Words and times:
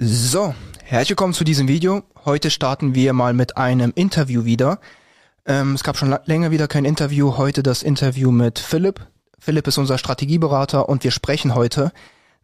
So, 0.00 0.54
herzlich 0.84 1.08
willkommen 1.08 1.34
zu 1.34 1.42
diesem 1.42 1.66
Video. 1.66 2.04
Heute 2.24 2.52
starten 2.52 2.94
wir 2.94 3.12
mal 3.12 3.32
mit 3.32 3.56
einem 3.56 3.92
Interview 3.96 4.44
wieder. 4.44 4.78
Ähm, 5.44 5.74
es 5.74 5.82
gab 5.82 5.96
schon 5.96 6.16
länger 6.24 6.52
wieder 6.52 6.68
kein 6.68 6.84
Interview. 6.84 7.36
Heute 7.36 7.64
das 7.64 7.82
Interview 7.82 8.30
mit 8.30 8.60
Philipp. 8.60 9.04
Philipp 9.40 9.66
ist 9.66 9.76
unser 9.76 9.98
Strategieberater 9.98 10.88
und 10.88 11.02
wir 11.02 11.10
sprechen 11.10 11.56
heute 11.56 11.90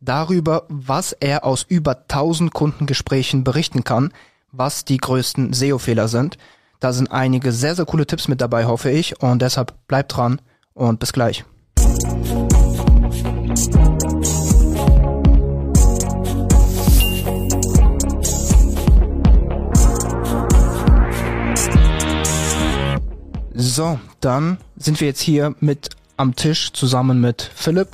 darüber, 0.01 0.65
was 0.69 1.13
er 1.13 1.45
aus 1.45 1.63
über 1.63 1.93
1000 1.93 2.53
Kundengesprächen 2.53 3.45
berichten 3.45 3.85
kann, 3.85 4.13
was 4.51 4.85
die 4.85 4.97
größten 4.97 5.53
SEO-Fehler 5.53 6.09
sind. 6.09 6.39
Da 6.81 6.93
sind 6.93 7.13
einige 7.13 7.53
sehr, 7.53 7.77
sehr 7.77 7.85
coole 7.85 8.05
Tipps 8.05 8.27
mit 8.27 8.41
dabei, 8.41 8.65
hoffe 8.65 8.91
ich. 8.91 9.23
Und 9.23 9.43
deshalb 9.43 9.75
bleibt 9.87 10.17
dran 10.17 10.43
und 10.73 10.99
bis 10.99 11.13
gleich. 11.13 11.45
So, 23.65 23.99
dann 24.21 24.59
sind 24.77 25.01
wir 25.01 25.09
jetzt 25.09 25.23
hier 25.23 25.55
mit 25.61 25.89
am 26.19 26.37
Tisch 26.37 26.75
zusammen 26.75 27.23
mit 27.23 27.51
Philipp. 27.55 27.89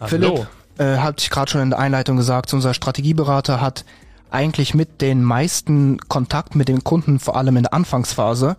Hallo. 0.00 0.08
Philipp 0.08 0.46
äh, 0.78 0.98
hat 0.98 1.22
ich 1.22 1.30
gerade 1.30 1.48
schon 1.48 1.60
in 1.60 1.70
der 1.70 1.78
Einleitung 1.78 2.16
gesagt, 2.16 2.52
unser 2.52 2.74
Strategieberater 2.74 3.60
hat 3.60 3.84
eigentlich 4.30 4.74
mit 4.74 5.00
den 5.00 5.22
meisten 5.22 5.98
Kontakt 6.08 6.56
mit 6.56 6.66
den 6.66 6.82
Kunden, 6.82 7.20
vor 7.20 7.36
allem 7.36 7.56
in 7.56 7.62
der 7.62 7.72
Anfangsphase, 7.72 8.56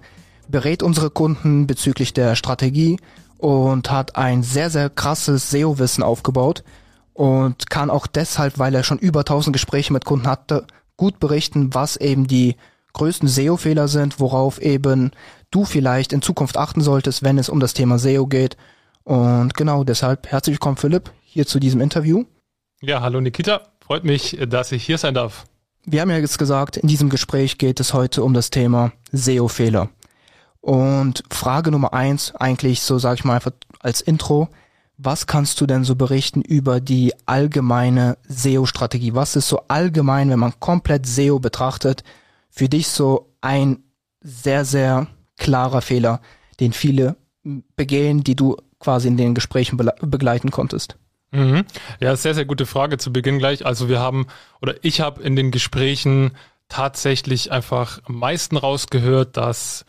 berät 0.48 0.84
unsere 0.84 1.10
Kunden 1.10 1.68
bezüglich 1.68 2.14
der 2.14 2.36
Strategie 2.36 2.98
und 3.38 3.92
hat 3.92 4.16
ein 4.16 4.42
sehr, 4.42 4.70
sehr 4.70 4.90
krasses 4.90 5.50
SEO-Wissen 5.50 6.02
aufgebaut 6.02 6.64
und 7.14 7.70
kann 7.70 7.90
auch 7.90 8.08
deshalb, 8.08 8.58
weil 8.58 8.74
er 8.74 8.84
schon 8.84 9.00
über 9.00 9.20
1000 9.20 9.54
Gespräche 9.54 9.92
mit 9.92 10.06
Kunden 10.06 10.28
hatte, 10.28 10.66
gut 10.96 11.20
berichten, 11.20 11.74
was 11.74 11.98
eben 11.98 12.26
die 12.26 12.56
größten 12.94 13.28
SEO-Fehler 13.28 13.88
sind, 13.88 14.20
worauf 14.20 14.62
eben 14.62 15.12
du 15.52 15.66
vielleicht 15.66 16.14
in 16.14 16.22
Zukunft 16.22 16.58
achten 16.58 16.82
solltest, 16.82 17.24
wenn 17.24 17.38
es 17.38 17.50
um 17.50 17.60
das 17.60 17.74
Thema 17.74 18.00
SEO 18.00 18.28
geht. 18.28 18.58
Und 19.04 19.54
genau 19.54 19.84
deshalb 19.84 20.28
herzlich 20.28 20.56
willkommen, 20.56 20.78
Philipp, 20.78 21.12
hier 21.24 21.48
zu 21.48 21.60
diesem 21.60 21.82
Interview. 21.82 22.26
Ja, 22.82 23.02
hallo 23.02 23.22
Nikita. 23.22 23.62
Freut 23.80 24.04
mich, 24.04 24.38
dass 24.48 24.72
ich 24.72 24.86
hier 24.86 24.98
sein 24.98 25.14
darf. 25.14 25.46
Wir 25.86 26.02
haben 26.02 26.10
ja 26.10 26.18
jetzt 26.18 26.38
gesagt, 26.38 26.76
in 26.76 26.90
diesem 26.90 27.10
Gespräch 27.10 27.58
geht 27.58 27.80
es 27.80 27.94
heute 27.94 28.24
um 28.24 28.34
das 28.34 28.50
Thema 28.50 28.92
SEO-Fehler. 29.14 29.90
Und 30.60 31.24
Frage 31.32 31.72
Nummer 31.72 31.94
eins, 31.94 32.36
eigentlich 32.36 32.82
so 32.82 33.00
sage 33.00 33.16
ich 33.16 33.24
mal 33.24 33.36
einfach 33.36 33.54
als 33.80 34.02
Intro, 34.02 34.50
was 34.98 35.28
kannst 35.28 35.62
du 35.62 35.66
denn 35.68 35.84
so 35.84 35.96
berichten 35.96 36.42
über 36.42 36.82
die 36.82 37.14
allgemeine 37.26 38.18
SEO-Strategie? 38.28 39.14
Was 39.14 39.36
ist 39.36 39.48
so 39.48 39.62
allgemein, 39.68 40.30
wenn 40.30 40.40
man 40.40 40.60
komplett 40.60 41.06
SEO 41.06 41.40
betrachtet, 41.40 42.04
für 42.50 42.68
dich 42.68 42.90
so 42.90 43.34
ein 43.40 43.84
sehr, 44.20 44.66
sehr 44.66 45.08
klarer 45.38 45.82
Fehler, 45.82 46.22
den 46.60 46.74
viele 46.74 47.16
begehen, 47.76 48.24
die 48.24 48.36
du 48.36 48.58
quasi 48.80 49.08
in 49.08 49.18
den 49.18 49.36
Gesprächen 49.36 49.78
begleiten 50.02 50.52
konntest? 50.52 50.98
Mhm. 51.32 51.66
Ja, 52.00 52.16
sehr, 52.16 52.34
sehr 52.34 52.46
gute 52.46 52.66
Frage 52.66 52.98
zu 52.98 53.12
Beginn 53.12 53.40
gleich. 53.40 53.66
Also 53.66 53.90
wir 53.90 54.00
haben, 54.00 54.28
oder 54.62 54.76
ich 54.82 55.02
habe 55.02 55.22
in 55.22 55.36
den 55.36 55.52
Gesprächen 55.52 56.32
tatsächlich 56.70 57.52
einfach 57.52 58.00
am 58.06 58.20
meisten 58.20 58.58
rausgehört, 58.58 59.38
dass 59.38 59.86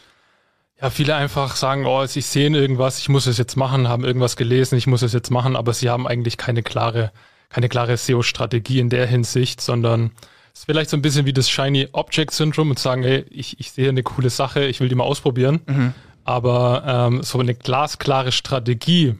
ja, 0.81 0.91
viele 0.91 1.17
einfach 1.17 1.57
sagen, 1.57 1.87
oh, 1.87 2.05
ich 2.05 2.27
sehe 2.27 2.51
irgendwas, 2.51 2.99
ich 2.99 3.09
muss 3.09 3.27
es 3.27 3.39
jetzt 3.39 3.57
machen, 3.57 3.89
haben 3.89 4.05
irgendwas 4.05 4.37
gelesen, 4.37 4.77
ich 4.77 4.87
muss 4.87 5.03
es 5.03 5.13
jetzt 5.13 5.31
machen, 5.31 5.57
aber 5.57 5.73
sie 5.73 5.91
haben 5.91 6.07
eigentlich 6.07 6.37
keine 6.37 6.63
klare, 6.63 7.13
keine 7.49 7.69
klare 7.69 7.97
SEO-Strategie 7.97 8.79
in 8.79 8.89
der 8.89 9.07
Hinsicht, 9.07 9.61
sondern 9.61 10.13
ist 10.59 10.65
vielleicht 10.65 10.91
so 10.91 10.97
ein 10.97 11.03
bisschen 11.03 11.27
wie 11.27 11.33
das 11.33 11.49
Shiny 11.49 11.89
Object 11.93 12.33
Syndrome 12.33 12.71
und 12.71 12.79
sagen, 12.79 13.03
hey, 13.03 13.25
ich, 13.31 13.61
ich 13.61 13.71
sehe 13.71 13.89
eine 13.89 14.03
coole 14.03 14.31
Sache, 14.31 14.65
ich 14.65 14.81
will 14.81 14.89
die 14.89 14.95
mal 14.95 15.05
ausprobieren. 15.05 15.61
Mhm. 15.67 15.95
Aber 16.25 16.83
ähm, 16.87 17.23
so 17.23 17.39
eine 17.39 17.55
glasklare 17.55 18.33
Strategie, 18.33 19.15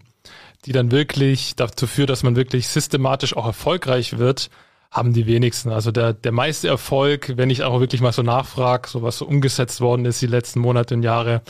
die 0.65 0.73
dann 0.73 0.91
wirklich 0.91 1.55
dazu 1.57 1.87
führt, 1.87 2.11
dass 2.11 2.23
man 2.23 2.37
wirklich 2.37 2.69
systematisch 2.69 3.37
auch 3.37 3.47
erfolgreich 3.47 4.19
wird, 4.19 4.51
haben 4.91 5.13
die 5.13 5.27
wenigsten. 5.27 5.71
Also 5.71 5.93
der, 5.93 6.13
der 6.13 6.33
meiste 6.33 6.69
Erfolg, 6.69 7.33
wenn 7.37 7.51
ich 7.51 7.63
auch 7.63 7.81
wirklich 7.81 8.01
mal 8.01 8.13
so 8.13 8.23
nachfrage, 8.23 8.89
so 8.89 9.03
was 9.03 9.19
so 9.19 9.27
umgesetzt 9.27 9.81
worden 9.81 10.07
ist 10.07 10.21
die 10.21 10.27
letzten 10.27 10.61
Monate 10.61 10.95
und 10.95 11.03
Jahre, 11.03 11.43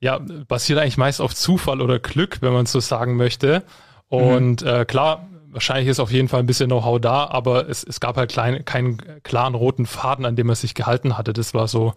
ja, 0.00 0.20
basiert 0.48 0.78
eigentlich 0.78 0.98
meist 0.98 1.20
auf 1.20 1.34
Zufall 1.34 1.80
oder 1.80 1.98
Glück, 1.98 2.38
wenn 2.42 2.52
man 2.52 2.66
so 2.66 2.80
sagen 2.80 3.16
möchte. 3.16 3.62
Mhm. 4.10 4.18
Und 4.18 4.62
mhm. 4.62 4.68
äh, 4.68 4.84
klar, 4.84 5.26
wahrscheinlich 5.54 5.88
ist 5.88 6.00
auf 6.00 6.12
jeden 6.12 6.28
Fall 6.28 6.40
ein 6.40 6.46
bisschen 6.46 6.68
Know-how 6.68 7.00
da, 7.00 7.26
aber 7.28 7.68
es, 7.68 7.84
es 7.84 8.00
gab 8.00 8.16
halt 8.16 8.30
klein, 8.30 8.64
keinen 8.64 8.98
klaren 9.22 9.54
roten 9.54 9.86
Faden, 9.86 10.26
an 10.26 10.36
dem 10.36 10.48
er 10.50 10.56
sich 10.56 10.74
gehalten 10.74 11.16
hatte. 11.16 11.32
Das 11.32 11.54
war 11.54 11.68
so 11.68 11.94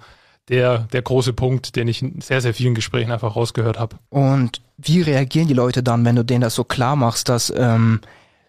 der, 0.47 0.88
der 0.94 1.01
große 1.01 1.34
Punkt, 1.34 1.75
den 1.75 1.88
ich 1.88 2.01
in 2.01 2.22
sehr, 2.22 2.40
sehr 2.40 2.53
vielen 2.53 2.75
Gesprächen 2.75 3.12
einfach 3.12 3.35
rausgehört 3.35 3.79
habe. 3.79 3.97
Und 4.09 4.62
wie 4.78 5.01
reagieren 5.01 5.47
die 5.47 5.53
Leute 5.53 5.84
dann, 5.84 6.06
wenn 6.06 6.16
du 6.16 6.23
denen 6.23 6.41
das 6.41 6.56
so 6.56 6.63
klar 6.63 6.95
machst, 6.95 7.28
dass 7.29 7.51
ähm, 7.56 8.00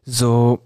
so 0.05 0.61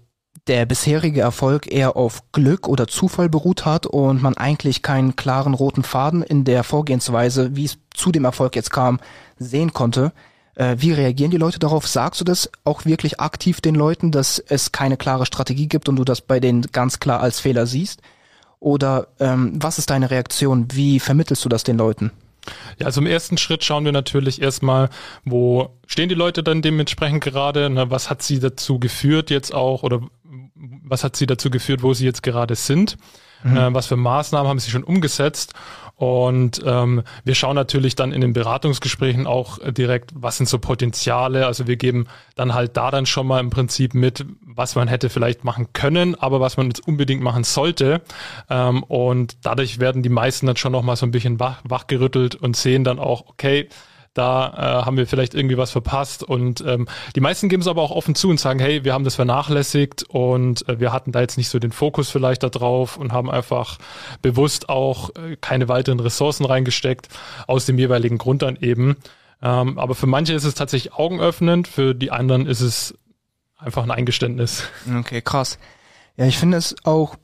der 0.47 0.65
bisherige 0.65 1.21
Erfolg 1.21 1.71
eher 1.71 1.95
auf 1.95 2.21
Glück 2.33 2.67
oder 2.67 2.87
Zufall 2.87 3.29
beruht 3.29 3.65
hat 3.65 3.85
und 3.85 4.21
man 4.21 4.35
eigentlich 4.35 4.81
keinen 4.81 5.15
klaren 5.15 5.53
roten 5.53 5.83
Faden 5.83 6.21
in 6.21 6.43
der 6.43 6.63
Vorgehensweise, 6.63 7.55
wie 7.55 7.65
es 7.65 7.77
zu 7.93 8.11
dem 8.11 8.25
Erfolg 8.25 8.55
jetzt 8.55 8.71
kam, 8.71 8.99
sehen 9.37 9.73
konnte? 9.73 10.11
Äh, 10.55 10.75
wie 10.79 10.93
reagieren 10.93 11.31
die 11.31 11.37
Leute 11.37 11.59
darauf? 11.59 11.87
Sagst 11.87 12.21
du 12.21 12.25
das 12.25 12.49
auch 12.63 12.85
wirklich 12.85 13.19
aktiv 13.19 13.61
den 13.61 13.75
Leuten, 13.75 14.11
dass 14.11 14.39
es 14.39 14.71
keine 14.71 14.97
klare 14.97 15.25
Strategie 15.25 15.67
gibt 15.67 15.89
und 15.89 15.95
du 15.95 16.03
das 16.03 16.21
bei 16.21 16.39
denen 16.39 16.63
ganz 16.71 16.99
klar 16.99 17.21
als 17.21 17.39
Fehler 17.39 17.65
siehst? 17.65 18.01
Oder 18.59 19.07
ähm, 19.19 19.53
was 19.55 19.77
ist 19.77 19.89
deine 19.89 20.09
Reaktion? 20.09 20.67
Wie 20.71 20.99
vermittelst 20.99 21.43
du 21.43 21.49
das 21.49 21.63
den 21.63 21.77
Leuten? 21.77 22.11
Ja, 22.79 22.85
also 22.85 23.01
im 23.01 23.07
ersten 23.07 23.37
Schritt 23.37 23.63
schauen 23.63 23.85
wir 23.85 23.91
natürlich 23.91 24.41
erstmal, 24.41 24.89
wo 25.25 25.69
stehen 25.87 26.09
die 26.09 26.15
Leute 26.15 26.43
dann 26.43 26.61
dementsprechend 26.61 27.23
gerade, 27.23 27.69
ne, 27.69 27.89
was 27.89 28.09
hat 28.09 28.21
sie 28.21 28.39
dazu 28.39 28.79
geführt 28.79 29.29
jetzt 29.29 29.53
auch 29.53 29.83
oder 29.83 30.01
was 30.55 31.03
hat 31.03 31.15
sie 31.15 31.25
dazu 31.25 31.49
geführt, 31.49 31.83
wo 31.83 31.93
sie 31.93 32.05
jetzt 32.05 32.23
gerade 32.23 32.55
sind, 32.55 32.97
mhm. 33.43 33.57
äh, 33.57 33.73
was 33.73 33.87
für 33.87 33.95
Maßnahmen 33.95 34.49
haben 34.49 34.59
sie 34.59 34.71
schon 34.71 34.83
umgesetzt 34.83 35.53
und 35.95 36.61
ähm, 36.65 37.03
wir 37.23 37.35
schauen 37.35 37.55
natürlich 37.55 37.95
dann 37.95 38.11
in 38.11 38.21
den 38.21 38.33
Beratungsgesprächen 38.33 39.27
auch 39.27 39.59
direkt, 39.71 40.11
was 40.15 40.37
sind 40.37 40.49
so 40.49 40.57
Potenziale. 40.57 41.45
Also 41.45 41.67
wir 41.67 41.75
geben 41.75 42.07
dann 42.35 42.55
halt 42.55 42.75
da 42.77 42.89
dann 42.89 43.05
schon 43.05 43.27
mal 43.27 43.39
im 43.39 43.51
Prinzip 43.51 43.93
mit, 43.93 44.25
was 44.41 44.75
man 44.75 44.87
hätte 44.87 45.09
vielleicht 45.09 45.43
machen 45.43 45.67
können, 45.73 46.15
aber 46.15 46.39
was 46.39 46.57
man 46.57 46.67
jetzt 46.67 46.87
unbedingt 46.87 47.21
machen 47.21 47.43
sollte. 47.43 48.01
Ähm, 48.49 48.81
und 48.83 49.37
dadurch 49.43 49.79
werden 49.79 50.01
die 50.01 50.09
meisten 50.09 50.47
dann 50.47 50.57
schon 50.57 50.71
noch 50.71 50.81
mal 50.81 50.95
so 50.95 51.05
ein 51.05 51.11
bisschen 51.11 51.39
wach, 51.39 51.61
wachgerüttelt 51.63 52.35
und 52.35 52.57
sehen 52.57 52.83
dann 52.83 52.97
auch, 52.97 53.27
okay, 53.27 53.69
da 54.13 54.81
äh, 54.81 54.85
haben 54.85 54.97
wir 54.97 55.07
vielleicht 55.07 55.33
irgendwie 55.33 55.57
was 55.57 55.71
verpasst. 55.71 56.23
Und 56.23 56.63
ähm, 56.65 56.87
die 57.15 57.21
meisten 57.21 57.49
geben 57.49 57.61
es 57.61 57.67
aber 57.67 57.81
auch 57.81 57.91
offen 57.91 58.15
zu 58.15 58.29
und 58.29 58.39
sagen, 58.39 58.59
hey, 58.59 58.83
wir 58.83 58.93
haben 58.93 59.03
das 59.03 59.15
vernachlässigt 59.15 60.03
und 60.03 60.67
äh, 60.69 60.79
wir 60.79 60.93
hatten 60.93 61.11
da 61.11 61.21
jetzt 61.21 61.37
nicht 61.37 61.49
so 61.49 61.59
den 61.59 61.71
Fokus 61.71 62.09
vielleicht 62.09 62.43
da 62.43 62.49
drauf 62.49 62.97
und 62.97 63.11
haben 63.11 63.29
einfach 63.29 63.77
bewusst 64.21 64.69
auch 64.69 65.09
äh, 65.15 65.35
keine 65.37 65.67
weiteren 65.67 65.99
Ressourcen 65.99 66.45
reingesteckt, 66.45 67.09
aus 67.47 67.65
dem 67.65 67.77
jeweiligen 67.77 68.17
Grund 68.17 68.41
dann 68.41 68.55
eben. 68.57 68.97
Ähm, 69.41 69.77
aber 69.77 69.95
für 69.95 70.07
manche 70.07 70.33
ist 70.33 70.45
es 70.45 70.53
tatsächlich 70.53 70.93
augenöffnend, 70.93 71.67
für 71.67 71.93
die 71.93 72.11
anderen 72.11 72.45
ist 72.45 72.61
es 72.61 72.95
einfach 73.57 73.83
ein 73.83 73.91
Eingeständnis. 73.91 74.63
Okay, 74.99 75.21
krass. 75.21 75.57
Ja, 76.15 76.25
ich 76.25 76.37
finde 76.37 76.57
es 76.57 76.75
auch 76.83 77.15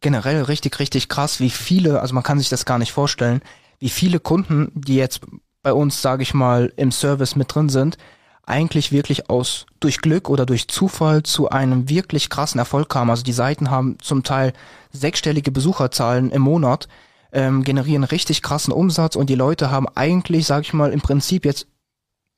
generell 0.00 0.42
richtig, 0.42 0.78
richtig 0.80 1.08
krass, 1.08 1.40
wie 1.40 1.50
viele, 1.50 2.00
also 2.00 2.14
man 2.14 2.22
kann 2.22 2.38
sich 2.38 2.48
das 2.48 2.66
gar 2.66 2.78
nicht 2.78 2.92
vorstellen, 2.92 3.40
wie 3.78 3.88
viele 3.88 4.20
Kunden, 4.20 4.70
die 4.74 4.96
jetzt 4.96 5.20
bei 5.64 5.72
uns, 5.72 6.00
sage 6.00 6.22
ich 6.22 6.34
mal, 6.34 6.72
im 6.76 6.92
Service 6.92 7.34
mit 7.34 7.52
drin 7.52 7.68
sind, 7.68 7.98
eigentlich 8.46 8.92
wirklich 8.92 9.30
aus 9.30 9.66
durch 9.80 9.98
Glück 9.98 10.28
oder 10.28 10.46
durch 10.46 10.68
Zufall 10.68 11.22
zu 11.22 11.48
einem 11.48 11.88
wirklich 11.88 12.28
krassen 12.28 12.58
Erfolg 12.58 12.90
kamen. 12.90 13.10
Also 13.10 13.24
die 13.24 13.32
Seiten 13.32 13.70
haben 13.70 13.96
zum 14.00 14.22
Teil 14.22 14.52
sechsstellige 14.92 15.50
Besucherzahlen 15.50 16.30
im 16.30 16.42
Monat, 16.42 16.86
ähm, 17.32 17.64
generieren 17.64 18.04
richtig 18.04 18.42
krassen 18.42 18.72
Umsatz 18.72 19.16
und 19.16 19.30
die 19.30 19.34
Leute 19.34 19.70
haben 19.70 19.88
eigentlich, 19.94 20.46
sage 20.46 20.62
ich 20.62 20.74
mal, 20.74 20.92
im 20.92 21.00
Prinzip 21.00 21.44
jetzt 21.46 21.66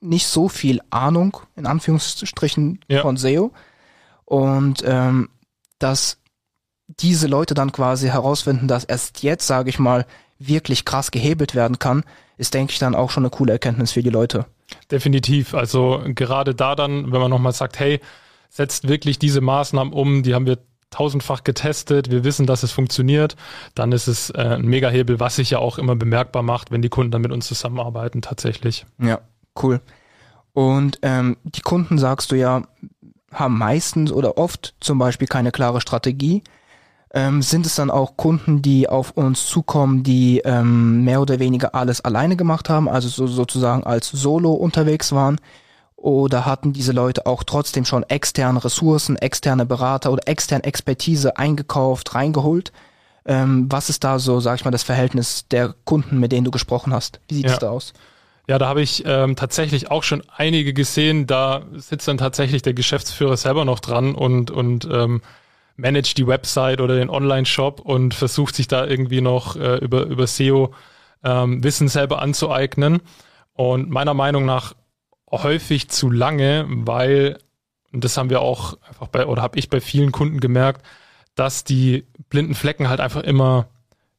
nicht 0.00 0.28
so 0.28 0.48
viel 0.48 0.80
Ahnung 0.90 1.38
in 1.56 1.66
Anführungsstrichen 1.66 2.80
ja. 2.88 3.02
von 3.02 3.16
SEO 3.16 3.52
und 4.24 4.84
ähm, 4.86 5.28
dass 5.80 6.18
diese 6.86 7.26
Leute 7.26 7.54
dann 7.54 7.72
quasi 7.72 8.06
herausfinden, 8.06 8.68
dass 8.68 8.84
erst 8.84 9.24
jetzt, 9.24 9.48
sage 9.48 9.70
ich 9.70 9.80
mal, 9.80 10.06
wirklich 10.38 10.84
krass 10.84 11.10
gehebelt 11.10 11.56
werden 11.56 11.80
kann, 11.80 12.04
ist, 12.36 12.54
denke 12.54 12.72
ich, 12.72 12.78
dann 12.78 12.94
auch 12.94 13.10
schon 13.10 13.24
eine 13.24 13.30
coole 13.30 13.52
Erkenntnis 13.52 13.92
für 13.92 14.02
die 14.02 14.10
Leute. 14.10 14.46
Definitiv. 14.90 15.54
Also 15.54 16.02
gerade 16.06 16.54
da 16.54 16.74
dann, 16.74 17.12
wenn 17.12 17.20
man 17.20 17.30
nochmal 17.30 17.52
sagt, 17.52 17.78
hey, 17.78 18.00
setzt 18.48 18.88
wirklich 18.88 19.18
diese 19.18 19.40
Maßnahmen 19.40 19.92
um, 19.92 20.22
die 20.22 20.34
haben 20.34 20.46
wir 20.46 20.58
tausendfach 20.90 21.44
getestet, 21.44 22.10
wir 22.10 22.24
wissen, 22.24 22.46
dass 22.46 22.62
es 22.62 22.72
funktioniert, 22.72 23.36
dann 23.74 23.92
ist 23.92 24.06
es 24.06 24.30
äh, 24.30 24.56
ein 24.58 24.66
Megahebel, 24.66 25.20
was 25.20 25.36
sich 25.36 25.50
ja 25.50 25.58
auch 25.58 25.78
immer 25.78 25.96
bemerkbar 25.96 26.42
macht, 26.42 26.70
wenn 26.70 26.82
die 26.82 26.88
Kunden 26.88 27.10
dann 27.10 27.22
mit 27.22 27.32
uns 27.32 27.46
zusammenarbeiten 27.46 28.22
tatsächlich. 28.22 28.86
Ja, 28.98 29.20
cool. 29.62 29.80
Und 30.52 30.98
ähm, 31.02 31.36
die 31.42 31.60
Kunden, 31.60 31.98
sagst 31.98 32.32
du 32.32 32.36
ja, 32.36 32.62
haben 33.32 33.58
meistens 33.58 34.10
oder 34.12 34.38
oft 34.38 34.74
zum 34.80 34.98
Beispiel 34.98 35.28
keine 35.28 35.52
klare 35.52 35.80
Strategie. 35.80 36.42
Ähm, 37.14 37.40
sind 37.40 37.66
es 37.66 37.76
dann 37.76 37.90
auch 37.90 38.16
Kunden, 38.16 38.62
die 38.62 38.88
auf 38.88 39.12
uns 39.12 39.46
zukommen, 39.46 40.02
die 40.02 40.40
ähm, 40.44 41.04
mehr 41.04 41.20
oder 41.20 41.38
weniger 41.38 41.74
alles 41.74 42.04
alleine 42.04 42.36
gemacht 42.36 42.68
haben, 42.68 42.88
also 42.88 43.08
so, 43.08 43.26
sozusagen 43.26 43.84
als 43.84 44.10
Solo 44.10 44.52
unterwegs 44.52 45.12
waren? 45.12 45.40
Oder 45.96 46.44
hatten 46.44 46.72
diese 46.72 46.92
Leute 46.92 47.26
auch 47.26 47.42
trotzdem 47.42 47.84
schon 47.84 48.02
externe 48.04 48.62
Ressourcen, 48.62 49.16
externe 49.16 49.64
Berater 49.64 50.12
oder 50.12 50.28
externe 50.28 50.64
Expertise 50.64 51.36
eingekauft, 51.38 52.14
reingeholt? 52.14 52.72
Ähm, 53.24 53.66
was 53.70 53.88
ist 53.88 54.04
da 54.04 54.18
so, 54.18 54.38
sag 54.40 54.56
ich 54.56 54.64
mal, 54.64 54.70
das 54.70 54.82
Verhältnis 54.82 55.48
der 55.48 55.74
Kunden, 55.84 56.18
mit 56.18 56.32
denen 56.32 56.44
du 56.44 56.50
gesprochen 56.50 56.92
hast? 56.92 57.20
Wie 57.28 57.34
sieht 57.34 57.46
es 57.46 57.52
ja. 57.52 57.58
da 57.58 57.70
aus? 57.70 57.92
Ja, 58.48 58.58
da 58.58 58.68
habe 58.68 58.82
ich 58.82 59.02
ähm, 59.04 59.34
tatsächlich 59.34 59.90
auch 59.90 60.04
schon 60.04 60.22
einige 60.36 60.72
gesehen. 60.72 61.26
Da 61.26 61.62
sitzt 61.74 62.06
dann 62.06 62.18
tatsächlich 62.18 62.62
der 62.62 62.74
Geschäftsführer 62.74 63.36
selber 63.36 63.64
noch 63.64 63.80
dran 63.80 64.14
und, 64.14 64.52
und 64.52 64.86
ähm, 64.90 65.20
managt 65.76 66.18
die 66.18 66.26
Website 66.26 66.80
oder 66.80 66.96
den 66.96 67.10
Online-Shop 67.10 67.80
und 67.80 68.14
versucht 68.14 68.56
sich 68.56 68.68
da 68.68 68.86
irgendwie 68.86 69.20
noch 69.20 69.56
äh, 69.56 69.76
über, 69.76 70.04
über 70.04 70.26
SEO 70.26 70.74
ähm, 71.22 71.62
Wissen 71.62 71.88
selber 71.88 72.22
anzueignen. 72.22 73.00
Und 73.52 73.90
meiner 73.90 74.14
Meinung 74.14 74.44
nach 74.44 74.74
häufig 75.30 75.88
zu 75.88 76.10
lange, 76.10 76.66
weil, 76.68 77.38
und 77.92 78.04
das 78.04 78.16
haben 78.16 78.30
wir 78.30 78.40
auch 78.40 78.76
einfach 78.88 79.08
bei, 79.08 79.26
oder 79.26 79.42
habe 79.42 79.58
ich 79.58 79.68
bei 79.68 79.80
vielen 79.80 80.12
Kunden 80.12 80.40
gemerkt, 80.40 80.84
dass 81.34 81.64
die 81.64 82.04
blinden 82.30 82.54
Flecken 82.54 82.88
halt 82.88 83.00
einfach 83.00 83.22
immer 83.22 83.68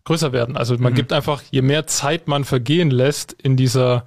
größer 0.05 0.31
werden. 0.31 0.55
Also 0.55 0.77
man 0.77 0.93
mhm. 0.93 0.97
gibt 0.97 1.13
einfach, 1.13 1.41
je 1.51 1.61
mehr 1.61 1.87
Zeit 1.87 2.27
man 2.27 2.45
vergehen 2.45 2.91
lässt 2.91 3.33
in 3.33 3.57
dieser, 3.57 4.05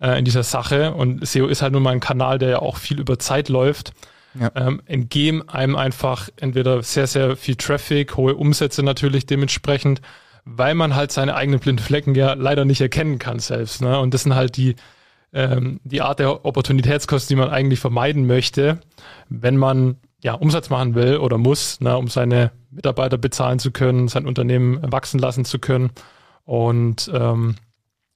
äh, 0.00 0.18
in 0.18 0.24
dieser 0.24 0.42
Sache, 0.42 0.94
und 0.94 1.26
SEO 1.26 1.46
ist 1.46 1.62
halt 1.62 1.72
nun 1.72 1.82
mal 1.82 1.90
ein 1.90 2.00
Kanal, 2.00 2.38
der 2.38 2.48
ja 2.48 2.58
auch 2.60 2.76
viel 2.76 3.00
über 3.00 3.18
Zeit 3.18 3.48
läuft, 3.48 3.92
ja. 4.38 4.50
ähm, 4.54 4.82
entgehen 4.86 5.48
einem 5.48 5.76
einfach 5.76 6.28
entweder 6.36 6.82
sehr, 6.82 7.06
sehr 7.06 7.36
viel 7.36 7.56
Traffic, 7.56 8.16
hohe 8.16 8.34
Umsätze 8.34 8.82
natürlich 8.82 9.26
dementsprechend, 9.26 10.00
weil 10.44 10.74
man 10.74 10.94
halt 10.94 11.12
seine 11.12 11.34
eigenen 11.34 11.60
blinden 11.60 11.82
Flecken 11.82 12.14
ja 12.14 12.34
leider 12.34 12.64
nicht 12.64 12.80
erkennen 12.80 13.18
kann 13.18 13.38
selbst. 13.38 13.80
Ne? 13.82 13.98
Und 13.98 14.14
das 14.14 14.22
sind 14.22 14.34
halt 14.34 14.56
die, 14.56 14.76
ähm, 15.32 15.80
die 15.84 16.02
Art 16.02 16.18
der 16.18 16.44
Opportunitätskosten, 16.44 17.36
die 17.36 17.40
man 17.40 17.50
eigentlich 17.50 17.80
vermeiden 17.80 18.26
möchte, 18.26 18.80
wenn 19.28 19.56
man 19.56 19.96
ja, 20.22 20.34
Umsatz 20.34 20.70
machen 20.70 20.94
will 20.94 21.16
oder 21.16 21.36
muss, 21.36 21.80
ne, 21.80 21.96
um 21.96 22.06
seine 22.06 22.52
Mitarbeiter 22.70 23.18
bezahlen 23.18 23.58
zu 23.58 23.72
können, 23.72 24.06
sein 24.08 24.26
Unternehmen 24.26 24.80
wachsen 24.92 25.18
lassen 25.18 25.44
zu 25.44 25.58
können. 25.58 25.90
Und 26.44 27.10
ähm, 27.12 27.56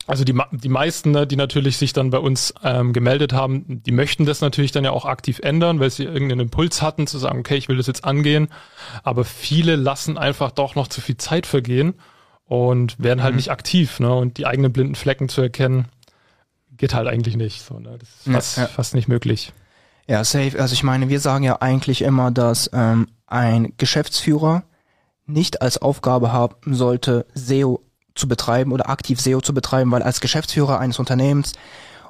also 0.06 0.24
die, 0.24 0.38
die 0.52 0.68
meisten, 0.68 1.10
ne, 1.10 1.26
die 1.26 1.36
natürlich 1.36 1.78
sich 1.78 1.92
dann 1.92 2.10
bei 2.10 2.18
uns 2.18 2.54
ähm, 2.62 2.92
gemeldet 2.92 3.32
haben, 3.32 3.82
die 3.82 3.92
möchten 3.92 4.24
das 4.24 4.40
natürlich 4.40 4.70
dann 4.70 4.84
ja 4.84 4.92
auch 4.92 5.04
aktiv 5.04 5.40
ändern, 5.40 5.80
weil 5.80 5.90
sie 5.90 6.04
irgendeinen 6.04 6.42
Impuls 6.42 6.80
hatten 6.80 7.06
zu 7.06 7.18
sagen, 7.18 7.40
okay, 7.40 7.56
ich 7.56 7.68
will 7.68 7.76
das 7.76 7.88
jetzt 7.88 8.04
angehen. 8.04 8.48
Aber 9.02 9.24
viele 9.24 9.74
lassen 9.74 10.16
einfach 10.16 10.52
doch 10.52 10.76
noch 10.76 10.86
zu 10.88 11.00
viel 11.00 11.16
Zeit 11.16 11.46
vergehen 11.46 11.94
und 12.44 13.02
werden 13.02 13.22
halt 13.22 13.32
mhm. 13.32 13.38
nicht 13.38 13.50
aktiv. 13.50 13.98
Ne? 13.98 14.14
Und 14.14 14.38
die 14.38 14.46
eigenen 14.46 14.72
blinden 14.72 14.94
Flecken 14.94 15.28
zu 15.28 15.40
erkennen, 15.40 15.86
geht 16.76 16.94
halt 16.94 17.08
eigentlich 17.08 17.36
nicht. 17.36 17.62
So, 17.62 17.80
ne? 17.80 17.98
Das 17.98 18.08
ist 18.08 18.32
fast, 18.32 18.56
ja, 18.58 18.62
ja. 18.64 18.68
fast 18.68 18.94
nicht 18.94 19.08
möglich. 19.08 19.52
Ja, 20.06 20.22
safe. 20.22 20.60
Also 20.60 20.74
ich 20.74 20.84
meine, 20.84 21.08
wir 21.08 21.18
sagen 21.18 21.42
ja 21.42 21.60
eigentlich 21.60 22.02
immer, 22.02 22.30
dass 22.30 22.70
ähm, 22.72 23.08
ein 23.26 23.72
Geschäftsführer 23.76 24.62
nicht 25.26 25.62
als 25.62 25.78
Aufgabe 25.78 26.32
haben 26.32 26.74
sollte, 26.74 27.26
SEO 27.34 27.82
zu 28.16 28.28
betreiben 28.28 28.72
oder 28.72 28.88
aktiv 28.88 29.20
SEO 29.20 29.40
zu 29.40 29.54
betreiben, 29.54 29.90
weil 29.90 30.02
als 30.02 30.20
Geschäftsführer 30.20 30.80
eines 30.80 30.98
Unternehmens 30.98 31.52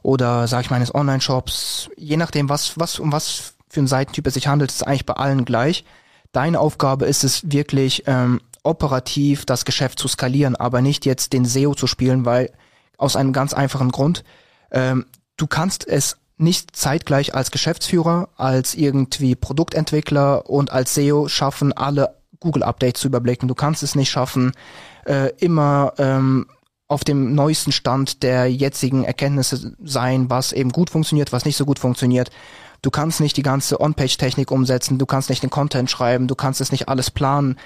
oder 0.02 0.46
sage 0.46 0.62
ich 0.62 0.70
mal 0.70 0.76
eines 0.76 0.94
Online-Shops, 0.94 1.90
je 1.96 2.16
nachdem, 2.16 2.48
was, 2.48 2.78
was, 2.78 2.98
um 2.98 3.12
was 3.12 3.54
für 3.68 3.80
einen 3.80 3.88
Seitentyp 3.88 4.26
es 4.26 4.34
sich 4.34 4.46
handelt, 4.46 4.70
ist 4.70 4.86
eigentlich 4.86 5.06
bei 5.06 5.14
allen 5.14 5.44
gleich. 5.44 5.84
Deine 6.32 6.60
Aufgabe 6.60 7.06
ist 7.06 7.24
es 7.24 7.50
wirklich 7.50 8.04
ähm, 8.06 8.40
operativ 8.62 9.44
das 9.46 9.64
Geschäft 9.64 9.98
zu 9.98 10.08
skalieren, 10.08 10.56
aber 10.56 10.80
nicht 10.80 11.06
jetzt 11.06 11.32
den 11.32 11.44
SEO 11.44 11.74
zu 11.74 11.86
spielen, 11.86 12.24
weil 12.24 12.52
aus 12.98 13.16
einem 13.16 13.32
ganz 13.32 13.52
einfachen 13.52 13.90
Grund, 13.90 14.24
ähm, 14.70 15.06
du 15.36 15.46
kannst 15.46 15.86
es 15.86 16.16
nicht 16.38 16.76
zeitgleich 16.76 17.34
als 17.34 17.50
Geschäftsführer, 17.50 18.28
als 18.36 18.74
irgendwie 18.74 19.34
Produktentwickler 19.34 20.48
und 20.48 20.70
als 20.70 20.94
SEO 20.94 21.28
schaffen, 21.28 21.72
alle 21.72 22.16
Google-Updates 22.40 23.00
zu 23.00 23.08
überblicken. 23.08 23.48
Du 23.48 23.54
kannst 23.54 23.82
es 23.82 23.94
nicht 23.94 24.10
schaffen, 24.10 24.52
äh, 25.06 25.30
immer 25.38 25.94
ähm, 25.98 26.46
auf 26.88 27.04
dem 27.04 27.34
neuesten 27.34 27.72
Stand 27.72 28.22
der 28.22 28.50
jetzigen 28.50 29.04
Erkenntnisse 29.04 29.74
sein, 29.82 30.30
was 30.30 30.52
eben 30.52 30.70
gut 30.70 30.90
funktioniert, 30.90 31.32
was 31.32 31.44
nicht 31.44 31.56
so 31.56 31.64
gut 31.64 31.78
funktioniert. 31.78 32.30
Du 32.82 32.90
kannst 32.90 33.20
nicht 33.20 33.36
die 33.36 33.42
ganze 33.42 33.80
On-Page-Technik 33.80 34.50
umsetzen, 34.50 34.98
du 34.98 35.06
kannst 35.06 35.28
nicht 35.28 35.42
den 35.42 35.50
Content 35.50 35.90
schreiben, 35.90 36.28
du 36.28 36.34
kannst 36.34 36.60
es 36.60 36.70
nicht 36.70 36.88
alles 36.88 37.10
planen. 37.10 37.56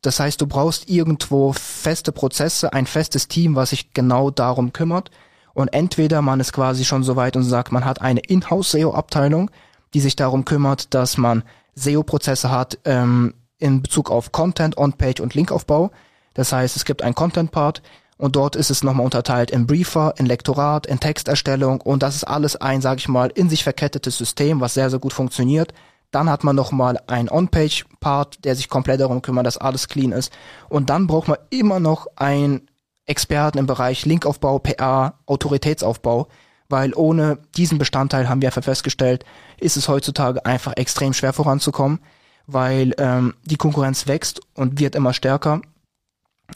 Das 0.00 0.18
heißt, 0.18 0.40
du 0.40 0.46
brauchst 0.46 0.88
irgendwo 0.88 1.52
feste 1.52 2.12
Prozesse, 2.12 2.72
ein 2.72 2.86
festes 2.86 3.28
Team, 3.28 3.56
was 3.56 3.70
sich 3.70 3.92
genau 3.92 4.30
darum 4.30 4.72
kümmert. 4.72 5.10
Und 5.52 5.68
entweder 5.68 6.22
man 6.22 6.40
ist 6.40 6.52
quasi 6.52 6.84
schon 6.84 7.02
so 7.02 7.16
weit 7.16 7.36
und 7.36 7.42
sagt, 7.42 7.72
man 7.72 7.84
hat 7.84 8.00
eine 8.00 8.20
Inhouse-SEO-Abteilung, 8.20 9.50
die 9.92 10.00
sich 10.00 10.16
darum 10.16 10.46
kümmert, 10.46 10.94
dass 10.94 11.18
man 11.18 11.42
SEO-Prozesse 11.74 12.50
hat 12.50 12.78
ähm, 12.84 13.34
in 13.58 13.82
Bezug 13.82 14.10
auf 14.10 14.32
Content, 14.32 14.78
On-Page 14.78 15.20
und 15.20 15.34
Linkaufbau. 15.34 15.90
Das 16.40 16.54
heißt, 16.54 16.74
es 16.74 16.86
gibt 16.86 17.02
einen 17.02 17.14
Content-Part 17.14 17.82
und 18.16 18.34
dort 18.34 18.56
ist 18.56 18.70
es 18.70 18.82
nochmal 18.82 19.04
unterteilt 19.04 19.50
in 19.50 19.66
Briefer, 19.66 20.14
in 20.16 20.24
Lektorat, 20.24 20.86
in 20.86 20.98
Texterstellung 20.98 21.82
und 21.82 22.02
das 22.02 22.16
ist 22.16 22.24
alles 22.24 22.56
ein, 22.56 22.80
sage 22.80 22.98
ich 22.98 23.08
mal, 23.08 23.28
in 23.28 23.50
sich 23.50 23.62
verkettetes 23.62 24.16
System, 24.16 24.58
was 24.58 24.72
sehr, 24.72 24.88
sehr 24.88 25.00
gut 25.00 25.12
funktioniert. 25.12 25.74
Dann 26.10 26.30
hat 26.30 26.42
man 26.42 26.56
nochmal 26.56 26.98
einen 27.08 27.28
On-Page-Part, 27.28 28.46
der 28.46 28.56
sich 28.56 28.70
komplett 28.70 29.02
darum 29.02 29.20
kümmert, 29.20 29.44
dass 29.44 29.58
alles 29.58 29.86
clean 29.86 30.12
ist. 30.12 30.32
Und 30.70 30.88
dann 30.88 31.08
braucht 31.08 31.28
man 31.28 31.36
immer 31.50 31.78
noch 31.78 32.06
ein 32.16 32.62
Experten 33.04 33.58
im 33.58 33.66
Bereich 33.66 34.06
Linkaufbau, 34.06 34.60
PA, 34.60 35.18
Autoritätsaufbau, 35.26 36.28
weil 36.70 36.94
ohne 36.94 37.36
diesen 37.54 37.76
Bestandteil 37.76 38.30
haben 38.30 38.40
wir 38.40 38.48
einfach 38.48 38.64
festgestellt, 38.64 39.26
ist 39.58 39.76
es 39.76 39.88
heutzutage 39.88 40.46
einfach 40.46 40.72
extrem 40.78 41.12
schwer 41.12 41.34
voranzukommen, 41.34 42.00
weil 42.46 42.94
ähm, 42.96 43.34
die 43.44 43.56
Konkurrenz 43.56 44.06
wächst 44.06 44.40
und 44.54 44.80
wird 44.80 44.94
immer 44.94 45.12
stärker 45.12 45.60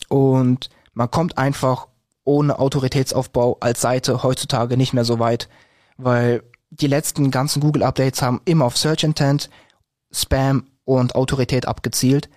und 0.08 0.70
man 0.92 1.10
kommt 1.10 1.38
einfach 1.38 1.88
ohne 2.24 2.58
Autoritätsaufbau 2.58 3.58
als 3.60 3.80
Seite 3.80 4.22
heutzutage 4.22 4.76
nicht 4.76 4.94
mehr 4.94 5.04
so 5.04 5.18
weit, 5.18 5.48
weil 5.96 6.42
die 6.70 6.86
letzten 6.86 7.30
ganzen 7.30 7.60
Google-Updates 7.60 8.22
haben 8.22 8.40
immer 8.44 8.64
auf 8.64 8.76
Search 8.76 9.04
Intent, 9.04 9.50
Spam 10.10 10.66
und 10.84 11.14
Autorität 11.14 11.66
abgezielt 11.66 12.28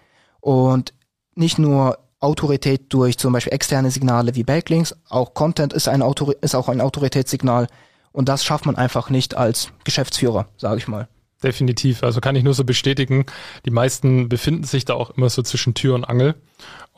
und 0.42 0.94
nicht 1.36 1.60
nur 1.60 2.00
Autorität 2.20 2.94
durch 2.94 3.18
zum 3.18 3.34
Beispiel 3.34 3.54
externe 3.54 3.92
Signale 3.92 4.36
wie 4.36 4.44
Backlinks. 4.44 4.96
Auch 5.10 5.34
Content 5.34 5.74
ist, 5.74 5.88
ein 5.88 6.02
Autor 6.02 6.36
ist 6.42 6.56
auch 6.56 6.70
ein 6.70 6.82
Autoritätssignal. 6.82 7.68
Und 8.12 8.30
das 8.30 8.44
schafft 8.44 8.66
man 8.66 8.76
einfach 8.76 9.10
nicht 9.12 9.38
als 9.38 9.72
Geschäftsführer, 9.84 10.48
sage 10.58 10.78
ich 10.78 10.88
mal. 10.88 11.08
Definitiv. 11.44 12.02
Also 12.02 12.20
kann 12.20 12.36
ich 12.36 12.44
nur 12.44 12.56
so 12.56 12.64
bestätigen. 12.64 13.28
Die 13.66 13.70
meisten 13.70 14.28
befinden 14.28 14.64
sich 14.64 14.86
da 14.86 14.96
auch 14.96 15.12
immer 15.12 15.30
so 15.30 15.44
zwischen 15.44 15.76
Tür 15.76 15.94
und 15.94 16.04
Angel. 16.04 16.34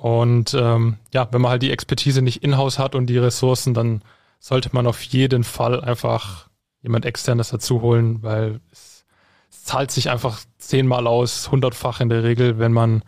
Und 0.01 0.53
ähm, 0.53 0.97
ja, 1.13 1.27
wenn 1.31 1.41
man 1.41 1.51
halt 1.51 1.61
die 1.61 1.71
Expertise 1.71 2.21
nicht 2.21 2.41
in-house 2.41 2.79
hat 2.79 2.95
und 2.95 3.07
die 3.07 3.17
Ressourcen, 3.17 3.73
dann 3.73 4.01
sollte 4.39 4.69
man 4.71 4.87
auf 4.87 5.01
jeden 5.01 5.43
Fall 5.43 5.81
einfach 5.81 6.47
jemand 6.81 7.05
externes 7.05 7.49
dazu 7.49 7.81
holen, 7.81 8.23
weil 8.23 8.61
es, 8.71 9.05
es 9.49 9.63
zahlt 9.65 9.91
sich 9.91 10.09
einfach 10.09 10.39
zehnmal 10.57 11.05
aus, 11.05 11.51
hundertfach 11.51 11.99
in 11.99 12.07
der 12.07 12.23
Regel, 12.23 12.59
wenn 12.59 12.71
man 12.71 13.03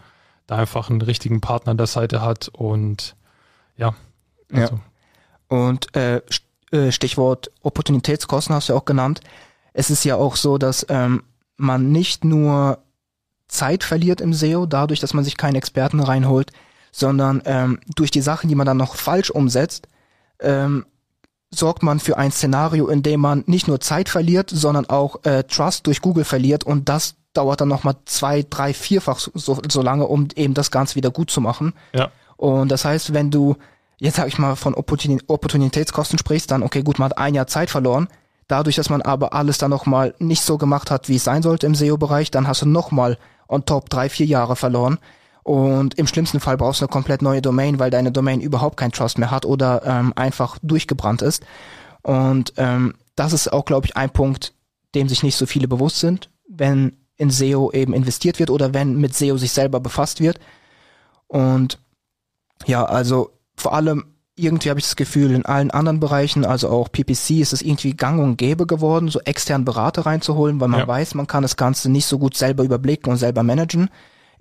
da 0.48 0.58
einfach 0.58 0.90
einen 0.90 1.02
richtigen 1.02 1.40
Partner 1.40 1.72
an 1.72 1.78
der 1.78 1.88
Seite 1.88 2.22
hat 2.22 2.50
und 2.50 3.16
ja. 3.78 3.96
Also. 4.52 4.76
Ja. 4.76 4.82
Und 5.48 5.96
äh, 5.96 6.22
äh, 6.72 6.92
Stichwort 6.92 7.52
Opportunitätskosten 7.62 8.54
hast 8.54 8.68
du 8.68 8.74
ja 8.74 8.80
auch 8.80 8.86
genannt. 8.86 9.22
Es 9.72 9.90
ist 9.90 10.04
ja 10.04 10.18
auch 10.18 10.36
so, 10.36 10.58
dass 10.58 10.86
ähm, 10.90 11.24
man 11.56 11.94
nicht 11.94 12.26
nur 12.26 12.80
Zeit 13.48 13.86
verliert 13.86 14.20
im 14.20 14.34
SEO, 14.34 14.66
dadurch, 14.66 15.00
dass 15.00 15.14
man 15.14 15.24
sich 15.24 15.38
keinen 15.38 15.56
Experten 15.56 16.02
reinholt, 16.02 16.52
sondern 16.92 17.42
ähm, 17.46 17.80
durch 17.96 18.12
die 18.12 18.22
Sachen, 18.22 18.48
die 18.50 18.56
man 18.56 18.66
dann 18.66 18.78
noch 18.78 18.96
falsch 18.96 19.30
umsetzt, 19.30 19.88
ähm, 20.40 20.86
sorgt 21.54 21.84
man 21.84 22.00
für 22.00 22.18
ein 22.18 22.32
Szenario, 22.32 22.88
in 22.88 23.04
dem 23.04 23.20
man 23.20 23.44
nicht 23.46 23.68
nur 23.68 23.80
Zeit 23.80 24.10
verliert, 24.10 24.50
sondern 24.50 24.90
auch 24.90 25.24
äh, 25.24 25.44
Trust 25.44 25.88
durch 25.88 26.02
Google 26.02 26.24
verliert 26.24 26.64
und 26.64 26.88
das 26.90 27.16
dauert 27.34 27.62
dann 27.62 27.70
nochmal 27.70 27.96
zwei, 28.06 28.46
drei, 28.50 28.74
vierfach 28.74 29.20
so, 29.20 29.62
so 29.70 29.82
lange, 29.82 30.08
um 30.08 30.28
eben 30.36 30.54
das 30.54 30.72
Ganze 30.72 30.96
wieder 30.96 31.12
gut 31.12 31.32
zu 31.32 31.40
machen. 31.40 31.74
Ja. 31.94 32.12
Und 32.36 32.70
das 32.70 32.84
heißt, 32.84 33.14
wenn 33.14 33.32
du 33.32 33.56
jetzt 34.02 34.16
sag 34.16 34.28
ich 34.28 34.40
mal 34.40 34.56
von 34.56 34.74
Opportunitätskosten 34.74 36.18
sprichst, 36.18 36.50
dann 36.50 36.64
okay, 36.64 36.82
gut, 36.82 36.98
man 36.98 37.12
hat 37.12 37.20
ein 37.20 37.36
Jahr 37.36 37.46
Zeit 37.46 37.70
verloren. 37.70 38.08
Dadurch, 38.48 38.76
dass 38.76 38.90
man 38.90 39.04
aber 39.04 39.34
alles 39.34 39.60
dann 39.60 39.70
nochmal 39.70 40.16
nicht 40.18 40.42
so 40.42 40.58
gemacht 40.58 40.90
hat, 40.90 41.08
wie 41.08 41.18
es 41.18 41.24
sein 41.24 41.44
sollte 41.44 41.68
im 41.68 41.76
SEO-Bereich, 41.76 42.32
dann 42.32 42.48
hast 42.48 42.64
du 42.64 42.66
nochmal 42.66 43.18
on 43.48 43.64
top 43.64 43.90
drei, 43.92 44.10
vier 44.10 44.26
Jahre 44.26 44.56
verloren. 44.56 44.98
Und 45.44 45.96
im 45.96 46.08
schlimmsten 46.08 46.40
Fall 46.40 46.58
brauchst 46.58 46.82
du 46.82 46.86
eine 46.86 46.92
komplett 46.92 47.22
neue 47.22 47.42
Domain, 47.42 47.80
weil 47.80 47.90
deine 47.90 48.12
Domain 48.12 48.42
überhaupt 48.42 48.78
keinen 48.78 48.92
Trust 48.92 49.18
mehr 49.18 49.32
hat 49.32 49.46
oder 49.46 49.82
ähm, 49.86 50.14
einfach 50.16 50.58
durchgebrannt 50.62 51.22
ist. 51.22 51.44
Und 52.04 52.54
ähm, 52.58 52.96
das 53.16 53.34
ist 53.34 53.52
auch, 53.52 53.66
glaube 53.66 53.88
ich, 53.88 53.98
ein 53.98 54.10
Punkt, 54.10 54.54
dem 54.94 55.10
sich 55.10 55.24
nicht 55.24 55.36
so 55.36 55.46
viele 55.46 55.68
bewusst 55.68 56.00
sind. 56.00 56.30
Wenn 56.48 56.98
in 57.18 57.30
SEO 57.30 57.72
eben 57.72 57.94
investiert 57.94 58.40
wird 58.40 58.50
oder 58.50 58.74
wenn 58.74 58.98
mit 59.00 59.16
SEO 59.16 59.38
sich 59.38 59.52
selber 59.52 59.80
befasst 59.80 60.20
wird. 60.20 60.40
Und 61.28 61.80
ja, 62.66 62.84
also 62.84 63.32
vor 63.56 63.74
allem 63.74 64.06
irgendwie 64.36 64.70
habe 64.70 64.80
ich 64.80 64.86
das 64.86 64.96
Gefühl, 64.96 65.32
in 65.32 65.46
allen 65.46 65.72
anderen 65.72 66.00
Bereichen, 66.00 66.46
also 66.46 66.70
auch 66.70 66.92
PPC, 66.92 67.42
ist 67.42 67.54
es 67.54 67.62
irgendwie 67.62 67.94
gang 67.94 68.20
und 68.20 68.38
gäbe 68.38 68.66
geworden, 68.66 69.10
so 69.10 69.20
externen 69.20 69.66
Berater 69.66 70.06
reinzuholen, 70.06 70.60
weil 70.60 70.68
man 70.68 70.82
ja. 70.82 70.88
weiß, 70.88 71.16
man 71.16 71.28
kann 71.28 71.44
das 71.44 71.58
Ganze 71.58 71.90
nicht 71.90 72.06
so 72.06 72.18
gut 72.18 72.36
selber 72.36 72.64
überblicken 72.64 73.12
und 73.12 73.18
selber 73.18 73.44
managen. 73.44 73.90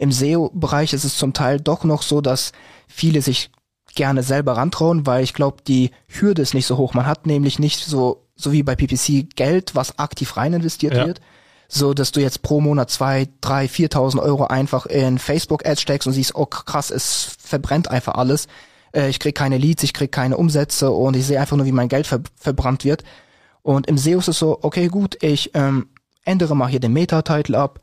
Im 0.00 0.12
SEO-Bereich 0.12 0.94
ist 0.94 1.04
es 1.04 1.18
zum 1.18 1.34
Teil 1.34 1.60
doch 1.60 1.84
noch 1.84 2.00
so, 2.00 2.22
dass 2.22 2.52
viele 2.88 3.20
sich 3.20 3.50
gerne 3.94 4.22
selber 4.22 4.56
rantrauen, 4.56 5.04
weil 5.06 5.22
ich 5.22 5.34
glaube, 5.34 5.58
die 5.66 5.90
Hürde 6.08 6.40
ist 6.40 6.54
nicht 6.54 6.64
so 6.64 6.78
hoch. 6.78 6.94
Man 6.94 7.04
hat 7.04 7.26
nämlich 7.26 7.58
nicht 7.58 7.84
so, 7.84 8.24
so 8.34 8.50
wie 8.50 8.62
bei 8.62 8.76
PPC 8.76 9.36
Geld, 9.36 9.74
was 9.74 9.98
aktiv 9.98 10.38
rein 10.38 10.54
investiert 10.54 10.94
ja. 10.94 11.06
wird, 11.06 11.20
so 11.68 11.92
dass 11.92 12.12
du 12.12 12.20
jetzt 12.20 12.40
pro 12.40 12.62
Monat 12.62 12.88
zwei, 12.88 13.28
drei, 13.42 13.68
viertausend 13.68 14.22
Euro 14.22 14.44
einfach 14.44 14.86
in 14.86 15.18
Facebook-Ads 15.18 15.82
steckst 15.82 16.06
und 16.06 16.14
siehst, 16.14 16.34
oh 16.34 16.46
krass, 16.46 16.90
es 16.90 17.36
verbrennt 17.38 17.90
einfach 17.90 18.14
alles. 18.14 18.46
Äh, 18.92 19.10
ich 19.10 19.20
krieg 19.20 19.34
keine 19.34 19.58
Leads, 19.58 19.82
ich 19.82 19.92
krieg 19.92 20.10
keine 20.10 20.38
Umsätze 20.38 20.92
und 20.92 21.14
ich 21.14 21.26
sehe 21.26 21.38
einfach 21.38 21.58
nur, 21.58 21.66
wie 21.66 21.72
mein 21.72 21.90
Geld 21.90 22.06
ver 22.06 22.20
verbrannt 22.36 22.86
wird. 22.86 23.04
Und 23.60 23.86
im 23.86 23.98
SEO 23.98 24.20
ist 24.20 24.28
es 24.28 24.38
so, 24.38 24.60
okay, 24.62 24.88
gut, 24.88 25.22
ich 25.22 25.50
ähm, 25.52 25.90
ändere 26.24 26.56
mal 26.56 26.68
hier 26.68 26.80
den 26.80 26.94
Meta-Title 26.94 27.58
ab, 27.58 27.80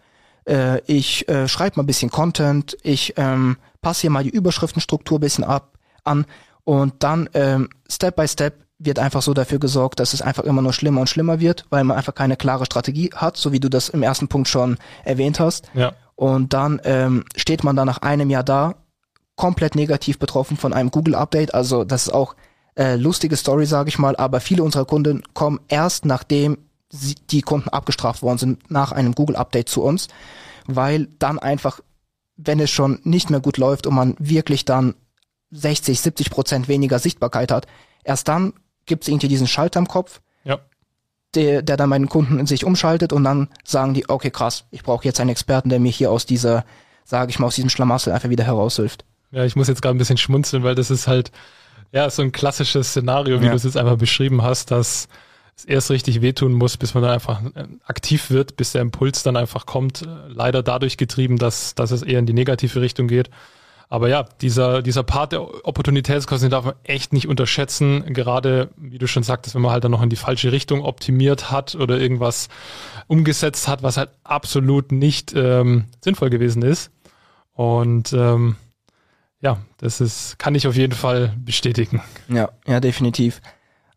äh, 0.47 0.81
ich 0.85 1.27
äh, 1.29 1.47
schreibe 1.47 1.77
mal 1.77 1.83
ein 1.83 1.87
bisschen 1.87 2.09
Content, 2.09 2.77
ich 2.83 3.13
ähm, 3.17 3.57
passe 3.81 4.01
hier 4.01 4.09
mal 4.09 4.23
die 4.23 4.29
Überschriftenstruktur 4.29 5.17
ein 5.17 5.21
bisschen 5.21 5.43
ab 5.43 5.77
an 6.03 6.25
und 6.63 6.95
dann 7.03 7.29
ähm, 7.33 7.69
Step 7.89 8.15
by 8.15 8.27
Step 8.27 8.65
wird 8.79 8.99
einfach 8.99 9.21
so 9.21 9.33
dafür 9.33 9.59
gesorgt, 9.59 9.99
dass 9.99 10.13
es 10.13 10.21
einfach 10.21 10.43
immer 10.43 10.61
nur 10.61 10.73
schlimmer 10.73 11.01
und 11.01 11.09
schlimmer 11.09 11.39
wird, 11.39 11.65
weil 11.69 11.83
man 11.83 11.97
einfach 11.97 12.13
keine 12.13 12.37
klare 12.37 12.65
Strategie 12.65 13.09
hat, 13.15 13.37
so 13.37 13.51
wie 13.51 13.59
du 13.59 13.69
das 13.69 13.89
im 13.89 14.03
ersten 14.03 14.27
Punkt 14.27 14.47
schon 14.47 14.77
erwähnt 15.03 15.39
hast. 15.39 15.69
Ja. 15.73 15.93
Und 16.15 16.53
dann 16.53 16.79
ähm, 16.83 17.25
steht 17.35 17.63
man 17.63 17.75
dann 17.75 17.87
nach 17.87 17.99
einem 17.99 18.29
Jahr 18.29 18.43
da 18.43 18.75
komplett 19.35 19.75
negativ 19.75 20.19
betroffen 20.19 20.57
von 20.57 20.73
einem 20.73 20.91
Google-Update. 20.91 21.53
Also 21.53 21.83
das 21.83 22.07
ist 22.07 22.13
auch 22.13 22.35
äh, 22.75 22.95
lustige 22.95 23.35
Story, 23.35 23.65
sage 23.65 23.89
ich 23.89 23.97
mal, 23.97 24.15
aber 24.15 24.39
viele 24.39 24.63
unserer 24.63 24.85
Kunden 24.85 25.23
kommen 25.33 25.59
erst 25.67 26.05
nachdem 26.05 26.57
die 26.91 27.41
Kunden 27.41 27.69
abgestraft 27.69 28.21
worden 28.21 28.37
sind, 28.37 28.71
nach 28.71 28.91
einem 28.91 29.13
Google-Update 29.13 29.69
zu 29.69 29.83
uns, 29.83 30.07
weil 30.65 31.07
dann 31.19 31.39
einfach, 31.39 31.81
wenn 32.37 32.59
es 32.59 32.71
schon 32.71 32.99
nicht 33.03 33.29
mehr 33.29 33.39
gut 33.39 33.57
läuft 33.57 33.87
und 33.87 33.95
man 33.95 34.15
wirklich 34.19 34.65
dann 34.65 34.95
60, 35.51 35.99
70 35.99 36.29
Prozent 36.29 36.67
weniger 36.67 36.99
Sichtbarkeit 36.99 37.51
hat, 37.51 37.67
erst 38.03 38.27
dann 38.27 38.53
gibt 38.85 39.03
es 39.03 39.09
irgendwie 39.09 39.27
diesen 39.27 39.47
Schalter 39.47 39.79
im 39.79 39.87
Kopf, 39.87 40.21
ja. 40.43 40.59
der, 41.35 41.61
der 41.61 41.77
dann 41.77 41.89
meinen 41.89 42.09
Kunden 42.09 42.39
in 42.39 42.47
sich 42.47 42.65
umschaltet 42.65 43.11
und 43.13 43.23
dann 43.23 43.49
sagen 43.63 43.93
die, 43.93 44.09
okay, 44.09 44.31
krass, 44.31 44.65
ich 44.71 44.83
brauche 44.83 45.05
jetzt 45.05 45.19
einen 45.19 45.29
Experten, 45.29 45.69
der 45.69 45.79
mir 45.79 45.91
hier 45.91 46.11
aus 46.11 46.25
dieser, 46.25 46.65
sage 47.03 47.29
ich 47.29 47.39
mal, 47.39 47.47
aus 47.47 47.55
diesem 47.55 47.69
Schlamassel 47.69 48.13
einfach 48.13 48.29
wieder 48.29 48.45
heraushilft. 48.45 49.05
Ja, 49.31 49.43
ich 49.43 49.55
muss 49.55 49.67
jetzt 49.67 49.81
gerade 49.81 49.95
ein 49.95 49.99
bisschen 49.99 50.17
schmunzeln, 50.17 50.63
weil 50.63 50.75
das 50.75 50.89
ist 50.89 51.07
halt, 51.07 51.31
ja, 51.91 52.09
so 52.09 52.21
ein 52.21 52.31
klassisches 52.31 52.89
Szenario, 52.89 53.41
wie 53.41 53.45
ja. 53.45 53.51
du 53.51 53.57
es 53.57 53.63
jetzt 53.63 53.77
einfach 53.77 53.97
beschrieben 53.97 54.41
hast, 54.41 54.71
dass 54.71 55.07
es 55.57 55.65
erst 55.65 55.89
richtig 55.89 56.21
wehtun 56.21 56.53
muss, 56.53 56.77
bis 56.77 56.93
man 56.93 57.03
dann 57.03 57.13
einfach 57.13 57.41
äh, 57.55 57.65
aktiv 57.85 58.29
wird, 58.29 58.57
bis 58.57 58.71
der 58.73 58.81
Impuls 58.81 59.23
dann 59.23 59.35
einfach 59.35 59.65
kommt. 59.65 60.03
Äh, 60.03 60.07
leider 60.27 60.63
dadurch 60.63 60.97
getrieben, 60.97 61.37
dass, 61.37 61.75
dass 61.75 61.91
es 61.91 62.03
eher 62.03 62.19
in 62.19 62.25
die 62.27 62.33
negative 62.33 62.79
Richtung 62.79 63.07
geht. 63.07 63.29
Aber 63.89 64.09
ja, 64.09 64.23
dieser, 64.41 64.81
dieser 64.81 65.03
Part 65.03 65.31
der 65.31 65.65
Opportunitätskosten 65.65 66.49
darf 66.49 66.65
man 66.65 66.75
echt 66.83 67.13
nicht 67.13 67.27
unterschätzen. 67.27 68.13
Gerade, 68.13 68.69
wie 68.75 68.97
du 68.97 69.07
schon 69.07 69.23
sagtest, 69.23 69.55
wenn 69.55 69.61
man 69.61 69.71
halt 69.71 69.83
dann 69.83 69.91
noch 69.91 70.01
in 70.01 70.09
die 70.09 70.17
falsche 70.17 70.51
Richtung 70.51 70.83
optimiert 70.83 71.51
hat 71.51 71.73
oder 71.73 71.97
irgendwas 71.97 72.49
umgesetzt 73.07 73.67
hat, 73.67 73.83
was 73.83 73.97
halt 73.97 74.09
absolut 74.25 74.91
nicht 74.91 75.33
ähm, 75.35 75.85
sinnvoll 76.01 76.29
gewesen 76.29 76.63
ist. 76.63 76.91
Und 77.53 78.11
ähm, 78.11 78.57
ja, 79.39 79.57
das 79.77 80.01
ist, 80.01 80.37
kann 80.37 80.53
ich 80.53 80.67
auf 80.67 80.75
jeden 80.75 80.93
Fall 80.93 81.33
bestätigen. 81.37 82.01
Ja, 82.27 82.49
ja, 82.67 82.81
definitiv. 82.81 83.41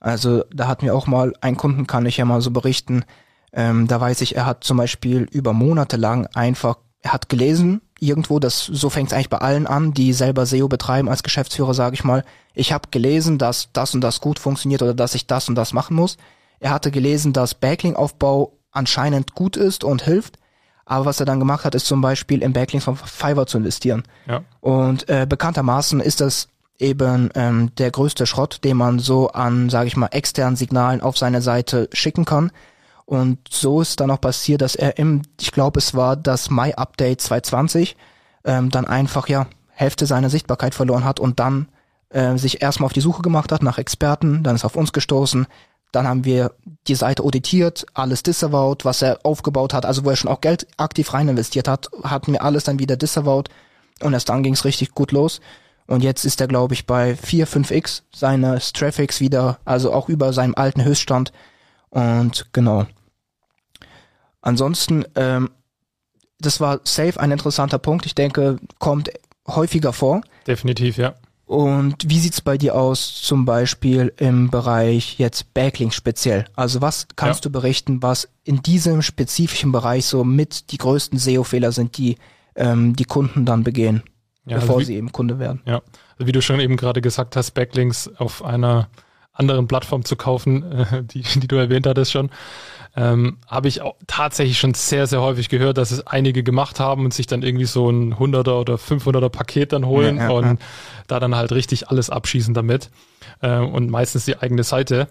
Also 0.01 0.45
da 0.53 0.67
hatten 0.67 0.87
wir 0.87 0.95
auch 0.95 1.07
mal 1.07 1.35
einen 1.41 1.57
Kunden, 1.57 1.87
kann 1.87 2.07
ich 2.07 2.17
ja 2.17 2.25
mal 2.25 2.41
so 2.41 2.51
berichten. 2.51 3.05
Ähm, 3.53 3.87
da 3.87 4.01
weiß 4.01 4.23
ich, 4.23 4.37
er 4.37 4.47
hat 4.47 4.65
zum 4.65 4.79
Beispiel 4.79 5.29
über 5.31 5.53
Monate 5.53 5.97
lang 5.97 6.27
einfach, 6.35 6.79
er 7.03 7.13
hat 7.13 7.29
gelesen 7.29 7.83
irgendwo, 8.01 8.39
das 8.39 8.65
so 8.65 8.89
fängt 8.89 9.09
es 9.09 9.13
eigentlich 9.13 9.29
bei 9.29 9.39
allen 9.39 9.67
an, 9.67 9.93
die 9.93 10.13
selber 10.15 10.47
SEO 10.47 10.69
betreiben 10.69 11.09
als 11.09 11.23
Geschäftsführer, 11.23 11.75
sage 11.75 11.95
ich 11.95 12.03
mal. 12.03 12.25
Ich 12.55 12.73
habe 12.73 12.89
gelesen, 12.91 13.37
dass 13.37 13.69
das 13.73 13.95
und 13.95 14.01
das 14.01 14.21
gut 14.21 14.39
funktioniert 14.39 14.83
oder 14.83 14.95
dass 14.95 15.15
ich 15.15 15.27
das 15.27 15.49
und 15.49 15.55
das 15.55 15.75
machen 15.75 15.97
muss. 15.97 16.17
Er 16.61 16.71
hatte 16.71 16.91
gelesen, 16.91 17.33
dass 17.33 17.55
Backlink-Aufbau 17.55 18.53
anscheinend 18.73 19.35
gut 19.35 19.57
ist 19.57 19.85
und 19.85 20.03
hilft. 20.03 20.39
Aber 20.87 21.05
was 21.05 21.21
er 21.21 21.27
dann 21.27 21.39
gemacht 21.39 21.65
hat, 21.65 21.75
ist 21.75 21.87
zum 21.87 22.01
Beispiel 22.01 22.43
in 22.43 22.53
Backlinks 22.53 22.85
von 22.85 22.97
Fiverr 22.97 23.47
zu 23.47 23.59
investieren. 23.59 24.03
Ja. 24.27 24.43
Und 24.61 25.09
äh, 25.09 25.27
bekanntermaßen 25.29 26.01
ist 26.01 26.21
das 26.21 26.49
eben 26.81 27.31
ähm, 27.35 27.75
der 27.77 27.91
größte 27.91 28.27
Schrott, 28.27 28.61
den 28.65 28.77
man 28.77 28.99
so 28.99 29.29
an, 29.31 29.71
sage 29.71 29.89
ich 29.89 29.97
mal, 29.97 30.09
externen 30.09 30.57
Signalen 30.57 31.01
auf 31.01 31.19
seine 31.19 31.43
Seite 31.43 31.89
schicken 31.93 32.25
kann. 32.25 32.51
Und 33.07 33.39
so 33.51 33.81
ist 33.81 34.01
dann 34.01 34.11
auch 34.11 34.21
passiert, 34.21 34.63
dass 34.63 34.77
er 34.77 34.99
im, 34.99 35.23
ich 35.41 35.53
glaube, 35.53 35.79
es 35.79 35.95
war 35.95 36.17
das 36.17 36.49
Mai-Update 36.49 37.21
2020, 37.21 37.97
ähm, 38.45 38.71
dann 38.71 38.87
einfach 38.87 39.29
ja 39.29 39.47
Hälfte 39.69 40.07
seiner 40.07 40.31
Sichtbarkeit 40.31 40.75
verloren 40.75 41.05
hat 41.05 41.21
und 41.21 41.41
dann 41.41 41.69
äh, 42.11 42.37
sich 42.37 42.63
erstmal 42.63 42.87
auf 42.87 42.93
die 42.93 43.01
Suche 43.01 43.23
gemacht 43.23 43.51
hat 43.51 43.63
nach 43.63 43.79
Experten, 43.79 44.43
dann 44.43 44.55
ist 44.55 44.65
auf 44.65 44.77
uns 44.77 44.93
gestoßen, 44.93 45.47
dann 45.93 46.07
haben 46.07 46.25
wir 46.25 46.53
die 46.87 46.95
Seite 46.95 47.25
auditiert, 47.25 47.87
alles 47.95 48.23
disavowed, 48.23 48.85
was 48.85 49.03
er 49.03 49.19
aufgebaut 49.25 49.75
hat, 49.75 49.87
also 49.87 50.05
wo 50.05 50.11
er 50.11 50.17
schon 50.17 50.31
auch 50.31 50.41
Geld 50.41 50.67
aktiv 50.77 51.13
rein 51.13 51.29
investiert 51.29 51.67
hat, 51.67 51.89
hatten 52.05 52.33
wir 52.33 52.43
alles 52.43 52.65
dann 52.65 52.79
wieder 52.79 52.97
disavowed 52.97 53.49
und 54.03 54.13
erst 54.13 54.29
dann 54.29 54.43
ging 54.43 54.55
es 54.55 54.65
richtig 54.65 54.95
gut 54.95 55.13
los. 55.13 55.41
Und 55.91 56.05
jetzt 56.05 56.25
ist 56.25 56.41
er, 56.41 56.47
glaube 56.47 56.73
ich, 56.73 56.87
bei 56.87 57.17
4, 57.17 57.49
5x 57.49 58.03
seines 58.15 58.73
Traffics 58.73 59.19
wieder, 59.19 59.59
also 59.65 59.93
auch 59.93 60.09
über 60.09 60.33
seinem 60.33 60.55
alten 60.55 60.85
Höchststand. 60.85 61.33
Und 61.89 62.47
genau. 62.53 62.87
Ansonsten, 64.41 65.05
ähm, 65.17 65.51
das 66.39 66.61
war 66.61 66.81
safe 66.85 67.19
ein 67.19 67.33
interessanter 67.33 67.79
Punkt. 67.79 68.07
Ich 68.07 68.15
denke, 68.15 68.59
kommt 68.79 69.11
häufiger 69.49 69.93
vor. 69.93 70.21
Definitiv, 70.47 70.97
ja. 70.97 71.15
Und 71.45 72.09
wie 72.09 72.21
sieht's 72.21 72.41
bei 72.41 72.57
dir 72.57 72.77
aus, 72.77 73.21
zum 73.23 73.45
Beispiel 73.45 74.13
im 74.17 74.49
Bereich 74.49 75.19
jetzt 75.19 75.53
Backlink 75.55 75.93
speziell? 75.93 76.45
Also 76.55 76.81
was 76.81 77.09
kannst 77.17 77.41
ja. 77.41 77.49
du 77.49 77.51
berichten, 77.51 78.01
was 78.01 78.29
in 78.45 78.63
diesem 78.63 79.03
spezifischen 79.03 79.73
Bereich 79.73 80.07
so 80.07 80.23
mit 80.23 80.71
die 80.71 80.79
größten 80.79 81.19
SEO-Fehler 81.19 81.73
sind, 81.73 81.99
die 81.99 82.17
ähm, 82.55 82.95
die 82.95 83.07
Kunden 83.07 83.45
dann 83.45 83.65
begehen, 83.65 84.05
ja, 84.47 84.57
bevor 84.57 84.77
also 84.77 84.81
wie, 84.81 84.85
sie 84.85 84.97
eben 84.97 85.13
Kunde 85.13 85.39
werden? 85.39 85.63
Ja, 85.67 85.83
also 86.15 86.27
wie 86.27 86.33
du 86.33 86.43
schon 86.43 86.61
eben 86.61 86.77
gerade 86.77 87.01
gesagt 87.01 87.37
hast, 87.37 87.53
Backlinks 87.53 88.09
auf 88.17 88.45
einer 88.45 88.89
anderen 89.33 89.69
Plattform 89.69 90.05
zu 90.05 90.17
kaufen, 90.17 90.63
äh, 90.73 91.03
die, 91.05 91.23
die 91.23 91.49
du 91.49 91.57
erwähnt 91.57 91.87
hattest 91.87 92.13
schon, 92.13 92.31
ähm, 92.97 93.39
habe 93.47 93.69
ich 93.69 93.83
auch 93.83 93.95
tatsächlich 94.07 94.59
schon 94.59 94.75
sehr, 94.75 95.07
sehr 95.07 95.21
häufig 95.21 95.49
gehört, 95.49 95.79
dass 95.79 95.93
es 95.93 96.07
einige 96.07 96.43
gemacht 96.43 96.81
haben 96.81 97.05
und 97.05 97.15
sich 97.15 97.27
dann 97.27 97.43
irgendwie 97.43 97.65
so 97.65 97.89
ein 97.89 98.15
100er 98.15 98.61
oder 98.61 98.75
500er 98.75 99.29
Paket 99.29 99.73
dann 99.73 99.87
holen 99.87 100.17
ja, 100.17 100.25
ja, 100.25 100.31
und 100.31 100.45
ja. 100.45 100.57
da 101.07 101.21
dann 101.21 101.37
halt 101.37 101.53
richtig 101.53 101.89
alles 101.89 102.11
abschießen 102.11 102.53
damit 102.53 102.91
äh, 103.41 103.59
und 103.59 103.91
meistens 103.91 104.25
die 104.25 104.39
eigene 104.39 104.65
Seite. 104.65 105.09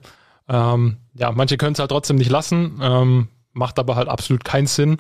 Ähm, 0.50 0.98
ja, 1.14 1.32
manche 1.32 1.58
können 1.58 1.74
es 1.74 1.80
halt 1.80 1.92
trotzdem 1.92 2.18
nicht 2.18 2.32
lassen, 2.32 2.80
ähm, 2.82 3.28
macht 3.53 3.79
aber 3.79 3.96
halt 3.96 4.08
absolut 4.08 4.44
keinen 4.44 4.68
Sinn. 4.68 4.98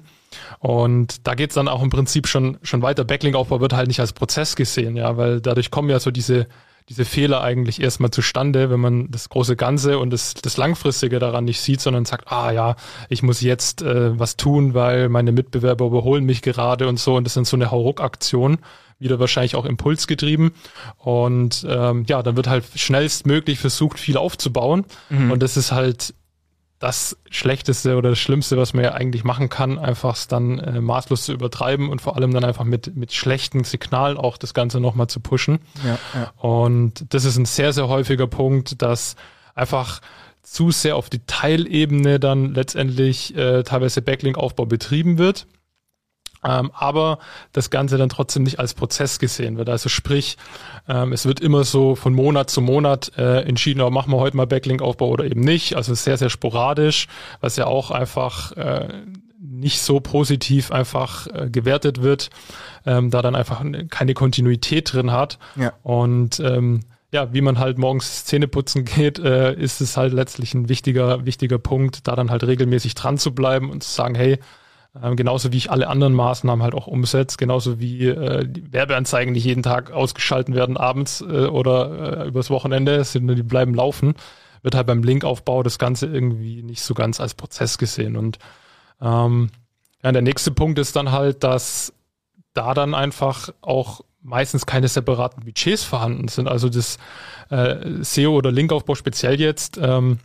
Und 0.59 1.27
da 1.27 1.35
geht's 1.35 1.55
dann 1.55 1.67
auch 1.67 1.81
im 1.81 1.89
Prinzip 1.89 2.27
schon, 2.27 2.57
schon 2.61 2.81
weiter. 2.81 3.03
Backlink-Aufbau 3.03 3.61
wird 3.61 3.73
halt 3.73 3.87
nicht 3.87 3.99
als 3.99 4.13
Prozess 4.13 4.55
gesehen, 4.55 4.95
ja, 4.95 5.17
weil 5.17 5.41
dadurch 5.41 5.71
kommen 5.71 5.89
ja 5.89 5.99
so 5.99 6.11
diese 6.11 6.47
diese 6.89 7.05
Fehler 7.05 7.41
eigentlich 7.41 7.81
erstmal 7.81 8.09
zustande, 8.09 8.71
wenn 8.71 8.79
man 8.79 9.11
das 9.11 9.29
große 9.29 9.55
Ganze 9.55 9.99
und 9.99 10.09
das, 10.09 10.33
das 10.33 10.57
Langfristige 10.57 11.19
daran 11.19 11.45
nicht 11.45 11.61
sieht, 11.61 11.81
sondern 11.81 12.05
sagt, 12.05 12.31
ah 12.31 12.51
ja, 12.51 12.75
ich 13.09 13.21
muss 13.21 13.41
jetzt 13.41 13.83
äh, 13.83 14.17
was 14.19 14.37
tun, 14.37 14.73
weil 14.73 15.07
meine 15.07 15.31
Mitbewerber 15.31 15.85
überholen 15.85 16.25
mich 16.25 16.41
gerade 16.41 16.87
und 16.87 16.99
so. 16.99 17.15
Und 17.15 17.25
das 17.25 17.35
sind 17.35 17.45
so 17.45 17.55
eine 17.55 17.69
Hauruck-Aktion, 17.69 18.57
wieder 18.97 19.19
wahrscheinlich 19.19 19.55
auch 19.55 19.65
impulsgetrieben. 19.65 20.51
Und 20.97 21.63
ähm, 21.69 22.05
ja, 22.07 22.23
dann 22.23 22.35
wird 22.35 22.47
halt 22.47 22.65
schnellstmöglich 22.73 23.59
versucht, 23.59 23.99
viel 23.99 24.17
aufzubauen. 24.17 24.85
Mhm. 25.09 25.31
Und 25.31 25.43
das 25.43 25.57
ist 25.57 25.71
halt 25.71 26.15
das 26.79 27.17
Schlechteste 27.29 27.97
oder 27.97 28.11
das 28.11 28.19
Schlimmste, 28.19 28.57
was 28.57 28.73
man 28.73 28.85
ja 28.85 28.93
eigentlich 28.93 29.25
machen 29.25 29.49
kann, 29.49 29.77
einfach 29.77 30.15
es 30.15 30.27
dann 30.27 30.59
äh, 30.59 30.79
maßlos 30.79 31.23
zu 31.23 31.33
übertreiben 31.33 31.89
und 31.89 32.01
vor 32.01 32.15
allem 32.15 32.33
dann 32.33 32.45
einfach 32.45 32.63
mit, 32.63 32.95
mit 32.95 33.11
schlechten 33.11 33.65
Signalen 33.65 34.17
auch 34.17 34.37
das 34.37 34.53
Ganze 34.53 34.79
nochmal 34.79 35.07
zu 35.07 35.19
pushen. 35.19 35.59
Ja, 35.85 35.99
ja. 36.13 36.31
Und 36.37 37.13
das 37.13 37.25
ist 37.25 37.37
ein 37.37 37.45
sehr, 37.45 37.73
sehr 37.73 37.89
häufiger 37.89 38.27
Punkt, 38.27 38.81
dass 38.81 39.17
einfach 39.55 39.99
zu 40.41 40.71
sehr 40.71 40.95
auf 40.95 41.09
die 41.09 41.19
Teilebene 41.27 42.17
dann 42.17 42.53
letztendlich 42.53 43.35
äh, 43.35 43.63
teilweise 43.63 44.01
Backlink-Aufbau 44.01 44.65
betrieben 44.65 45.17
wird 45.17 45.47
ähm, 46.43 46.71
aber 46.73 47.19
das 47.51 47.69
Ganze 47.69 47.97
dann 47.97 48.09
trotzdem 48.09 48.43
nicht 48.43 48.59
als 48.59 48.73
Prozess 48.73 49.19
gesehen 49.19 49.57
wird. 49.57 49.69
Also 49.69 49.89
sprich, 49.89 50.37
ähm, 50.87 51.11
es 51.13 51.25
wird 51.25 51.39
immer 51.39 51.63
so 51.63 51.95
von 51.95 52.13
Monat 52.13 52.49
zu 52.49 52.61
Monat 52.61 53.11
äh, 53.17 53.41
entschieden, 53.41 53.81
oh, 53.81 53.89
machen 53.89 54.11
wir 54.11 54.17
heute 54.17 54.37
mal 54.37 54.47
Backlink-Aufbau 54.47 55.07
oder 55.09 55.25
eben 55.25 55.41
nicht. 55.41 55.75
Also 55.75 55.93
sehr, 55.93 56.17
sehr 56.17 56.29
sporadisch, 56.29 57.07
was 57.41 57.55
ja 57.57 57.67
auch 57.67 57.91
einfach 57.91 58.53
äh, 58.53 58.87
nicht 59.39 59.81
so 59.81 59.99
positiv 59.99 60.71
einfach 60.71 61.27
äh, 61.27 61.49
gewertet 61.49 62.01
wird, 62.01 62.29
ähm, 62.85 63.09
da 63.09 63.21
dann 63.21 63.35
einfach 63.35 63.63
keine 63.89 64.13
Kontinuität 64.13 64.93
drin 64.93 65.11
hat. 65.11 65.39
Ja. 65.55 65.73
Und 65.83 66.39
ähm, 66.39 66.81
ja, 67.11 67.33
wie 67.33 67.41
man 67.41 67.57
halt 67.57 67.77
morgens 67.77 68.25
Zähne 68.25 68.47
putzen 68.47 68.85
geht, 68.85 69.17
äh, 69.19 69.53
ist 69.53 69.81
es 69.81 69.97
halt 69.97 70.13
letztlich 70.13 70.53
ein 70.53 70.69
wichtiger, 70.69 71.25
wichtiger 71.25 71.57
Punkt, 71.57 72.07
da 72.07 72.15
dann 72.15 72.29
halt 72.29 72.43
regelmäßig 72.43 72.95
dran 72.95 73.17
zu 73.17 73.33
bleiben 73.33 73.71
und 73.71 73.83
zu 73.83 73.91
sagen, 73.91 74.15
hey, 74.15 74.39
äh, 74.93 75.15
genauso 75.15 75.51
wie 75.51 75.57
ich 75.57 75.71
alle 75.71 75.87
anderen 75.87 76.13
Maßnahmen 76.13 76.63
halt 76.63 76.73
auch 76.73 76.87
umsetze, 76.87 77.37
genauso 77.37 77.79
wie 77.79 78.07
äh, 78.07 78.47
die 78.47 78.71
Werbeanzeigen 78.71 79.33
nicht 79.33 79.45
jeden 79.45 79.63
Tag 79.63 79.91
ausgeschalten 79.91 80.55
werden 80.55 80.77
abends 80.77 81.21
äh, 81.21 81.45
oder 81.45 82.23
äh, 82.23 82.27
übers 82.27 82.49
Wochenende, 82.49 83.03
sind, 83.03 83.27
die 83.27 83.43
bleiben 83.43 83.73
laufen, 83.73 84.15
wird 84.61 84.75
halt 84.75 84.87
beim 84.87 85.03
Linkaufbau 85.03 85.63
das 85.63 85.79
Ganze 85.79 86.07
irgendwie 86.07 86.63
nicht 86.63 86.81
so 86.81 86.93
ganz 86.93 87.19
als 87.19 87.33
Prozess 87.33 87.77
gesehen. 87.77 88.17
Und 88.17 88.39
ähm, 89.01 89.51
ja, 90.03 90.11
der 90.11 90.21
nächste 90.21 90.51
Punkt 90.51 90.79
ist 90.79 90.95
dann 90.95 91.11
halt, 91.11 91.43
dass 91.43 91.93
da 92.53 92.73
dann 92.73 92.93
einfach 92.93 93.49
auch 93.61 94.01
meistens 94.21 94.65
keine 94.65 94.87
separaten 94.87 95.43
Budgets 95.43 95.83
vorhanden 95.83 96.27
sind. 96.27 96.47
Also 96.47 96.69
das 96.69 96.97
äh, 97.49 98.01
SEO 98.01 98.31
oder 98.31 98.51
Linkaufbau 98.51 98.95
speziell 98.95 99.39
jetzt, 99.39 99.77
ähm, 99.81 100.19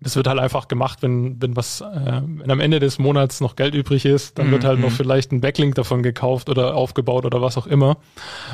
das 0.00 0.14
wird 0.14 0.26
halt 0.26 0.38
einfach 0.38 0.68
gemacht, 0.68 0.98
wenn, 1.02 1.40
wenn 1.40 1.56
was, 1.56 1.80
äh, 1.80 2.20
wenn 2.22 2.50
am 2.50 2.60
Ende 2.60 2.80
des 2.80 2.98
Monats 2.98 3.40
noch 3.40 3.56
Geld 3.56 3.74
übrig 3.74 4.04
ist, 4.04 4.38
dann 4.38 4.50
wird 4.50 4.64
halt 4.64 4.78
noch 4.78 4.90
mhm. 4.90 4.94
vielleicht 4.94 5.32
ein 5.32 5.40
Backlink 5.40 5.74
davon 5.74 6.02
gekauft 6.02 6.50
oder 6.50 6.74
aufgebaut 6.74 7.24
oder 7.24 7.40
was 7.40 7.56
auch 7.56 7.66
immer. 7.66 7.96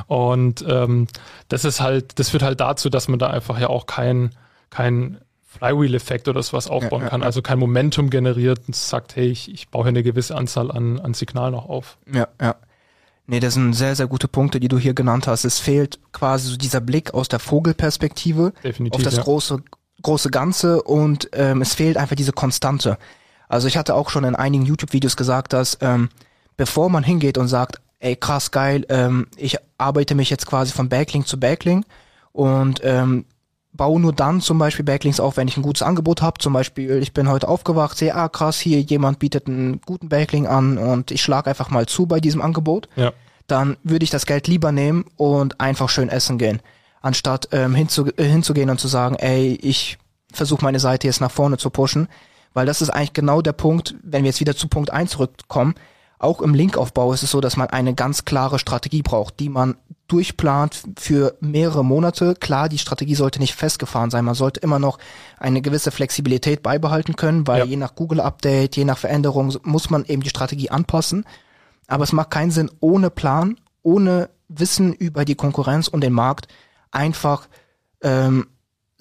Und 0.06 0.64
ähm, 0.68 1.08
das 1.48 1.64
ist 1.64 1.80
halt, 1.80 2.18
das 2.18 2.30
führt 2.30 2.42
halt 2.42 2.60
dazu, 2.60 2.90
dass 2.90 3.08
man 3.08 3.18
da 3.18 3.28
einfach 3.28 3.58
ja 3.58 3.68
auch 3.68 3.86
kein, 3.86 4.30
kein 4.70 5.18
Flywheel-Effekt 5.58 6.28
oder 6.28 6.42
sowas 6.42 6.68
aufbauen 6.68 7.00
ja, 7.00 7.06
ja, 7.06 7.10
kann, 7.10 7.22
also 7.22 7.42
kein 7.42 7.58
Momentum 7.58 8.08
generiert 8.08 8.60
und 8.66 8.76
sagt, 8.76 9.16
hey, 9.16 9.26
ich, 9.26 9.52
ich 9.52 9.68
baue 9.68 9.84
hier 9.84 9.88
eine 9.88 10.02
gewisse 10.02 10.36
Anzahl 10.36 10.70
an, 10.70 11.00
an 11.00 11.12
Signalen 11.12 11.52
noch 11.52 11.68
auf. 11.68 11.98
Ja, 12.12 12.28
ja. 12.40 12.54
Nee, 13.26 13.40
das 13.40 13.54
sind 13.54 13.72
sehr, 13.72 13.94
sehr 13.94 14.08
gute 14.08 14.28
Punkte, 14.28 14.58
die 14.60 14.68
du 14.68 14.78
hier 14.78 14.94
genannt 14.94 15.26
hast. 15.26 15.44
Es 15.44 15.58
fehlt 15.58 16.00
quasi 16.12 16.50
so 16.50 16.56
dieser 16.56 16.80
Blick 16.80 17.14
aus 17.14 17.28
der 17.28 17.38
Vogelperspektive 17.38 18.52
Definitiv, 18.64 18.98
auf 18.98 19.04
das 19.04 19.16
ja. 19.16 19.22
große, 19.22 19.62
große 20.02 20.30
Ganze 20.30 20.82
und 20.82 21.30
ähm, 21.32 21.62
es 21.62 21.74
fehlt 21.74 21.96
einfach 21.96 22.16
diese 22.16 22.32
Konstante. 22.32 22.98
Also 23.48 23.68
ich 23.68 23.76
hatte 23.76 23.94
auch 23.94 24.10
schon 24.10 24.24
in 24.24 24.34
einigen 24.34 24.64
YouTube-Videos 24.64 25.16
gesagt, 25.16 25.52
dass 25.52 25.78
ähm, 25.80 26.08
bevor 26.56 26.90
man 26.90 27.04
hingeht 27.04 27.38
und 27.38 27.48
sagt, 27.48 27.80
ey 28.00 28.16
krass 28.16 28.50
geil, 28.50 28.84
ähm, 28.88 29.26
ich 29.36 29.56
arbeite 29.78 30.14
mich 30.14 30.30
jetzt 30.30 30.46
quasi 30.46 30.72
von 30.72 30.88
Backlink 30.88 31.26
zu 31.26 31.38
Backlink 31.38 31.84
und 32.32 32.80
ähm, 32.82 33.26
baue 33.72 34.00
nur 34.00 34.12
dann 34.12 34.40
zum 34.40 34.58
Beispiel 34.58 34.84
Backlinks 34.84 35.20
auf, 35.20 35.36
wenn 35.36 35.48
ich 35.48 35.56
ein 35.56 35.62
gutes 35.62 35.82
Angebot 35.82 36.22
habe. 36.22 36.38
Zum 36.38 36.52
Beispiel, 36.52 36.98
ich 37.02 37.14
bin 37.14 37.28
heute 37.28 37.48
aufgewacht, 37.48 37.96
sehe, 37.96 38.14
ah 38.14 38.28
krass, 38.28 38.58
hier 38.58 38.80
jemand 38.80 39.18
bietet 39.18 39.46
einen 39.46 39.80
guten 39.80 40.08
Backlink 40.08 40.48
an 40.48 40.78
und 40.78 41.10
ich 41.10 41.22
schlage 41.22 41.50
einfach 41.50 41.70
mal 41.70 41.86
zu 41.86 42.06
bei 42.06 42.20
diesem 42.20 42.42
Angebot. 42.42 42.88
Ja. 42.96 43.12
Dann 43.46 43.76
würde 43.82 44.04
ich 44.04 44.10
das 44.10 44.26
Geld 44.26 44.46
lieber 44.46 44.72
nehmen 44.72 45.04
und 45.16 45.60
einfach 45.60 45.88
schön 45.88 46.08
essen 46.08 46.38
gehen, 46.38 46.60
anstatt 47.02 47.48
ähm, 47.52 47.74
hinzu, 47.74 48.06
äh, 48.16 48.24
hinzugehen 48.24 48.70
und 48.70 48.80
zu 48.80 48.88
sagen, 48.88 49.16
ey, 49.16 49.58
ich 49.60 49.98
versuche 50.32 50.64
meine 50.64 50.80
Seite 50.80 51.06
jetzt 51.06 51.20
nach 51.20 51.30
vorne 51.30 51.58
zu 51.58 51.70
pushen. 51.70 52.08
Weil 52.54 52.66
das 52.66 52.82
ist 52.82 52.90
eigentlich 52.90 53.12
genau 53.12 53.42
der 53.42 53.52
Punkt, 53.52 53.94
wenn 54.02 54.24
wir 54.24 54.30
jetzt 54.30 54.40
wieder 54.40 54.56
zu 54.56 54.68
Punkt 54.68 54.90
1 54.90 55.10
zurückkommen, 55.10 55.74
auch 56.18 56.40
im 56.40 56.54
Linkaufbau 56.54 57.12
ist 57.12 57.24
es 57.24 57.32
so, 57.32 57.40
dass 57.40 57.56
man 57.56 57.68
eine 57.70 57.94
ganz 57.94 58.24
klare 58.24 58.60
Strategie 58.60 59.02
braucht, 59.02 59.40
die 59.40 59.48
man 59.48 59.76
durchplant 60.06 60.80
für 60.96 61.36
mehrere 61.40 61.84
Monate. 61.84 62.36
Klar, 62.36 62.68
die 62.68 62.78
Strategie 62.78 63.16
sollte 63.16 63.40
nicht 63.40 63.54
festgefahren 63.54 64.10
sein. 64.10 64.24
Man 64.24 64.36
sollte 64.36 64.60
immer 64.60 64.78
noch 64.78 64.98
eine 65.40 65.62
gewisse 65.62 65.90
Flexibilität 65.90 66.62
beibehalten 66.62 67.16
können, 67.16 67.48
weil 67.48 67.60
ja. 67.60 67.64
je 67.64 67.76
nach 67.76 67.96
Google-Update, 67.96 68.76
je 68.76 68.84
nach 68.84 68.98
Veränderung 68.98 69.52
muss 69.64 69.90
man 69.90 70.04
eben 70.04 70.22
die 70.22 70.28
Strategie 70.28 70.70
anpassen. 70.70 71.24
Aber 71.88 72.04
es 72.04 72.12
macht 72.12 72.30
keinen 72.30 72.52
Sinn, 72.52 72.70
ohne 72.78 73.10
Plan, 73.10 73.58
ohne 73.82 74.30
Wissen 74.46 74.92
über 74.92 75.24
die 75.24 75.34
Konkurrenz 75.34 75.88
und 75.88 76.02
den 76.02 76.12
Markt 76.12 76.46
einfach 76.92 77.48
ähm, 78.02 78.46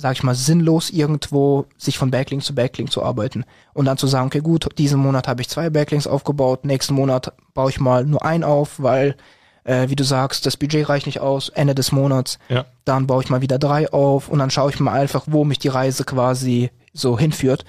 sag 0.02 0.14
ich 0.14 0.24
mal, 0.24 0.36
sinnlos 0.36 0.90
irgendwo 0.90 1.68
sich 1.78 1.98
von 1.98 2.12
Backlink 2.12 2.44
zu 2.44 2.56
Backlink 2.56 2.92
zu 2.92 3.04
arbeiten 3.04 3.46
und 3.74 3.86
dann 3.86 3.98
zu 3.98 4.08
sagen, 4.08 4.28
okay, 4.28 4.42
gut, 4.42 4.68
diesen 4.78 5.00
Monat 5.00 5.28
habe 5.28 5.42
ich 5.42 5.50
zwei 5.50 5.70
Backlinks 5.70 6.08
aufgebaut, 6.08 6.66
nächsten 6.66 6.96
Monat 6.96 7.34
baue 7.54 7.70
ich 7.70 7.80
mal 7.80 8.04
nur 8.04 8.26
einen 8.26 8.44
auf, 8.44 8.82
weil, 8.82 9.16
äh, 9.64 9.90
wie 9.90 9.96
du 9.96 10.04
sagst, 10.04 10.46
das 10.46 10.58
Budget 10.58 10.90
reicht 10.90 11.06
nicht 11.06 11.20
aus, 11.20 11.50
Ende 11.50 11.76
des 11.76 11.92
Monats. 11.92 12.40
Ja. 12.50 12.66
Dann 12.84 13.08
baue 13.08 13.24
ich 13.24 13.30
mal 13.30 13.42
wieder 13.42 13.60
drei 13.60 13.92
auf 13.94 14.28
und 14.28 14.40
dann 14.40 14.52
schaue 14.52 14.72
ich 14.72 14.80
mal 14.80 15.00
einfach, 15.00 15.26
wo 15.28 15.46
mich 15.46 15.60
die 15.60 15.68
Reise 15.70 16.04
quasi 16.04 16.72
so 16.94 17.18
hinführt. 17.18 17.64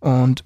Und 0.00 0.44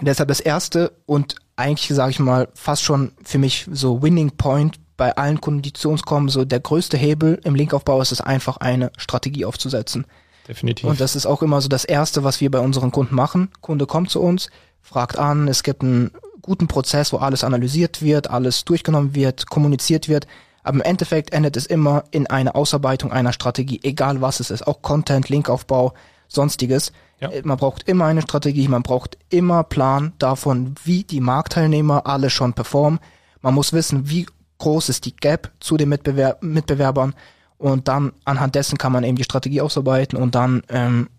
deshalb 0.00 0.28
das 0.28 0.40
erste 0.40 0.92
und 1.06 1.36
eigentlich, 1.56 1.94
sage 1.94 2.12
ich 2.12 2.18
mal, 2.18 2.48
fast 2.54 2.82
schon 2.82 3.12
für 3.22 3.38
mich 3.38 3.68
so 3.70 4.02
Winning 4.02 4.30
Point 4.30 4.80
bei 5.00 5.16
allen 5.16 5.40
Konditionskommen, 5.40 6.28
so 6.28 6.44
der 6.44 6.60
größte 6.60 6.98
Hebel 6.98 7.40
im 7.44 7.54
Linkaufbau 7.54 8.02
ist 8.02 8.12
es 8.12 8.20
einfach, 8.20 8.58
eine 8.58 8.92
Strategie 8.98 9.46
aufzusetzen. 9.46 10.04
Definitiv. 10.46 10.90
Und 10.90 11.00
das 11.00 11.16
ist 11.16 11.24
auch 11.24 11.40
immer 11.40 11.62
so 11.62 11.68
das 11.68 11.86
Erste, 11.86 12.22
was 12.22 12.42
wir 12.42 12.50
bei 12.50 12.58
unseren 12.58 12.92
Kunden 12.92 13.14
machen. 13.14 13.48
Kunde 13.62 13.86
kommt 13.86 14.10
zu 14.10 14.20
uns, 14.20 14.50
fragt 14.82 15.18
an, 15.18 15.48
es 15.48 15.62
gibt 15.62 15.80
einen 15.80 16.10
guten 16.42 16.68
Prozess, 16.68 17.14
wo 17.14 17.16
alles 17.16 17.44
analysiert 17.44 18.02
wird, 18.02 18.28
alles 18.28 18.66
durchgenommen 18.66 19.14
wird, 19.14 19.48
kommuniziert 19.48 20.10
wird. 20.10 20.26
Aber 20.64 20.74
im 20.74 20.82
Endeffekt 20.82 21.32
endet 21.32 21.56
es 21.56 21.64
immer 21.64 22.04
in 22.10 22.26
einer 22.26 22.54
Ausarbeitung 22.54 23.10
einer 23.10 23.32
Strategie, 23.32 23.80
egal 23.82 24.20
was 24.20 24.40
es 24.40 24.50
ist. 24.50 24.66
Auch 24.66 24.82
Content, 24.82 25.30
Linkaufbau, 25.30 25.94
sonstiges. 26.28 26.92
Ja. 27.20 27.30
Man 27.42 27.56
braucht 27.56 27.88
immer 27.88 28.04
eine 28.04 28.20
Strategie, 28.20 28.68
man 28.68 28.82
braucht 28.82 29.16
immer 29.30 29.64
Plan 29.64 30.12
davon, 30.18 30.74
wie 30.84 31.04
die 31.04 31.20
Marktteilnehmer 31.20 32.06
alle 32.06 32.28
schon 32.28 32.52
performen. 32.52 33.00
Man 33.40 33.54
muss 33.54 33.72
wissen, 33.72 34.10
wie 34.10 34.26
groß 34.60 34.88
ist 34.88 35.04
die 35.04 35.16
Gap 35.16 35.50
zu 35.58 35.76
den 35.76 35.88
Mitbewer 35.88 36.36
Mitbewerbern 36.40 37.14
und 37.58 37.88
dann 37.88 38.12
anhand 38.24 38.54
dessen 38.54 38.78
kann 38.78 38.92
man 38.92 39.04
eben 39.04 39.16
die 39.16 39.24
Strategie 39.24 39.60
ausarbeiten 39.60 40.16
und 40.16 40.34
dann 40.34 40.62
ähm, 40.68 41.10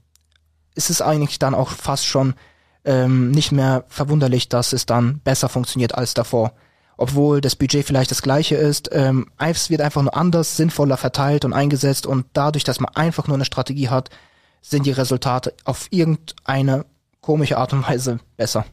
ist 0.73 0.89
es 0.89 1.01
eigentlich 1.01 1.39
dann 1.39 1.53
auch 1.53 1.69
fast 1.69 2.05
schon 2.05 2.33
ähm, 2.85 3.31
nicht 3.31 3.51
mehr 3.51 3.83
verwunderlich, 3.87 4.49
dass 4.49 4.73
es 4.73 4.85
dann 4.85 5.19
besser 5.19 5.49
funktioniert 5.49 5.95
als 5.95 6.13
davor. 6.13 6.53
Obwohl 6.97 7.41
das 7.41 7.55
Budget 7.55 7.85
vielleicht 7.85 8.11
das 8.11 8.21
gleiche 8.21 8.55
ist, 8.55 8.89
ähm, 8.91 9.27
es 9.37 9.69
wird 9.69 9.81
einfach 9.81 10.01
nur 10.01 10.15
anders, 10.15 10.55
sinnvoller 10.57 10.97
verteilt 10.97 11.45
und 11.45 11.53
eingesetzt 11.53 12.05
und 12.05 12.25
dadurch, 12.33 12.63
dass 12.63 12.79
man 12.79 12.95
einfach 12.95 13.27
nur 13.27 13.35
eine 13.35 13.45
Strategie 13.45 13.89
hat, 13.89 14.09
sind 14.61 14.85
die 14.85 14.91
Resultate 14.91 15.53
auf 15.63 15.87
irgendeine 15.89 16.85
komische 17.19 17.57
Art 17.57 17.73
und 17.73 17.87
Weise 17.87 18.19
besser. 18.37 18.65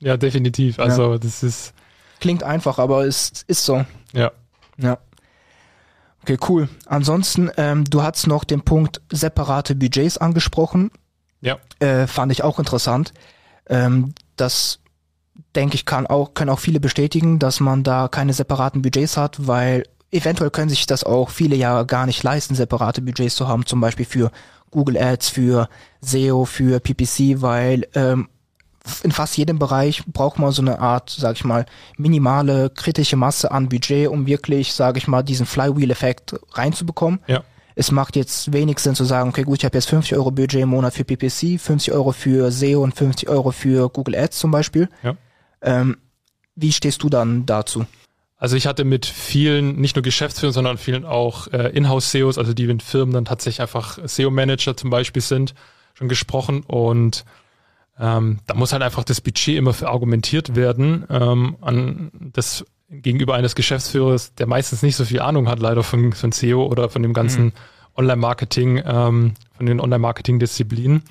Ja, 0.00 0.16
definitiv. 0.16 0.78
Also 0.78 1.12
ja. 1.12 1.18
das 1.18 1.42
ist. 1.42 1.72
Klingt 2.20 2.42
einfach, 2.42 2.78
aber 2.78 3.06
es 3.06 3.44
ist 3.46 3.64
so. 3.64 3.84
Ja. 4.12 4.32
Ja. 4.78 4.98
Okay, 6.22 6.38
cool. 6.48 6.68
Ansonsten, 6.86 7.50
ähm, 7.56 7.84
du 7.84 8.02
hast 8.02 8.26
noch 8.26 8.44
den 8.44 8.62
Punkt 8.62 9.00
separate 9.12 9.74
Budgets 9.74 10.18
angesprochen. 10.18 10.90
Ja. 11.40 11.58
Äh, 11.78 12.06
fand 12.06 12.32
ich 12.32 12.42
auch 12.42 12.58
interessant. 12.58 13.12
Ähm, 13.68 14.14
das 14.36 14.80
denke 15.54 15.74
ich 15.76 15.86
kann 15.86 16.06
auch 16.06 16.34
können 16.34 16.50
auch 16.50 16.58
viele 16.58 16.80
bestätigen, 16.80 17.38
dass 17.38 17.60
man 17.60 17.82
da 17.82 18.08
keine 18.08 18.32
separaten 18.32 18.82
Budgets 18.82 19.16
hat, 19.16 19.46
weil 19.46 19.84
eventuell 20.10 20.50
können 20.50 20.68
sich 20.68 20.86
das 20.86 21.04
auch 21.04 21.30
viele 21.30 21.56
ja 21.56 21.82
gar 21.84 22.06
nicht 22.06 22.22
leisten, 22.22 22.54
separate 22.54 23.02
Budgets 23.02 23.36
zu 23.36 23.48
haben, 23.48 23.66
zum 23.66 23.80
Beispiel 23.80 24.06
für 24.06 24.30
Google 24.70 24.98
Ads, 24.98 25.28
für 25.28 25.68
SEO, 26.00 26.44
für 26.44 26.80
PPC, 26.80 27.40
weil 27.40 27.86
ähm, 27.94 28.28
in 29.02 29.12
fast 29.12 29.36
jedem 29.36 29.58
Bereich 29.58 30.02
braucht 30.06 30.38
man 30.38 30.52
so 30.52 30.62
eine 30.62 30.78
Art, 30.78 31.10
sag 31.10 31.36
ich 31.36 31.44
mal, 31.44 31.66
minimale 31.96 32.70
kritische 32.70 33.16
Masse 33.16 33.50
an 33.50 33.68
Budget, 33.68 34.08
um 34.08 34.26
wirklich, 34.26 34.72
sag 34.72 34.96
ich 34.96 35.08
mal, 35.08 35.22
diesen 35.22 35.46
Flywheel-Effekt 35.46 36.36
reinzubekommen. 36.52 37.20
Ja. 37.26 37.42
Es 37.74 37.90
macht 37.90 38.16
jetzt 38.16 38.52
wenig 38.52 38.78
Sinn 38.78 38.94
zu 38.94 39.04
sagen, 39.04 39.28
okay, 39.28 39.42
gut, 39.42 39.58
ich 39.58 39.64
habe 39.64 39.76
jetzt 39.76 39.90
50 39.90 40.16
Euro 40.16 40.30
Budget 40.30 40.62
im 40.62 40.70
Monat 40.70 40.94
für 40.94 41.04
PPC, 41.04 41.60
50 41.60 41.92
Euro 41.92 42.12
für 42.12 42.50
SEO 42.50 42.82
und 42.82 42.94
50 42.94 43.28
Euro 43.28 43.50
für 43.50 43.90
Google 43.90 44.14
Ads 44.14 44.38
zum 44.38 44.50
Beispiel. 44.50 44.88
Ja. 45.02 45.16
Ähm, 45.60 45.98
wie 46.54 46.72
stehst 46.72 47.02
du 47.02 47.10
dann 47.10 47.44
dazu? 47.44 47.84
Also 48.38 48.56
ich 48.56 48.66
hatte 48.66 48.84
mit 48.84 49.06
vielen, 49.06 49.76
nicht 49.76 49.96
nur 49.96 50.02
Geschäftsführern, 50.02 50.52
sondern 50.52 50.78
vielen 50.78 51.04
auch 51.04 51.48
äh, 51.48 51.70
Inhouse-SEOs, 51.70 52.38
also 52.38 52.52
die 52.52 52.64
in 52.64 52.80
Firmen 52.80 53.14
dann 53.14 53.24
tatsächlich 53.24 53.62
einfach 53.62 53.98
SEO-Manager 54.04 54.76
zum 54.76 54.90
Beispiel 54.90 55.22
sind, 55.22 55.54
schon 55.94 56.08
gesprochen 56.08 56.62
und 56.62 57.24
ähm, 57.98 58.38
da 58.46 58.54
muss 58.54 58.72
halt 58.72 58.82
einfach 58.82 59.04
das 59.04 59.20
Budget 59.20 59.56
immer 59.56 59.72
verargumentiert 59.72 60.54
werden 60.54 61.06
ähm, 61.08 61.56
an 61.60 62.10
das 62.32 62.64
gegenüber 62.88 63.34
eines 63.34 63.54
Geschäftsführers, 63.54 64.34
der 64.34 64.46
meistens 64.46 64.82
nicht 64.82 64.96
so 64.96 65.04
viel 65.04 65.20
Ahnung 65.20 65.48
hat, 65.48 65.60
leider 65.60 65.82
von, 65.82 66.12
von 66.12 66.32
SEO 66.32 66.66
oder 66.66 66.88
von 66.88 67.02
dem 67.02 67.14
ganzen 67.14 67.46
mhm. 67.46 67.52
Online-Marketing, 67.96 68.82
ähm, 68.84 69.34
von 69.56 69.66
den 69.66 69.80
Online-Marketing-Disziplinen. 69.80 71.02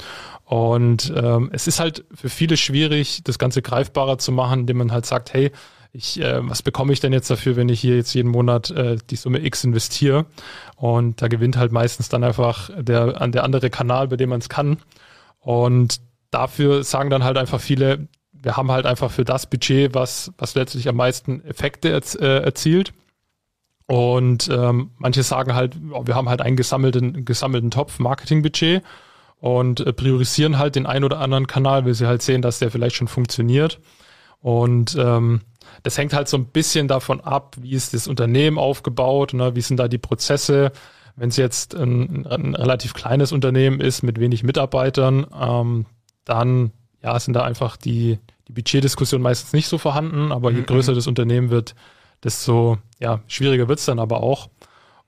Und 0.46 1.12
ähm, 1.16 1.50
es 1.52 1.68
ist 1.68 1.80
halt 1.80 2.06
für 2.14 2.30
viele 2.30 2.56
schwierig, 2.56 3.24
das 3.24 3.40
Ganze 3.40 3.62
greifbarer 3.62 4.20
zu 4.20 4.32
machen, 4.32 4.62
indem 4.62 4.78
man 4.78 4.92
halt 4.92 5.06
sagt, 5.06 5.34
hey, 5.34 5.52
ich, 5.92 6.22
äh, 6.22 6.48
was 6.48 6.62
bekomme 6.62 6.94
ich 6.94 7.00
denn 7.00 7.14
jetzt 7.14 7.30
dafür, 7.30 7.56
wenn 7.56 7.70
ich 7.70 7.80
hier 7.80 7.96
jetzt 7.96 8.14
jeden 8.14 8.30
Monat 8.30 8.70
äh, 8.70 8.98
die 9.10 9.16
Summe 9.16 9.44
X 9.44 9.64
investiere? 9.64 10.26
Und 10.76 11.22
da 11.22 11.28
gewinnt 11.28 11.58
halt 11.58 11.72
meistens 11.72 12.10
dann 12.10 12.24
einfach 12.24 12.70
der, 12.78 13.22
an 13.22 13.32
der 13.32 13.44
andere 13.44 13.70
Kanal, 13.70 14.08
bei 14.10 14.18
dem 14.18 14.30
man 14.30 14.40
es 14.40 14.50
kann. 14.50 14.78
Und 15.40 16.02
dafür 16.32 16.84
sagen 16.84 17.10
dann 17.10 17.24
halt 17.24 17.38
einfach 17.38 17.60
viele, 17.60 18.08
wir 18.32 18.58
haben 18.58 18.72
halt 18.72 18.86
einfach 18.86 19.12
für 19.12 19.26
das 19.26 19.50
Budget, 19.50 19.94
was, 19.94 20.32
was 20.38 20.56
letztlich 20.56 20.88
am 20.88 20.96
meisten 20.96 21.44
Effekte 21.46 21.90
erz, 21.90 22.16
äh, 22.16 22.40
erzielt. 22.40 22.94
Und 23.88 24.50
ähm, 24.50 24.92
manche 24.98 25.24
sagen 25.24 25.54
halt, 25.54 25.76
oh, 25.92 26.08
wir 26.08 26.16
haben 26.16 26.30
halt 26.30 26.42
einen 26.42 26.56
gesammelten, 26.56 27.24
gesammelten 27.24 27.72
Topf 27.72 28.00
Marketingbudget 28.00 28.84
und 29.40 29.80
äh, 29.80 29.94
priorisieren 29.94 30.58
halt 30.58 30.76
den 30.76 30.88
einen 30.88 31.06
oder 31.06 31.20
anderen 31.20 31.46
Kanal, 31.46 31.86
weil 31.86 31.94
sie 31.94 32.08
halt 32.08 32.22
sehen, 32.22 32.42
dass 32.42 32.60
der 32.60 32.72
vielleicht 32.72 32.96
schon 32.96 33.08
funktioniert. 33.08 33.80
Und 34.40 34.96
ähm, 35.00 35.42
das 35.84 35.98
hängt 35.98 36.14
halt 36.14 36.28
so 36.28 36.38
ein 36.38 36.46
bisschen 36.46 36.88
davon 36.88 37.22
ab, 37.22 37.56
wie 37.60 37.72
ist 37.72 37.94
das 37.94 38.08
Unternehmen 38.08 38.58
aufgebaut, 38.58 39.34
ne, 39.34 39.56
wie 39.56 39.62
sind 39.62 39.78
da 39.78 39.88
die 39.88 39.98
Prozesse. 39.98 40.72
Wenn 41.16 41.30
es 41.30 41.38
jetzt 41.38 41.76
ein, 41.76 42.26
ein, 42.26 42.56
relativ 42.56 42.94
kleines 42.94 43.32
Unternehmen 43.32 43.80
ist 43.80 44.04
mit 44.04 44.20
wenig 44.20 44.44
Mitarbeitern, 44.44 45.28
ähm, 45.40 45.86
dann 46.26 46.72
ja, 47.02 47.18
sind 47.20 47.36
da 47.36 47.44
einfach 47.44 47.78
die, 47.78 48.20
die 48.48 48.54
Budgetdiskussion 48.54 49.22
meistens 49.22 49.54
nicht 49.54 49.68
so 49.68 49.78
vorhanden, 49.78 50.32
aber 50.32 50.52
je 50.52 50.62
mhm. 50.62 50.66
größer 50.66 50.94
das 50.94 51.08
Unternehmen 51.08 51.50
wird, 51.50 51.76
desto 52.24 52.78
ja, 53.00 53.22
schwieriger 53.28 53.68
wird's 53.68 53.86
dann 53.86 54.00
aber 54.00 54.22
auch. 54.22 54.50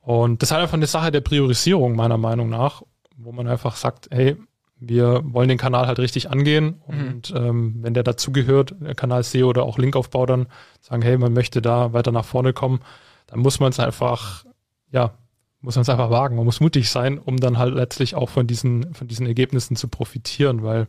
Und 0.01 0.41
das 0.41 0.49
ist 0.49 0.53
halt 0.53 0.63
einfach 0.63 0.77
eine 0.77 0.87
Sache 0.87 1.11
der 1.11 1.21
Priorisierung, 1.21 1.95
meiner 1.95 2.17
Meinung 2.17 2.49
nach, 2.49 2.83
wo 3.17 3.31
man 3.31 3.47
einfach 3.47 3.75
sagt, 3.75 4.07
hey, 4.11 4.37
wir 4.79 5.21
wollen 5.25 5.49
den 5.49 5.57
Kanal 5.57 5.87
halt 5.87 5.99
richtig 5.99 6.29
angehen 6.29 6.81
mhm. 6.87 7.07
und 7.07 7.33
ähm, 7.35 7.75
wenn 7.81 7.93
der 7.93 8.03
dazugehört, 8.03 8.75
der 8.79 8.95
Kanal 8.95 9.23
SEO 9.23 9.49
oder 9.49 9.63
auch 9.63 9.77
Linkaufbau 9.77 10.25
dann 10.25 10.47
sagen, 10.81 11.01
hey, 11.01 11.17
man 11.17 11.33
möchte 11.33 11.61
da 11.61 11.93
weiter 11.93 12.11
nach 12.11 12.25
vorne 12.25 12.53
kommen, 12.53 12.81
dann 13.25 13.39
muss 13.39 13.59
man 13.59 13.71
es 13.71 13.79
einfach, 13.79 14.45
ja, 14.91 15.13
muss 15.61 15.75
man 15.75 15.81
es 15.81 15.89
einfach 15.89 16.09
wagen. 16.09 16.35
Man 16.35 16.45
muss 16.45 16.59
mutig 16.59 16.89
sein, 16.89 17.17
um 17.17 17.37
dann 17.37 17.57
halt 17.57 17.73
letztlich 17.73 18.15
auch 18.15 18.29
von 18.29 18.47
diesen, 18.47 18.93
von 18.93 19.07
diesen 19.07 19.25
Ergebnissen 19.25 19.75
zu 19.75 19.87
profitieren, 19.87 20.63
weil 20.63 20.87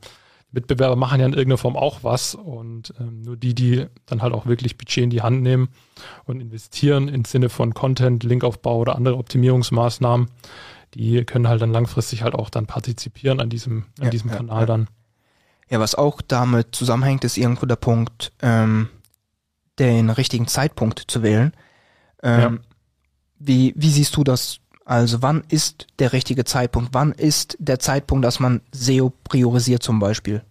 Mitbewerber 0.50 0.96
machen 0.96 1.20
ja 1.20 1.26
in 1.26 1.32
irgendeiner 1.32 1.58
Form 1.58 1.76
auch 1.76 2.04
was 2.04 2.34
und 2.34 2.94
ähm, 2.98 3.20
nur 3.22 3.36
die, 3.36 3.54
die 3.54 3.86
dann 4.06 4.22
halt 4.22 4.32
auch 4.32 4.46
wirklich 4.46 4.78
Budget 4.78 5.04
in 5.04 5.10
die 5.10 5.20
Hand 5.20 5.42
nehmen 5.42 5.68
und 6.24 6.40
investieren 6.40 7.08
im 7.08 7.24
Sinne 7.24 7.50
von 7.50 7.74
Content, 7.74 8.24
Linkaufbau 8.24 8.78
oder 8.78 8.96
andere 8.96 9.16
Optimierungsmaßnahmen, 9.16 10.28
die 10.94 11.24
können 11.24 11.48
halt 11.48 11.60
dann 11.60 11.72
langfristig 11.72 12.22
halt 12.22 12.34
auch 12.34 12.48
dann 12.48 12.66
partizipieren 12.66 13.40
an 13.40 13.50
diesem, 13.50 13.84
an 13.98 14.04
ja, 14.04 14.10
diesem 14.10 14.30
ja, 14.30 14.36
Kanal 14.36 14.60
ja. 14.60 14.66
dann. 14.66 14.88
Ja, 15.68 15.80
was 15.80 15.94
auch 15.94 16.22
damit 16.22 16.74
zusammenhängt, 16.74 17.24
ist 17.24 17.36
irgendwo 17.36 17.66
der 17.66 17.76
Punkt, 17.76 18.32
ähm, 18.40 18.88
den 19.78 20.08
richtigen 20.08 20.46
Zeitpunkt 20.46 21.04
zu 21.08 21.22
wählen. 21.22 21.52
Ähm, 22.22 22.60
wie, 23.38 23.74
wie 23.76 23.90
siehst 23.90 24.16
du 24.16 24.24
das 24.24 24.60
also 24.88 25.20
wann 25.20 25.44
ist 25.50 25.86
der 25.98 26.14
richtige 26.14 26.46
Zeitpunkt? 26.46 26.94
Wann 26.94 27.12
ist 27.12 27.58
der 27.60 27.78
Zeitpunkt, 27.78 28.24
dass 28.24 28.40
man 28.40 28.62
SEO 28.72 29.12
priorisiert 29.22 29.82
zum 29.82 29.98
Beispiel? 29.98 30.42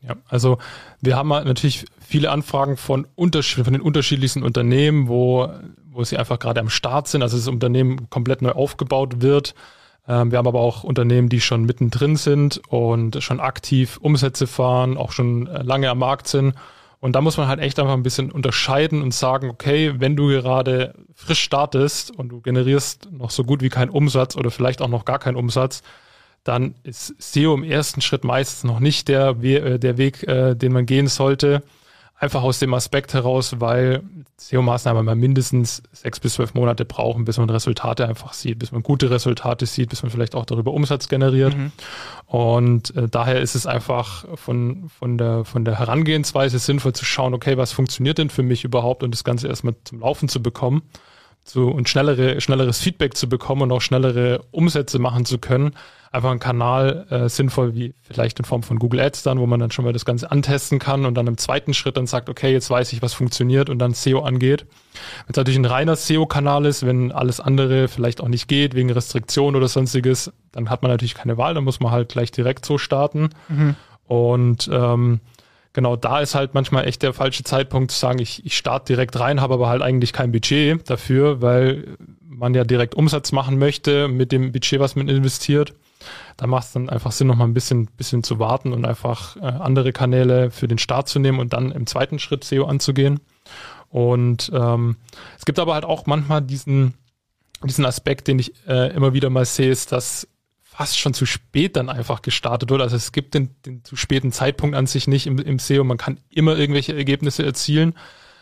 Ja, 0.00 0.16
also 0.28 0.56
wir 1.02 1.14
haben 1.14 1.30
halt 1.30 1.44
natürlich 1.44 1.84
viele 2.00 2.30
Anfragen 2.30 2.78
von, 2.78 3.06
von 3.14 3.30
den 3.30 3.80
unterschiedlichsten 3.82 4.44
Unternehmen, 4.44 5.08
wo, 5.08 5.46
wo 5.90 6.04
sie 6.04 6.16
einfach 6.16 6.38
gerade 6.38 6.60
am 6.60 6.70
Start 6.70 7.06
sind, 7.06 7.20
also 7.20 7.36
das 7.36 7.48
Unternehmen 7.48 8.08
komplett 8.08 8.40
neu 8.40 8.52
aufgebaut 8.52 9.20
wird. 9.20 9.54
Ähm, 10.08 10.30
wir 10.30 10.38
haben 10.38 10.48
aber 10.48 10.60
auch 10.60 10.84
Unternehmen, 10.84 11.28
die 11.28 11.42
schon 11.42 11.66
mittendrin 11.66 12.16
sind 12.16 12.62
und 12.68 13.22
schon 13.22 13.40
aktiv 13.40 13.98
Umsätze 14.00 14.46
fahren, 14.46 14.96
auch 14.96 15.12
schon 15.12 15.48
äh, 15.48 15.62
lange 15.62 15.90
am 15.90 15.98
Markt 15.98 16.28
sind 16.28 16.54
und 17.02 17.16
da 17.16 17.20
muss 17.20 17.36
man 17.36 17.48
halt 17.48 17.58
echt 17.58 17.80
einfach 17.80 17.94
ein 17.94 18.04
bisschen 18.04 18.30
unterscheiden 18.30 19.02
und 19.02 19.12
sagen, 19.12 19.50
okay, 19.50 19.94
wenn 19.98 20.14
du 20.14 20.28
gerade 20.28 20.94
frisch 21.16 21.40
startest 21.40 22.16
und 22.16 22.28
du 22.28 22.40
generierst 22.40 23.10
noch 23.10 23.30
so 23.30 23.42
gut 23.42 23.60
wie 23.60 23.70
keinen 23.70 23.90
Umsatz 23.90 24.36
oder 24.36 24.52
vielleicht 24.52 24.80
auch 24.80 24.88
noch 24.88 25.04
gar 25.04 25.18
keinen 25.18 25.34
Umsatz, 25.34 25.82
dann 26.44 26.76
ist 26.84 27.12
SEO 27.18 27.54
im 27.54 27.64
ersten 27.64 28.02
Schritt 28.02 28.22
meistens 28.22 28.62
noch 28.62 28.78
nicht 28.78 29.08
der, 29.08 29.30
äh, 29.42 29.80
der 29.80 29.98
Weg, 29.98 30.22
äh, 30.28 30.54
den 30.54 30.72
man 30.72 30.86
gehen 30.86 31.08
sollte. 31.08 31.64
Einfach 32.22 32.44
aus 32.44 32.60
dem 32.60 32.72
Aspekt 32.72 33.14
heraus, 33.14 33.56
weil 33.58 34.04
SEO-Maßnahmen 34.38 35.04
mal 35.04 35.16
mindestens 35.16 35.82
sechs 35.90 36.20
bis 36.20 36.34
zwölf 36.34 36.54
Monate 36.54 36.84
brauchen, 36.84 37.24
bis 37.24 37.36
man 37.36 37.50
Resultate 37.50 38.06
einfach 38.06 38.32
sieht, 38.32 38.60
bis 38.60 38.70
man 38.70 38.84
gute 38.84 39.10
Resultate 39.10 39.66
sieht, 39.66 39.90
bis 39.90 40.04
man 40.04 40.12
vielleicht 40.12 40.36
auch 40.36 40.46
darüber 40.46 40.72
Umsatz 40.72 41.08
generiert. 41.08 41.56
Mhm. 41.56 41.72
Und 42.26 42.94
äh, 42.94 43.08
daher 43.08 43.40
ist 43.40 43.56
es 43.56 43.66
einfach 43.66 44.24
von, 44.36 44.88
von, 44.88 45.18
der, 45.18 45.44
von 45.44 45.64
der 45.64 45.80
Herangehensweise 45.80 46.60
sinnvoll 46.60 46.92
zu 46.92 47.04
schauen, 47.04 47.34
okay, 47.34 47.56
was 47.56 47.72
funktioniert 47.72 48.18
denn 48.18 48.30
für 48.30 48.44
mich 48.44 48.62
überhaupt 48.62 49.02
und 49.02 49.10
das 49.12 49.24
Ganze 49.24 49.48
erstmal 49.48 49.74
zum 49.82 49.98
Laufen 49.98 50.28
zu 50.28 50.40
bekommen 50.40 50.82
zu, 51.44 51.70
und 51.70 51.88
schnellere, 51.88 52.40
schnelleres 52.40 52.78
Feedback 52.78 53.16
zu 53.16 53.28
bekommen 53.28 53.62
und 53.62 53.72
auch 53.72 53.80
schnellere 53.80 54.44
Umsätze 54.52 55.00
machen 55.00 55.24
zu 55.24 55.38
können, 55.38 55.74
einfach 56.12 56.30
ein 56.30 56.38
Kanal 56.38 57.06
äh, 57.08 57.28
sinnvoll, 57.30 57.74
wie 57.74 57.94
vielleicht 58.02 58.38
in 58.38 58.44
Form 58.44 58.62
von 58.62 58.78
Google 58.78 59.00
Ads 59.00 59.22
dann, 59.22 59.40
wo 59.40 59.46
man 59.46 59.58
dann 59.58 59.70
schon 59.70 59.84
mal 59.84 59.94
das 59.94 60.04
Ganze 60.04 60.30
antesten 60.30 60.78
kann 60.78 61.06
und 61.06 61.14
dann 61.14 61.26
im 61.26 61.38
zweiten 61.38 61.72
Schritt 61.72 61.96
dann 61.96 62.06
sagt, 62.06 62.28
okay, 62.28 62.52
jetzt 62.52 62.68
weiß 62.68 62.92
ich, 62.92 63.00
was 63.00 63.14
funktioniert 63.14 63.70
und 63.70 63.78
dann 63.78 63.94
SEO 63.94 64.20
angeht. 64.20 64.66
Wenn 65.26 65.30
es 65.30 65.36
natürlich 65.36 65.58
ein 65.58 65.64
reiner 65.64 65.96
SEO-Kanal 65.96 66.66
ist, 66.66 66.84
wenn 66.84 67.12
alles 67.12 67.40
andere 67.40 67.88
vielleicht 67.88 68.20
auch 68.20 68.28
nicht 68.28 68.46
geht, 68.46 68.74
wegen 68.74 68.90
Restriktionen 68.90 69.56
oder 69.56 69.68
sonstiges, 69.68 70.30
dann 70.52 70.68
hat 70.68 70.82
man 70.82 70.90
natürlich 70.90 71.14
keine 71.14 71.38
Wahl, 71.38 71.54
dann 71.54 71.64
muss 71.64 71.80
man 71.80 71.90
halt 71.90 72.10
gleich 72.10 72.30
direkt 72.30 72.66
so 72.66 72.76
starten. 72.76 73.30
Mhm. 73.48 73.74
Und 74.06 74.68
ähm, 74.70 75.20
genau 75.72 75.96
da 75.96 76.20
ist 76.20 76.34
halt 76.34 76.52
manchmal 76.52 76.86
echt 76.86 77.02
der 77.02 77.14
falsche 77.14 77.44
Zeitpunkt 77.44 77.90
zu 77.90 77.98
sagen, 77.98 78.18
ich, 78.18 78.44
ich 78.44 78.54
starte 78.54 78.92
direkt 78.92 79.18
rein, 79.18 79.40
habe 79.40 79.54
aber 79.54 79.70
halt 79.70 79.80
eigentlich 79.80 80.12
kein 80.12 80.30
Budget 80.30 80.90
dafür, 80.90 81.40
weil 81.40 81.96
man 82.28 82.52
ja 82.52 82.64
direkt 82.64 82.94
Umsatz 82.94 83.32
machen 83.32 83.58
möchte 83.58 84.08
mit 84.08 84.30
dem 84.30 84.52
Budget, 84.52 84.78
was 84.78 84.94
man 84.94 85.08
investiert. 85.08 85.72
Da 86.36 86.46
macht 86.46 86.66
es 86.66 86.72
dann 86.72 86.88
einfach 86.88 87.12
Sinn, 87.12 87.26
noch 87.26 87.36
mal 87.36 87.44
ein 87.44 87.54
bisschen, 87.54 87.86
bisschen 87.86 88.22
zu 88.22 88.38
warten 88.38 88.72
und 88.72 88.84
einfach 88.84 89.36
äh, 89.36 89.40
andere 89.40 89.92
Kanäle 89.92 90.50
für 90.50 90.68
den 90.68 90.78
Start 90.78 91.08
zu 91.08 91.18
nehmen 91.18 91.38
und 91.38 91.52
dann 91.52 91.72
im 91.72 91.86
zweiten 91.86 92.18
Schritt 92.18 92.44
SEO 92.44 92.64
anzugehen. 92.64 93.20
Und 93.88 94.50
ähm, 94.54 94.96
es 95.38 95.44
gibt 95.44 95.58
aber 95.58 95.74
halt 95.74 95.84
auch 95.84 96.06
manchmal 96.06 96.40
diesen, 96.42 96.94
diesen 97.62 97.84
Aspekt, 97.84 98.26
den 98.28 98.38
ich 98.38 98.52
äh, 98.66 98.94
immer 98.94 99.12
wieder 99.12 99.28
mal 99.28 99.44
sehe, 99.44 99.70
ist, 99.70 99.92
dass 99.92 100.26
fast 100.62 100.98
schon 100.98 101.12
zu 101.12 101.26
spät 101.26 101.76
dann 101.76 101.90
einfach 101.90 102.22
gestartet 102.22 102.70
wird. 102.70 102.80
Also 102.80 102.96
es 102.96 103.12
gibt 103.12 103.34
den, 103.34 103.50
den 103.66 103.84
zu 103.84 103.94
späten 103.94 104.32
Zeitpunkt 104.32 104.74
an 104.74 104.86
sich 104.86 105.06
nicht 105.06 105.26
im, 105.26 105.38
im 105.38 105.58
SEO. 105.58 105.84
Man 105.84 105.98
kann 105.98 106.18
immer 106.30 106.56
irgendwelche 106.56 106.96
Ergebnisse 106.96 107.44
erzielen. 107.44 107.94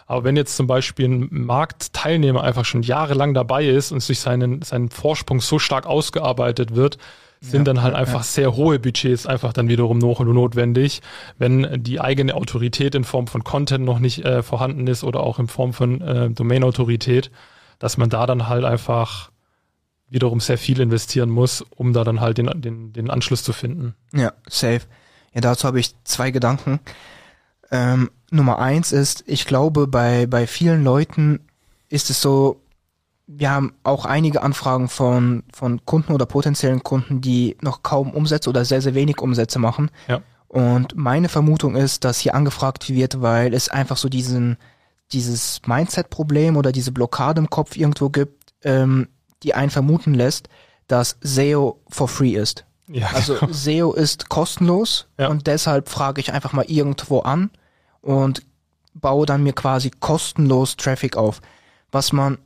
Aber 0.07 0.25
wenn 0.25 0.37
jetzt 0.37 0.57
zum 0.57 0.68
Beispiel 0.68 1.09
ein 1.09 1.29
Marktteilnehmer 1.31 2.42
einfach 2.42 2.64
schon 2.64 2.83
jahrelang 2.83 3.35
dabei 3.35 3.66
ist 3.66 3.90
und 3.90 4.01
sich 4.01 4.20
seinen, 4.20 4.62
seinen 4.62 4.90
Vorsprung 4.90 5.40
so 5.40 5.59
stark 5.59 5.87
ausgearbeitet 5.87 6.75
wird, 6.75 6.99
sind 7.40 7.61
ja, 7.61 7.72
dann 7.72 7.83
halt 7.83 7.94
ja, 7.94 8.00
einfach 8.00 8.20
ja. 8.20 8.24
sehr 8.24 8.57
hohe 8.57 8.79
Budgets 8.79 9.26
einfach 9.26 9.53
dann 9.53 9.68
wiederum 9.68 9.98
noch 9.98 10.20
notwendig, 10.20 11.00
wenn 11.38 11.83
die 11.83 12.00
eigene 12.00 12.35
Autorität 12.35 12.94
in 12.94 13.05
Form 13.05 13.26
von 13.26 13.44
Content 13.44 13.85
noch 13.85 13.98
nicht 13.98 14.24
äh, 14.24 14.42
vorhanden 14.42 14.87
ist 14.87 15.05
oder 15.05 15.20
auch 15.20 15.38
in 15.38 15.48
Form 15.48 15.72
von 15.72 16.00
äh, 16.03 16.31
Domain-Autorität, 16.31 17.31
dass 17.79 17.96
man 17.96 18.11
da 18.11 18.26
dann 18.26 18.48
halt 18.48 18.64
einfach 18.64 19.31
wiederum 20.11 20.40
sehr 20.40 20.59
viel 20.59 20.81
investieren 20.81 21.31
muss, 21.31 21.64
um 21.76 21.92
da 21.92 22.05
dann 22.05 22.20
halt 22.20 22.37
den, 22.37 22.61
den, 22.61 22.92
den 22.92 23.11
Anschluss 23.11 23.42
zu 23.42 23.53
finden. 23.53 23.94
Ja, 24.12 24.33
safe. 24.48 24.83
Ja, 25.33 25.40
dazu 25.40 25.66
habe 25.66 25.81
ich 25.81 25.94
zwei 26.05 26.33
Gedanken. 26.33 26.81
Ähm, 27.70 28.11
Nummer 28.31 28.59
eins 28.59 28.92
ist, 28.92 29.24
ich 29.26 29.46
glaube, 29.46 29.87
bei, 29.87 30.26
bei 30.26 30.46
vielen 30.46 30.85
Leuten 30.85 31.40
ist 31.88 32.11
es 32.11 32.20
so, 32.20 32.61
wir 33.33 33.51
haben 33.51 33.75
auch 33.85 34.07
einige 34.07 34.43
Anfragen 34.43 34.88
von, 34.88 35.45
von 35.53 35.85
Kunden 35.85 36.12
oder 36.12 36.27
potenziellen 36.27 36.83
Kunden, 36.83 37.21
die 37.21 37.57
noch 37.61 37.85
kaum 37.85 38.11
Umsätze 38.11 38.51
oder 38.51 38.64
sehr, 38.64 38.83
sehr 38.83 38.95
wenig 38.95 39.21
Umsätze 39.21 39.61
machen. 39.61 39.90
Ja. 40.09 40.21
Und 40.49 40.97
meine 40.97 41.29
Vermutung 41.29 41.77
ist, 41.77 42.03
dass 42.03 42.19
hier 42.19 42.35
angefragt 42.35 42.90
wird, 42.90 43.23
weil 43.23 43.55
es 43.55 43.69
einfach 43.69 43.97
so 43.97 44.09
diesen, 44.09 44.57
dieses 45.12 45.62
Mindset-Problem 45.64 46.57
oder 46.57 46.73
diese 46.73 46.90
Blockade 46.90 47.40
im 47.40 47.49
Kopf 47.49 47.77
irgendwo 47.77 48.09
gibt, 48.09 48.53
ähm, 48.64 49.07
die 49.45 49.55
einen 49.55 49.71
vermuten 49.71 50.12
lässt, 50.12 50.49
dass 50.88 51.16
SEO 51.21 51.81
for 51.88 52.09
free 52.09 52.35
ist. 52.35 52.64
Ja, 52.88 53.11
also 53.14 53.35
genau. 53.35 53.53
SEO 53.53 53.93
ist 53.93 54.29
kostenlos 54.29 55.07
ja. 55.19 55.29
und 55.29 55.47
deshalb 55.47 55.88
frage 55.88 56.21
ich 56.21 56.33
einfach 56.33 56.53
mal 56.53 56.64
irgendwo 56.66 57.21
an 57.21 57.51
und 58.01 58.43
baue 58.93 59.25
dann 59.25 59.45
mir 59.45 59.53
quasi 59.53 59.93
kostenlos 60.01 60.77
Traffic 60.77 61.16
auf. 61.16 61.40
Was 61.93 62.12
man 62.12 62.38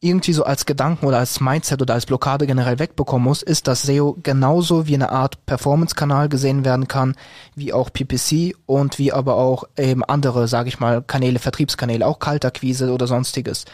irgendwie 0.00 0.32
so 0.32 0.44
als 0.44 0.64
Gedanken 0.64 1.06
oder 1.06 1.18
als 1.18 1.40
Mindset 1.40 1.82
oder 1.82 1.94
als 1.94 2.06
Blockade 2.06 2.46
generell 2.46 2.78
wegbekommen 2.78 3.24
muss, 3.24 3.42
ist, 3.42 3.68
dass 3.68 3.82
SEO 3.82 4.16
genauso 4.22 4.86
wie 4.86 4.94
eine 4.94 5.12
Art 5.12 5.44
Performance-Kanal 5.44 6.30
gesehen 6.30 6.64
werden 6.64 6.88
kann, 6.88 7.16
wie 7.54 7.74
auch 7.74 7.92
PPC 7.92 8.56
und 8.64 8.98
wie 8.98 9.12
aber 9.12 9.36
auch 9.36 9.64
eben 9.76 10.02
andere, 10.02 10.48
sage 10.48 10.68
ich 10.68 10.80
mal, 10.80 11.02
Kanäle, 11.02 11.38
Vertriebskanäle, 11.38 12.06
auch 12.06 12.18
Kaltakquise 12.18 12.92
oder 12.92 13.06
sonstiges. 13.06 13.66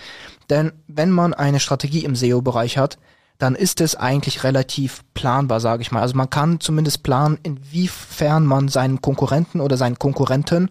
Denn 0.50 0.72
wenn 0.88 1.10
man 1.10 1.32
eine 1.32 1.60
Strategie 1.60 2.04
im 2.04 2.16
SEO-Bereich 2.16 2.76
hat, 2.76 2.98
dann 3.38 3.54
ist 3.54 3.80
es 3.80 3.94
eigentlich 3.94 4.42
relativ 4.44 5.04
planbar, 5.14 5.60
sage 5.60 5.82
ich 5.82 5.92
mal. 5.92 6.00
Also 6.00 6.16
man 6.16 6.30
kann 6.30 6.58
zumindest 6.58 7.02
planen, 7.02 7.38
inwiefern 7.42 8.46
man 8.46 8.68
seinen 8.68 9.00
Konkurrenten 9.00 9.60
oder 9.60 9.76
seinen 9.76 9.98
Konkurrenten 9.98 10.70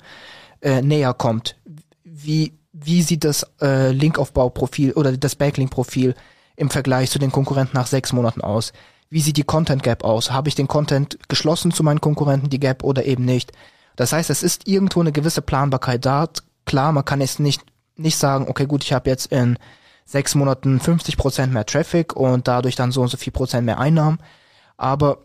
äh, 0.61 0.81
näher 0.81 1.13
kommt. 1.13 1.55
Wie 2.03 2.57
wie 2.77 3.01
sieht 3.01 3.23
das 3.23 3.47
äh, 3.61 3.91
Linkaufbauprofil 3.91 4.91
oder 4.93 5.15
das 5.15 5.35
Backlink-Profil 5.35 6.13
im 6.57 6.69
Vergleich 6.69 7.09
zu 7.09 7.19
den 7.19 7.31
Konkurrenten 7.31 7.77
nach 7.77 7.87
sechs 7.87 8.11
Monaten 8.11 8.41
aus? 8.41 8.73
Wie 9.09 9.21
sieht 9.21 9.37
die 9.37 9.43
Content 9.43 9.81
Gap 9.81 10.03
aus? 10.03 10.31
Habe 10.31 10.49
ich 10.49 10.55
den 10.55 10.67
Content 10.67 11.17
geschlossen 11.29 11.71
zu 11.71 11.83
meinen 11.83 12.01
Konkurrenten, 12.01 12.49
die 12.49 12.59
Gap 12.59 12.83
oder 12.83 13.05
eben 13.05 13.23
nicht? 13.23 13.53
Das 13.95 14.11
heißt, 14.11 14.29
es 14.29 14.43
ist 14.43 14.67
irgendwo 14.67 14.99
eine 14.99 15.13
gewisse 15.13 15.41
Planbarkeit 15.41 16.05
da. 16.05 16.27
Klar, 16.65 16.91
man 16.91 17.05
kann 17.05 17.21
jetzt 17.21 17.39
nicht, 17.39 17.61
nicht 17.95 18.17
sagen, 18.17 18.47
okay, 18.49 18.65
gut, 18.65 18.83
ich 18.83 18.91
habe 18.91 19.09
jetzt 19.09 19.27
in 19.27 19.57
sechs 20.03 20.35
Monaten 20.35 20.81
50 20.81 21.15
Prozent 21.15 21.53
mehr 21.53 21.65
Traffic 21.65 22.13
und 22.13 22.49
dadurch 22.49 22.75
dann 22.75 22.91
so 22.91 23.01
und 23.01 23.07
so 23.07 23.15
viel 23.15 23.31
Prozent 23.31 23.65
mehr 23.65 23.79
Einnahmen. 23.79 24.19
Aber 24.75 25.19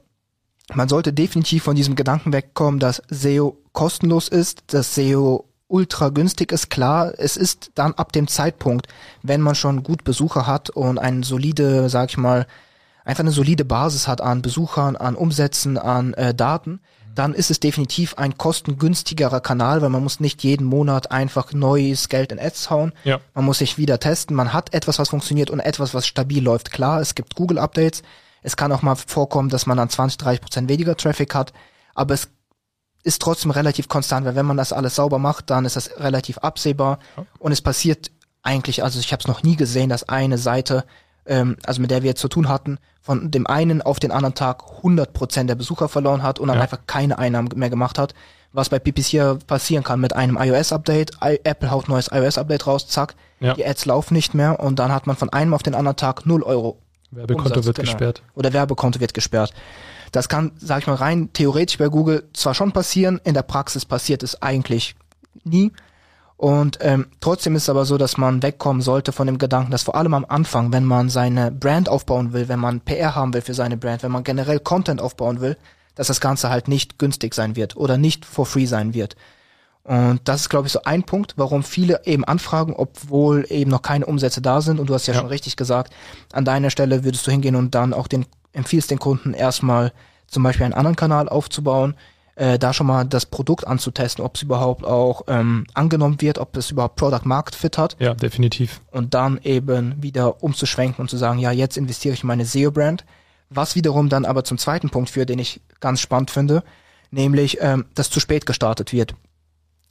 man 0.73 0.89
sollte 0.89 1.13
definitiv 1.13 1.65
von 1.65 1.75
diesem 1.75 1.97
Gedanken 1.97 2.33
wegkommen, 2.33 2.79
dass 2.79 3.03
SEO 3.09 3.59
kostenlos 3.73 4.29
ist, 4.29 4.63
dass 4.69 4.95
SEO 4.95 5.50
ultra 5.71 6.09
günstig 6.09 6.53
ist, 6.53 6.71
klar, 6.71 7.13
es 7.17 7.37
ist 7.37 7.71
dann 7.75 7.95
ab 7.95 8.13
dem 8.13 8.29
Zeitpunkt, 8.29 8.89
wenn 9.23 9.41
man 9.41 9.55
schon 9.55 9.83
gut 9.83 10.05
Besucher 10.05 10.47
hat 10.47 10.71
und 10.71 10.99
eine 10.99 11.25
solide, 11.25 11.89
sag 11.89 12.11
ich 12.11 12.17
mal, 12.17 12.47
einfach 13.05 13.23
eine 13.23 13.33
solide 13.33 13.65
Basis 13.65 14.09
hat 14.09 14.21
an 14.21 14.43
Besuchern, 14.43 14.97
an 14.97 15.15
Umsätzen, 15.15 15.79
an 15.79 16.15
äh, 16.15 16.35
Daten, 16.35 16.81
dann 17.15 17.35
ist 17.35 17.51
es 17.51 17.61
definitiv 17.61 18.15
ein 18.19 18.39
kostengünstigerer 18.39 19.41
Kanal, 19.41 19.83
weil 19.83 19.91
man 19.91 20.03
muss 20.03 20.21
nicht 20.21 20.43
jeden 20.43 20.65
Monat 20.65 21.11
einfach 21.11 21.53
neues 21.53 22.09
Geld 22.09 22.33
in 22.33 22.39
Ads 22.39 22.71
hauen. 22.71 22.93
Ja. 23.05 23.21
Man 23.35 23.45
muss 23.45 23.59
sich 23.59 23.79
wieder 23.79 23.99
testen. 23.99 24.37
Man 24.37 24.53
hat 24.53 24.73
etwas, 24.73 24.99
was 24.99 25.09
funktioniert 25.09 25.51
und 25.51 25.61
etwas, 25.61 25.93
was 25.93 26.07
stabil 26.07 26.43
läuft. 26.43 26.71
Klar, 26.71 27.01
es 27.01 27.15
gibt 27.15 27.35
Google-Updates. 27.35 28.03
Es 28.43 28.57
kann 28.57 28.73
auch 28.73 28.83
mal 28.83 28.95
vorkommen, 28.95 29.49
dass 29.49 29.67
man 29.67 29.77
dann 29.77 29.91
20, 29.91 30.19
30 30.19 30.41
Prozent 30.41 30.69
weniger 30.69 30.97
Traffic 30.97 31.35
hat, 31.35 31.53
aber 31.95 32.15
es 32.15 32.29
ist 33.03 33.23
trotzdem 33.23 33.51
relativ 33.51 33.89
konstant, 33.89 34.27
weil 34.27 34.35
wenn 34.35 34.47
man 34.47 34.57
das 34.57 34.73
alles 34.73 34.95
sauber 34.95 35.19
macht, 35.19 35.51
dann 35.51 35.65
ist 35.65 35.77
das 35.77 35.91
relativ 35.99 36.39
absehbar 36.39 36.99
ja. 37.17 37.25
und 37.39 37.53
es 37.53 37.61
passiert 37.61 38.11
eigentlich, 38.43 38.83
also 38.83 38.99
ich 38.99 39.13
habe 39.13 39.21
es 39.21 39.29
noch 39.29 39.43
nie 39.43 39.57
gesehen, 39.57 39.91
dass 39.91 40.09
eine 40.09 40.39
Seite, 40.39 40.85
ähm, 41.27 41.57
also 41.65 41.81
mit 41.81 41.91
der 41.91 42.03
wir 42.03 42.11
jetzt 42.11 42.21
zu 42.21 42.29
tun 42.29 42.49
hatten, 42.49 42.79
von 43.01 43.31
dem 43.31 43.47
einen 43.47 43.83
auf 43.83 44.01
den 44.01 44.13
anderen 44.13 44.35
Tag 44.35 44.63
100% 44.83 45.45
der 45.45 45.55
Besucher 45.55 45.89
verloren 45.89 46.23
hat 46.23 46.39
und 46.39 46.49
dann 46.49 46.57
ja. 46.57 46.63
einfach 46.63 46.81
keine 46.87 47.19
Einnahmen 47.19 47.49
mehr 47.55 47.71
gemacht 47.71 47.99
hat, 47.99 48.15
was 48.53 48.69
bei 48.69 48.79
PPC 48.79 49.47
passieren 49.47 49.85
kann 49.85 50.01
mit 50.01 50.15
einem 50.15 50.37
iOS-Update, 50.37 51.13
Apple 51.21 51.71
haut 51.71 51.89
neues 51.89 52.09
iOS-Update 52.13 52.67
raus, 52.67 52.89
zack, 52.89 53.15
ja. 53.41 53.55
die 53.55 53.65
Ads 53.65 53.87
laufen 53.87 54.15
nicht 54.15 54.35
mehr 54.35 54.61
und 54.61 54.79
dann 54.79 54.93
hat 54.93 55.07
man 55.07 55.17
von 55.17 55.31
einem 55.31 55.55
auf 55.55 55.63
den 55.63 55.75
anderen 55.75 55.97
Tag 55.97 56.27
0 56.27 56.43
Euro. 56.43 56.79
Werbekonto 57.11 57.49
Umsatz, 57.51 57.67
wird 57.67 57.77
genau. 57.77 57.87
gesperrt. 57.87 58.23
Oder 58.35 58.53
Werbekonto 58.53 59.01
wird 59.01 59.15
gesperrt. 59.15 59.53
Das 60.13 60.29
kann, 60.29 60.53
sag 60.59 60.81
ich 60.81 60.87
mal, 60.87 60.95
rein 60.95 61.33
theoretisch 61.33 61.79
bei 61.79 61.89
Google 61.89 62.29
zwar 62.33 62.55
schon 62.55 62.73
passieren, 62.73 63.21
in 63.25 63.35
der 63.35 63.43
Praxis 63.43 63.85
passiert 63.85 64.23
es 64.23 64.41
eigentlich 64.43 64.97
nie. 65.45 65.73
Und 66.37 66.79
ähm, 66.81 67.07
trotzdem 67.21 67.55
ist 67.55 67.65
es 67.65 67.69
aber 67.69 67.85
so, 67.85 67.99
dass 67.99 68.17
man 68.17 68.43
wegkommen 68.43 68.81
sollte 68.81 69.13
von 69.13 69.27
dem 69.27 69.37
Gedanken, 69.37 69.73
dass 69.73 69.83
vor 69.83 69.95
allem 69.95 70.15
am 70.15 70.25
Anfang, 70.25 70.73
wenn 70.73 70.87
man 70.87 71.11
seine 71.11 71.51
Brand 71.51 71.89
aufbauen 71.89 72.33
will, 72.33 72.49
wenn 72.49 72.59
man 72.59 72.81
PR 72.81 73.15
haben 73.15 73.35
will 73.35 73.43
für 73.43 73.53
seine 73.53 73.77
Brand, 73.77 74.03
wenn 74.03 74.11
man 74.11 74.25
generell 74.25 74.59
Content 74.59 75.03
aufbauen 75.03 75.43
will, 75.43 75.59
dass 75.97 76.07
das 76.07 76.21
Ganze 76.21 76.49
halt 76.49 76.67
nicht 76.67 76.99
günstig 76.99 77.35
sein 77.35 77.57
wird 77.57 77.77
oder 77.77 77.99
nicht 77.99 78.25
for 78.25 78.47
free 78.47 78.65
sein 78.65 78.95
wird. 78.95 79.17
Und 79.83 80.21
das 80.25 80.43
ist, 80.43 80.49
glaube 80.49 80.67
ich, 80.67 80.73
so 80.73 80.83
ein 80.85 81.03
Punkt, 81.03 81.35
warum 81.37 81.63
viele 81.63 82.07
eben 82.07 82.25
anfragen, 82.25 82.75
obwohl 82.75 83.45
eben 83.51 83.71
noch 83.71 83.83
keine 83.83 84.07
Umsätze 84.07 84.41
da 84.41 84.63
sind. 84.63 84.81
Und 84.81 84.89
du 84.89 84.95
hast 84.95 85.07
ja, 85.07 85.15
ja. 85.15 85.21
schon 85.21 85.29
richtig 85.29 85.57
gesagt, 85.57 85.93
an 86.33 86.45
deiner 86.45 86.71
Stelle 86.71 87.05
würdest 87.05 87.27
du 87.27 87.31
hingehen 87.31 87.57
und 87.57 87.75
dann 87.75 87.93
auch 87.93 88.07
den 88.07 88.25
empfiehlst 88.53 88.91
den 88.91 88.99
Kunden 88.99 89.35
erstmal 89.35 89.93
zum 90.27 90.43
Beispiel 90.43 90.65
einen 90.65 90.75
anderen 90.75 90.97
Kanal 90.97 91.29
aufzubauen, 91.29 91.95
äh, 92.37 92.59
da 92.59 92.73
schon 92.73 92.87
mal 92.87 93.05
das 93.05 93.27
Produkt 93.27 93.67
anzutesten, 93.67 94.25
ob 94.25 94.37
es 94.37 94.43
überhaupt 94.43 94.85
auch 94.85 95.23
ähm, 95.27 95.67
angenommen 95.75 96.21
wird, 96.21 96.39
ob 96.39 96.57
es 96.57 96.71
überhaupt 96.71 96.97
Product 96.97 97.25
Market 97.25 97.55
Fit 97.55 97.77
hat. 97.77 97.97
Ja, 97.99 98.15
definitiv. 98.15 98.81
Und 98.91 99.15
dann 99.15 99.39
eben 99.43 100.03
wieder 100.03 100.43
umzuschwenken 100.43 101.03
und 101.03 101.09
zu 101.11 101.17
sagen, 101.17 101.39
ja, 101.39 101.51
jetzt 101.51 101.77
investiere 101.77 102.15
ich 102.15 102.23
in 102.23 102.29
meine 102.29 102.45
SEO-Brand. 102.45 103.05
Was 103.51 103.75
wiederum 103.75 104.09
dann 104.09 104.25
aber 104.25 104.45
zum 104.45 104.59
zweiten 104.59 104.91
Punkt 104.91 105.11
führt, 105.11 105.29
den 105.29 105.39
ich 105.41 105.61
ganz 105.81 106.01
spannend 106.01 106.31
finde, 106.31 106.63
nämlich, 107.11 107.59
ähm, 107.61 107.87
dass 107.95 108.11
zu 108.11 108.21
spät 108.21 108.47
gestartet 108.47 108.93
wird. 108.93 109.15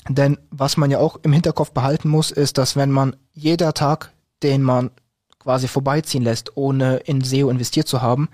Denn 0.07 0.37
was 0.49 0.77
man 0.77 0.89
ja 0.89 0.97
auch 0.99 1.19
im 1.23 1.33
Hinterkopf 1.33 1.71
behalten 1.71 2.09
muss, 2.09 2.31
ist, 2.31 2.57
dass 2.57 2.75
wenn 2.75 2.89
man 2.89 3.15
jeder 3.33 3.73
Tag, 3.73 4.13
den 4.41 4.63
man 4.63 4.91
quasi 5.39 5.67
vorbeiziehen 5.67 6.23
lässt, 6.23 6.57
ohne 6.57 6.97
in 6.97 7.21
SEO 7.21 7.49
investiert 7.49 7.87
zu 7.87 8.01
haben, 8.01 8.29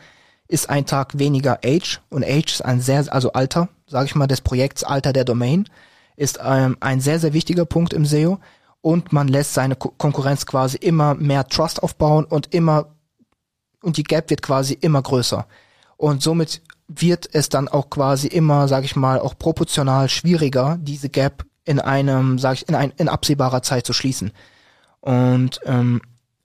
ist 0.47 0.69
ein 0.69 0.85
Tag 0.85 1.17
weniger 1.17 1.59
Age 1.63 2.01
und 2.09 2.23
Age 2.23 2.53
ist 2.53 2.65
ein 2.65 2.81
sehr, 2.81 3.11
also 3.11 3.33
Alter, 3.33 3.69
sage 3.87 4.05
ich 4.05 4.15
mal, 4.15 4.27
des 4.27 4.41
Projekts 4.41 4.83
Alter 4.83 5.13
der 5.13 5.25
Domain, 5.25 5.67
ist 6.15 6.39
ähm, 6.43 6.77
ein 6.79 7.01
sehr, 7.01 7.19
sehr 7.19 7.33
wichtiger 7.33 7.65
Punkt 7.65 7.93
im 7.93 8.05
SEO 8.05 8.39
und 8.81 9.11
man 9.11 9.27
lässt 9.27 9.53
seine 9.53 9.75
Ko 9.75 9.93
Konkurrenz 9.97 10.45
quasi 10.45 10.77
immer 10.77 11.15
mehr 11.15 11.47
Trust 11.47 11.81
aufbauen 11.81 12.25
und 12.25 12.53
immer 12.53 12.95
und 13.81 13.97
die 13.97 14.03
Gap 14.03 14.29
wird 14.29 14.41
quasi 14.41 14.73
immer 14.73 15.01
größer. 15.01 15.45
Und 15.97 16.21
somit 16.21 16.61
wird 16.87 17.29
es 17.33 17.49
dann 17.49 17.67
auch 17.67 17.89
quasi 17.89 18.27
immer, 18.27 18.67
sage 18.67 18.85
ich 18.85 18.95
mal, 18.95 19.19
auch 19.19 19.37
proportional 19.37 20.09
schwieriger, 20.09 20.77
diese 20.81 21.09
Gap 21.09 21.45
in 21.63 21.79
einem, 21.79 22.37
sage 22.39 22.55
ich, 22.55 22.69
in, 22.69 22.75
ein, 22.75 22.93
in 22.97 23.09
absehbarer 23.09 23.61
Zeit 23.61 23.85
zu 23.85 23.93
schließen. 23.93 24.31
Und 25.01 25.59
ähm, 25.65 26.01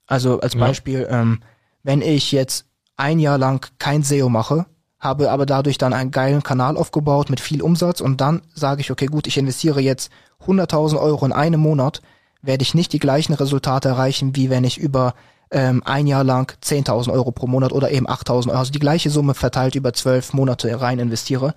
also 0.07 0.41
als 0.41 0.57
Beispiel, 0.57 1.03
ja. 1.03 1.21
ähm, 1.21 1.41
wenn 1.83 2.03
ich 2.03 2.33
jetzt 2.33 2.67
ein 3.01 3.19
Jahr 3.19 3.39
lang 3.39 3.67
kein 3.79 4.03
SEO 4.03 4.29
mache, 4.29 4.67
habe 4.99 5.31
aber 5.31 5.47
dadurch 5.47 5.79
dann 5.79 5.95
einen 5.95 6.11
geilen 6.11 6.43
Kanal 6.43 6.77
aufgebaut 6.77 7.31
mit 7.31 7.41
viel 7.41 7.63
Umsatz 7.63 8.01
und 8.01 8.21
dann 8.21 8.43
sage 8.55 8.83
ich, 8.83 8.91
okay, 8.91 9.07
gut, 9.07 9.27
ich 9.27 9.39
investiere 9.39 9.81
jetzt 9.81 10.11
100.000 10.47 11.01
Euro 11.01 11.25
in 11.25 11.33
einem 11.33 11.61
Monat, 11.61 12.03
werde 12.43 12.63
ich 12.63 12.75
nicht 12.75 12.93
die 12.93 12.99
gleichen 12.99 13.33
Resultate 13.33 13.89
erreichen, 13.89 14.37
wie 14.37 14.51
wenn 14.51 14.65
ich 14.65 14.79
über 14.79 15.15
ähm, 15.51 15.83
ein 15.85 16.07
Jahr 16.07 16.25
lang 16.25 16.55
10.000 16.63 17.11
Euro 17.13 17.33
pro 17.33 17.47
Monat 17.47 17.73
oder 17.73 17.91
eben 17.91 18.07
8.000 18.07 18.49
Euro, 18.49 18.59
also 18.59 18.73
die 18.73 18.79
gleiche 18.79 19.11
Summe 19.11 19.35
verteilt 19.35 19.75
über 19.75 19.93
zwölf 19.93 20.33
Monate 20.33 20.81
rein 20.81 20.99
investiere, 20.99 21.55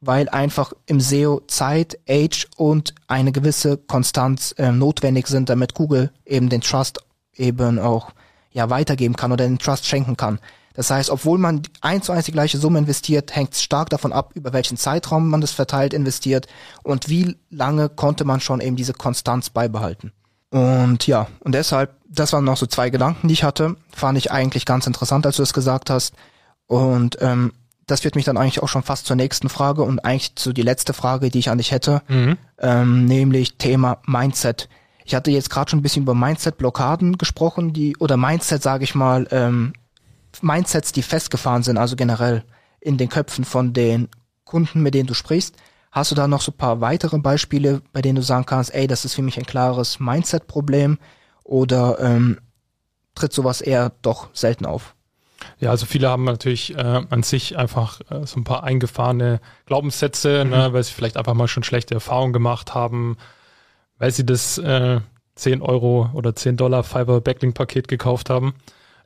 weil 0.00 0.28
einfach 0.30 0.72
im 0.86 1.00
SEO 1.00 1.42
Zeit, 1.46 1.98
Age 2.08 2.48
und 2.56 2.94
eine 3.06 3.32
gewisse 3.32 3.76
Konstanz 3.76 4.54
äh, 4.58 4.72
notwendig 4.72 5.26
sind, 5.26 5.48
damit 5.48 5.74
Google 5.74 6.10
eben 6.24 6.48
den 6.48 6.62
Trust 6.62 7.00
eben 7.34 7.78
auch 7.78 8.12
ja 8.52 8.70
weitergeben 8.70 9.16
kann 9.16 9.32
oder 9.32 9.46
den 9.46 9.58
Trust 9.58 9.86
schenken 9.86 10.16
kann. 10.16 10.38
Das 10.76 10.90
heißt, 10.90 11.10
obwohl 11.10 11.38
man 11.38 11.62
eins 11.80 12.06
zu 12.06 12.12
eins 12.12 12.26
die 12.26 12.32
gleiche 12.32 12.58
Summe 12.58 12.78
investiert, 12.78 13.34
hängt 13.34 13.54
es 13.54 13.62
stark 13.62 13.88
davon 13.88 14.12
ab, 14.12 14.32
über 14.34 14.52
welchen 14.52 14.76
Zeitraum 14.76 15.28
man 15.28 15.40
das 15.40 15.52
verteilt 15.52 15.94
investiert 15.94 16.46
und 16.82 17.08
wie 17.08 17.36
lange 17.50 17.88
konnte 17.88 18.24
man 18.24 18.40
schon 18.40 18.60
eben 18.60 18.76
diese 18.76 18.92
Konstanz 18.92 19.50
beibehalten. 19.50 20.12
Und 20.50 21.06
ja, 21.06 21.28
und 21.40 21.54
deshalb, 21.54 21.96
das 22.08 22.32
waren 22.32 22.44
noch 22.44 22.56
so 22.56 22.66
zwei 22.66 22.90
Gedanken, 22.90 23.28
die 23.28 23.34
ich 23.34 23.44
hatte. 23.44 23.76
Fand 23.90 24.18
ich 24.18 24.30
eigentlich 24.30 24.64
ganz 24.64 24.86
interessant, 24.86 25.26
als 25.26 25.36
du 25.36 25.42
das 25.42 25.54
gesagt 25.54 25.90
hast. 25.90 26.14
Und 26.66 27.18
ähm, 27.20 27.52
das 27.86 28.00
führt 28.00 28.16
mich 28.16 28.24
dann 28.24 28.36
eigentlich 28.36 28.62
auch 28.62 28.68
schon 28.68 28.82
fast 28.82 29.06
zur 29.06 29.16
nächsten 29.16 29.48
Frage 29.48 29.82
und 29.82 30.04
eigentlich 30.04 30.34
zu 30.36 30.52
die 30.52 30.62
letzte 30.62 30.92
Frage, 30.92 31.30
die 31.30 31.38
ich 31.38 31.50
an 31.50 31.58
dich 31.58 31.70
hätte, 31.70 32.02
mhm. 32.08 32.36
ähm, 32.58 33.06
nämlich 33.06 33.58
Thema 33.58 33.98
Mindset. 34.06 34.68
Ich 35.04 35.14
hatte 35.14 35.30
jetzt 35.30 35.50
gerade 35.50 35.70
schon 35.70 35.78
ein 35.78 35.82
bisschen 35.82 36.02
über 36.02 36.14
Mindset-Blockaden 36.14 37.16
gesprochen, 37.16 37.72
die 37.72 37.96
oder 37.98 38.16
Mindset, 38.16 38.62
sage 38.62 38.84
ich 38.84 38.94
mal, 38.96 39.28
ähm, 39.30 39.72
Mindsets, 40.42 40.92
die 40.92 41.02
festgefahren 41.02 41.62
sind, 41.62 41.78
also 41.78 41.96
generell 41.96 42.44
in 42.80 42.98
den 42.98 43.08
Köpfen 43.08 43.44
von 43.44 43.72
den 43.72 44.08
Kunden, 44.44 44.82
mit 44.82 44.94
denen 44.94 45.06
du 45.06 45.14
sprichst. 45.14 45.56
Hast 45.90 46.10
du 46.10 46.14
da 46.14 46.28
noch 46.28 46.40
so 46.40 46.52
ein 46.52 46.58
paar 46.58 46.80
weitere 46.80 47.18
Beispiele, 47.18 47.82
bei 47.92 48.02
denen 48.02 48.16
du 48.16 48.22
sagen 48.22 48.46
kannst, 48.46 48.74
ey, 48.74 48.86
das 48.86 49.04
ist 49.04 49.14
für 49.14 49.22
mich 49.22 49.38
ein 49.38 49.46
klares 49.46 49.98
Mindset-Problem 49.98 50.98
oder 51.42 51.98
ähm, 52.00 52.38
tritt 53.14 53.32
sowas 53.32 53.60
eher 53.60 53.92
doch 54.02 54.28
selten 54.34 54.66
auf? 54.66 54.94
Ja, 55.58 55.70
also 55.70 55.86
viele 55.86 56.08
haben 56.08 56.24
natürlich 56.24 56.76
äh, 56.76 57.02
an 57.08 57.22
sich 57.22 57.56
einfach 57.56 58.00
äh, 58.10 58.26
so 58.26 58.40
ein 58.40 58.44
paar 58.44 58.64
eingefahrene 58.64 59.40
Glaubenssätze, 59.64 60.44
mhm. 60.44 60.50
ne, 60.50 60.72
weil 60.72 60.82
sie 60.84 60.92
vielleicht 60.92 61.16
einfach 61.16 61.34
mal 61.34 61.48
schon 61.48 61.62
schlechte 61.62 61.94
Erfahrungen 61.94 62.32
gemacht 62.32 62.74
haben, 62.74 63.16
weil 63.98 64.10
sie 64.10 64.26
das 64.26 64.58
äh, 64.58 65.00
10 65.36 65.62
Euro 65.62 66.10
oder 66.12 66.34
10 66.34 66.56
Dollar 66.56 66.84
Fiverr 66.84 67.20
Backlink-Paket 67.20 67.88
gekauft 67.88 68.30
haben 68.30 68.54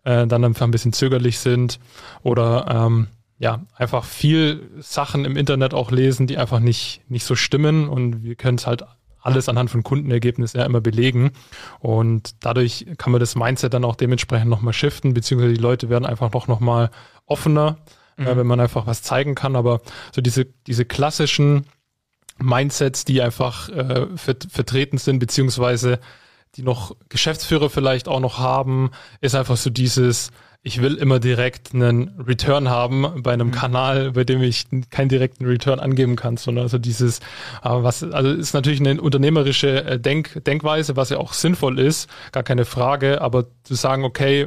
äh, 0.05 0.27
dann 0.27 0.45
einfach 0.45 0.67
ein 0.67 0.71
bisschen 0.71 0.93
zögerlich 0.93 1.39
sind 1.39 1.79
oder 2.23 2.67
ähm, 2.69 3.09
ja, 3.39 3.65
einfach 3.75 4.05
viel 4.05 4.71
Sachen 4.81 5.25
im 5.25 5.37
Internet 5.37 5.73
auch 5.73 5.91
lesen, 5.91 6.27
die 6.27 6.37
einfach 6.37 6.61
nicht, 6.61 7.03
nicht 7.09 7.25
so 7.25 7.35
stimmen 7.35 7.89
und 7.89 8.23
wir 8.23 8.35
können 8.35 8.59
es 8.59 8.67
halt 8.67 8.85
alles 9.23 9.49
anhand 9.49 9.71
von 9.71 9.83
Kundenergebnissen 9.83 10.61
ja 10.61 10.67
immer 10.67 10.81
belegen. 10.81 11.33
Und 11.79 12.45
dadurch 12.45 12.87
kann 12.99 13.13
man 13.13 13.21
das 13.21 13.37
Mindset 13.37 13.75
dann 13.75 13.85
auch 13.85 13.97
dementsprechend 13.97 14.51
nochmal 14.51 14.73
shiften, 14.73 15.15
beziehungsweise 15.15 15.55
die 15.55 15.61
Leute 15.61 15.89
werden 15.89 16.07
einfach 16.07 16.33
noch, 16.33 16.49
noch 16.49 16.61
mal 16.61 16.91
offener, 17.27 17.79
äh, 18.19 18.23
mhm. 18.23 18.27
äh, 18.29 18.37
wenn 18.37 18.47
man 18.47 18.61
einfach 18.61 18.87
was 18.87 19.03
zeigen 19.03 19.35
kann. 19.35 19.57
Aber 19.57 19.81
so 20.13 20.21
diese, 20.21 20.47
diese 20.67 20.85
klassischen 20.85 21.67
Mindsets, 22.39 23.05
die 23.05 23.21
einfach 23.21 23.69
äh, 23.69 24.07
vert 24.17 24.49
vertreten 24.51 24.99
sind, 24.99 25.19
beziehungsweise 25.19 26.01
die 26.57 26.63
noch 26.63 26.97
Geschäftsführer 27.09 27.71
vielleicht 27.71 28.09
auch 28.09 28.21
noch 28.21 28.39
haben, 28.39 28.91
ist 29.21 29.35
einfach 29.35 29.57
so 29.57 29.71
dieses, 29.71 30.31
ich 30.63 30.83
will 30.83 30.97
immer 30.97 31.21
direkt 31.21 31.75
einen 31.75 32.09
Return 32.19 32.69
haben 32.69 33.23
bei 33.23 33.33
einem 33.33 33.49
mhm. 33.49 33.53
Kanal, 33.53 34.13
bei 34.13 34.25
dem 34.25 34.43
ich 34.43 34.67
keinen 34.91 35.09
direkten 35.09 35.47
Return 35.47 35.81
angeben 35.81 36.17
kann, 36.17 36.37
sondern 36.37 36.65
also 36.65 36.79
dieses, 36.79 37.21
äh, 37.63 37.71
was, 37.71 38.03
also 38.03 38.31
ist 38.31 38.53
natürlich 38.53 38.81
eine 38.81 39.01
unternehmerische 39.01 39.85
äh, 39.85 40.01
Denk, 40.01 40.45
Denkweise, 40.45 40.97
was 40.97 41.11
ja 41.11 41.19
auch 41.19 41.33
sinnvoll 41.33 41.79
ist, 41.79 42.11
gar 42.33 42.43
keine 42.43 42.65
Frage, 42.65 43.21
aber 43.23 43.47
zu 43.63 43.75
sagen, 43.75 44.05
okay, 44.05 44.47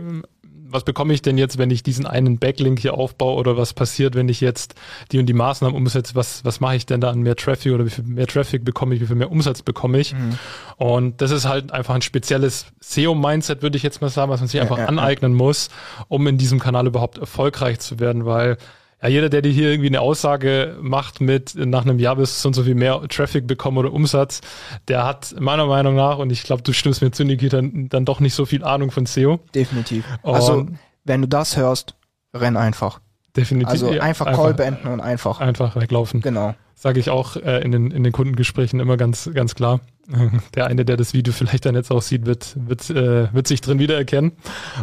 was 0.73 0.83
bekomme 0.83 1.13
ich 1.13 1.21
denn 1.21 1.37
jetzt, 1.37 1.57
wenn 1.57 1.71
ich 1.71 1.83
diesen 1.83 2.05
einen 2.05 2.39
Backlink 2.39 2.79
hier 2.79 2.95
aufbaue 2.95 3.35
oder 3.35 3.57
was 3.57 3.73
passiert, 3.73 4.15
wenn 4.15 4.29
ich 4.29 4.41
jetzt 4.41 4.75
die 5.11 5.19
und 5.19 5.27
die 5.27 5.33
Maßnahmen 5.33 5.75
umsetze, 5.75 6.15
was, 6.15 6.43
was 6.43 6.59
mache 6.59 6.75
ich 6.75 6.85
denn 6.85 7.01
da 7.01 7.11
an 7.11 7.21
mehr 7.21 7.35
Traffic 7.35 7.73
oder 7.73 7.85
wie 7.85 7.89
viel 7.89 8.03
mehr 8.03 8.27
Traffic 8.27 8.65
bekomme 8.65 8.95
ich, 8.95 9.01
wie 9.01 9.07
viel 9.07 9.15
mehr 9.15 9.31
Umsatz 9.31 9.61
bekomme 9.61 9.99
ich. 9.99 10.13
Mhm. 10.13 10.37
Und 10.77 11.21
das 11.21 11.31
ist 11.31 11.45
halt 11.45 11.71
einfach 11.71 11.95
ein 11.95 12.01
spezielles 12.01 12.65
SEO-Mindset, 12.79 13.61
würde 13.61 13.77
ich 13.77 13.83
jetzt 13.83 14.01
mal 14.01 14.09
sagen, 14.09 14.31
was 14.31 14.39
man 14.39 14.47
sich 14.47 14.57
ja, 14.57 14.63
einfach 14.63 14.77
ja, 14.79 14.85
aneignen 14.85 15.33
ja. 15.33 15.37
muss, 15.37 15.69
um 16.07 16.25
in 16.27 16.37
diesem 16.37 16.59
Kanal 16.59 16.87
überhaupt 16.87 17.17
erfolgreich 17.17 17.79
zu 17.79 17.99
werden, 17.99 18.25
weil 18.25 18.57
ja, 19.03 19.09
jeder, 19.09 19.29
der 19.29 19.41
dir 19.41 19.51
hier 19.51 19.69
irgendwie 19.69 19.89
eine 19.89 19.99
Aussage 19.99 20.77
macht 20.81 21.19
mit 21.19 21.55
nach 21.55 21.83
einem 21.83 21.99
Jahr 21.99 22.17
wirst 22.17 22.37
du 22.37 22.41
so 22.41 22.47
und 22.49 22.53
so 22.53 22.63
viel 22.63 22.75
mehr 22.75 23.01
Traffic 23.09 23.45
bekommen 23.45 23.77
oder 23.77 23.91
Umsatz, 23.91 24.39
der 24.87 25.05
hat 25.05 25.35
meiner 25.37 25.65
Meinung 25.65 25.93
nach, 25.93 26.19
und 26.19 26.31
ich 26.31 26.43
glaube, 26.43 26.63
du 26.63 26.71
stimmst 26.71 27.01
mir 27.01 27.11
zu, 27.11 27.25
Nikita, 27.25 27.57
dann, 27.57 27.89
dann 27.89 28.05
doch 28.05 28.21
nicht 28.21 28.33
so 28.33 28.45
viel 28.45 28.63
Ahnung 28.63 28.91
von 28.91 29.05
SEO. 29.05 29.41
Definitiv. 29.53 30.05
Und 30.21 30.35
also, 30.35 30.67
wenn 31.03 31.21
du 31.21 31.27
das 31.27 31.57
hörst, 31.57 31.95
renn 32.33 32.55
einfach. 32.55 33.01
Definitiv. 33.35 33.71
Also 33.71 33.89
einfach 33.89 34.25
Call 34.25 34.35
einfach, 34.35 34.55
beenden 34.55 34.87
und 34.87 35.01
einfach. 35.01 35.41
Einfach 35.41 35.75
weglaufen. 35.75 36.21
Genau. 36.21 36.55
Sage 36.75 36.99
ich 36.99 37.09
auch 37.09 37.35
äh, 37.35 37.61
in, 37.61 37.71
den, 37.71 37.91
in 37.91 38.03
den 38.03 38.13
Kundengesprächen 38.13 38.79
immer 38.79 38.95
ganz, 38.95 39.29
ganz 39.33 39.53
klar. 39.53 39.81
Der 40.55 40.67
eine, 40.67 40.85
der 40.85 40.97
das 40.97 41.13
Video 41.13 41.33
vielleicht 41.33 41.65
dann 41.65 41.75
jetzt 41.75 41.91
auch 41.91 42.01
sieht, 42.01 42.25
wird, 42.25 42.55
wird, 42.55 42.89
äh, 42.89 43.33
wird 43.33 43.47
sich 43.47 43.61
drin 43.61 43.79
wiedererkennen. 43.79 44.33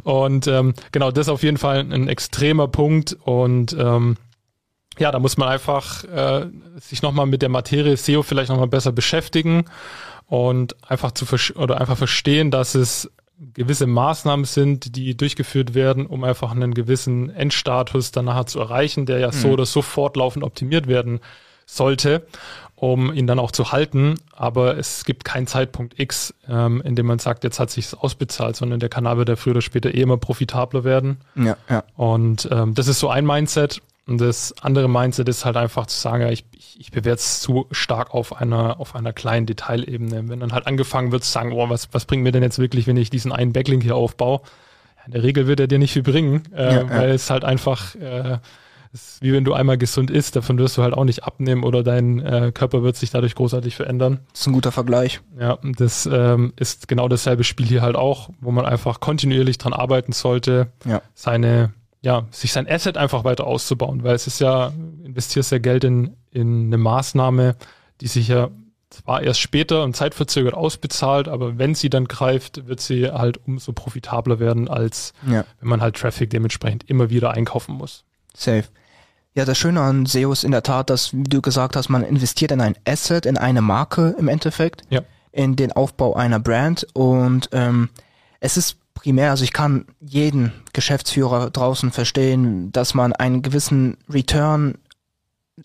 Und 0.03 0.47
ähm, 0.47 0.75
genau, 0.93 1.11
das 1.11 1.27
ist 1.27 1.33
auf 1.33 1.43
jeden 1.43 1.59
Fall 1.59 1.81
ein 1.81 2.09
extremer 2.09 2.69
Punkt. 2.69 3.17
Und 3.25 3.77
ähm, 3.79 4.17
ja, 4.99 5.11
da 5.11 5.19
muss 5.19 5.37
man 5.37 5.49
einfach 5.49 6.05
äh, 6.05 6.47
sich 6.79 7.03
nochmal 7.03 7.27
mit 7.27 7.43
der 7.43 7.49
Materie 7.49 7.97
SEO 7.97 8.23
vielleicht 8.23 8.51
nochmal 8.51 8.69
besser 8.69 8.93
beschäftigen 8.93 9.65
und 10.27 10.77
einfach 10.89 11.13
zu 11.13 11.27
oder 11.57 11.81
einfach 11.81 11.99
verstehen, 11.99 12.51
dass 12.51 12.75
es 12.75 13.11
gewisse 13.55 13.87
Maßnahmen 13.87 14.45
sind, 14.45 14.97
die 14.97 15.17
durchgeführt 15.17 15.75
werden, 15.75 16.07
um 16.07 16.25
einfach 16.25 16.51
einen 16.51 16.75
gewissen 16.75 17.31
Endstatus 17.31 18.11
dann 18.11 18.27
nachher 18.27 18.47
zu 18.47 18.61
erreichen, 18.61 19.07
der 19.07 19.19
ja 19.19 19.29
mhm. 19.29 19.33
so 19.33 19.49
oder 19.49 19.65
so 19.65 19.81
fortlaufend 19.81 20.45
optimiert 20.45 20.87
werden 20.87 21.21
sollte, 21.75 22.27
um 22.77 23.13
ihn 23.13 23.27
dann 23.27 23.39
auch 23.39 23.53
zu 23.53 23.73
halten. 23.73 24.15
Aber 24.35 24.79
es 24.79 25.05
gibt 25.05 25.25
keinen 25.25 25.47
Zeitpunkt 25.47 25.99
X, 26.01 26.35
ähm, 26.49 26.81
in 26.83 26.97
dem 26.97 27.07
man 27.07 27.19
sagt, 27.19 27.45
jetzt 27.45 27.61
hat 27.61 27.71
sich's 27.71 27.95
ausbezahlt, 27.95 28.57
sondern 28.57 28.81
der 28.81 28.89
Kanal 28.89 29.19
wird 29.19 29.29
ja 29.29 29.37
früher 29.37 29.53
oder 29.53 29.63
später 29.63 29.95
eh 29.95 30.01
immer 30.01 30.17
profitabler 30.17 30.85
werden. 30.85 31.19
Ja, 31.35 31.57
ja. 31.69 31.85
Und 31.97 32.49
ähm, 32.51 32.75
das 32.75 32.89
ist 32.89 33.01
so 33.01 33.09
ein 33.09 33.27
Mindset. 33.27 33.83
Und 34.07 34.21
das 34.21 34.55
andere 34.63 34.89
Mindset 34.89 35.29
ist 35.29 35.45
halt 35.45 35.57
einfach 35.57 35.87
zu 35.87 35.97
sagen, 35.97 36.23
ja, 36.23 36.31
ich, 36.31 36.45
ich, 36.57 36.81
ich 36.81 36.91
bewerte 36.91 37.21
es 37.21 37.41
zu 37.41 37.67
stark 37.71 38.13
auf 38.13 38.41
einer, 38.41 38.81
auf 38.81 38.97
einer 38.97 39.13
kleinen 39.13 39.47
Detailebene. 39.47 40.29
Wenn 40.29 40.41
dann 40.41 40.53
halt 40.53 40.67
angefangen 40.67 41.13
wird 41.13 41.23
zu 41.23 41.31
sagen, 41.31 41.53
oh, 41.53 41.69
was, 41.69 41.89
was 41.93 42.07
bringt 42.07 42.25
mir 42.25 42.33
denn 42.33 42.43
jetzt 42.43 42.59
wirklich, 42.59 42.87
wenn 42.87 42.97
ich 42.97 43.11
diesen 43.11 43.31
einen 43.31 43.53
Backlink 43.53 43.83
hier 43.83 43.95
aufbaue? 43.95 44.41
In 45.07 45.13
der 45.13 45.23
Regel 45.23 45.47
wird 45.47 45.61
er 45.61 45.67
dir 45.67 45.79
nicht 45.79 45.93
viel 45.93 46.03
bringen, 46.03 46.43
äh, 46.55 46.75
ja, 46.75 46.91
weil 46.91 47.11
es 47.11 47.31
halt 47.31 47.45
einfach 47.45 47.95
äh, 47.95 48.39
ist 48.93 49.23
wie 49.23 49.33
wenn 49.33 49.45
du 49.45 49.55
einmal 49.55 49.79
gesund 49.79 50.11
isst, 50.11 50.37
davon 50.37 50.59
wirst 50.59 50.77
du 50.77 50.83
halt 50.83 50.95
auch 50.95 51.05
nicht 51.05 51.25
abnehmen 51.25 51.63
oder 51.63 51.83
dein 51.83 52.19
äh, 52.21 52.53
Körper 52.53 52.83
wird 52.83 52.97
sich 52.97 53.11
dadurch 53.11 53.35
großartig 53.35 53.77
verändern. 53.77 54.21
Das 54.33 54.43
ist 54.43 54.47
ein 54.49 54.53
guter 54.53 54.73
Vergleich. 54.73 55.21
Ja, 55.39 55.59
das 55.63 56.09
ähm, 56.11 56.53
ist 56.57 56.89
genau 56.89 57.09
dasselbe 57.09 57.45
Spiel 57.45 57.67
hier 57.67 57.83
halt 57.83 57.97
auch, 57.97 58.31
wo 58.41 58.51
man 58.51 58.67
einfach 58.67 59.01
kontinuierlich 59.01 59.59
dran 59.59 59.73
arbeiten 59.73 60.13
sollte, 60.13 60.73
ja. 60.85 61.03
seine, 61.15 61.73
ja, 62.03 62.27
sich 62.31 62.53
sein 62.53 62.69
Asset 62.69 62.97
einfach 62.97 63.25
weiter 63.25 63.47
auszubauen, 63.47 64.03
weil 64.03 64.15
es 64.15 64.27
ist 64.27 64.41
ja, 64.41 64.73
investierst 65.05 65.53
ja 65.53 65.59
Geld 65.59 65.85
in, 65.85 66.17
in 66.33 66.67
eine 66.67 66.79
Maßnahme, 66.79 67.57
die 68.01 68.09
sich 68.09 68.29
ja 68.29 68.49
zwar 68.91 69.23
erst 69.23 69.41
später 69.41 69.85
und 69.85 69.95
zeitverzögert 69.95 70.55
ausbezahlt, 70.55 71.29
aber 71.29 71.59
wenn 71.59 71.77
sie 71.77 71.91
dann 71.91 72.07
greift, 72.07 72.67
wird 72.67 72.81
sie 72.81 73.09
halt 73.09 73.39
umso 73.47 73.73
profitabler 73.73 74.41
werden, 74.41 74.69
als 74.69 75.13
ja. 75.29 75.45
wenn 75.61 75.69
man 75.69 75.81
halt 75.81 75.97
Traffic 75.97 76.31
dementsprechend 76.31 76.91
immer 76.91 77.09
wieder 77.09 77.31
einkaufen 77.31 77.77
muss. 77.77 78.05
Safe. 78.35 78.65
Ja, 79.35 79.45
das 79.45 79.59
Schöne 79.59 79.81
an 79.81 80.07
SEO 80.07 80.33
ist 80.33 80.45
in 80.45 80.51
der 80.51 80.63
Tat, 80.63 80.91
dass, 80.91 81.15
wie 81.15 81.23
du 81.23 81.41
gesagt 81.41 81.77
hast, 81.77 81.89
man 81.89 82.03
investiert 82.03 82.51
in 82.51 82.61
ein 82.61 82.77
Asset, 82.87 83.27
in 83.27 83.39
eine 83.39 83.63
Marke 83.63 84.17
im 84.19 84.29
Endeffekt, 84.29 84.83
ja. 84.91 85.03
in 85.31 85.55
den 85.55 85.73
Aufbau 85.73 86.15
einer 86.15 86.41
Brand 86.41 86.87
und 86.95 87.49
ähm, 87.53 87.91
es 88.41 88.57
ist 88.57 88.77
primär, 88.95 89.31
also 89.31 89.45
ich 89.45 89.53
kann 89.53 89.87
jeden 90.01 90.53
Geschäftsführer 90.73 91.51
draußen 91.51 91.93
verstehen, 91.93 92.73
dass 92.73 92.95
man 92.95 93.13
einen 93.13 93.43
gewissen 93.43 93.99
Return 94.09 94.79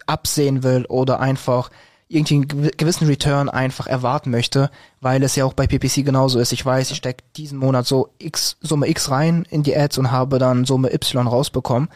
absehen 0.05 0.63
will 0.63 0.85
oder 0.87 1.19
einfach 1.19 1.69
irgendwie 2.07 2.35
einen 2.35 2.71
gewissen 2.77 3.07
Return 3.07 3.49
einfach 3.49 3.87
erwarten 3.87 4.29
möchte, 4.29 4.69
weil 5.01 5.23
es 5.23 5.35
ja 5.35 5.43
auch 5.43 5.53
bei 5.53 5.65
PPC 5.65 6.05
genauso 6.05 6.39
ist. 6.39 6.53
Ich 6.53 6.63
weiß, 6.63 6.91
ich 6.91 6.97
stecke 6.97 7.23
diesen 7.35 7.57
Monat 7.57 7.87
so 7.87 8.09
X, 8.19 8.57
Summe 8.61 8.87
X 8.89 9.09
rein 9.09 9.45
in 9.49 9.63
die 9.63 9.75
Ads 9.75 9.97
und 9.97 10.11
habe 10.11 10.37
dann 10.37 10.65
Summe 10.65 10.93
Y 10.93 11.27
rausbekommen. 11.27 11.89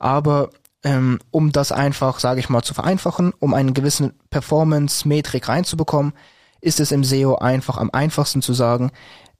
Aber 0.00 0.50
ähm, 0.84 1.20
um 1.30 1.52
das 1.52 1.72
einfach, 1.72 2.18
sage 2.18 2.40
ich 2.40 2.48
mal, 2.48 2.62
zu 2.62 2.74
vereinfachen, 2.74 3.32
um 3.38 3.54
einen 3.54 3.74
gewissen 3.74 4.14
Performance-Metrik 4.30 5.48
reinzubekommen, 5.48 6.12
ist 6.60 6.80
es 6.80 6.92
im 6.92 7.04
SEO 7.04 7.36
einfach 7.36 7.78
am 7.78 7.90
einfachsten 7.92 8.42
zu 8.42 8.52
sagen, 8.52 8.90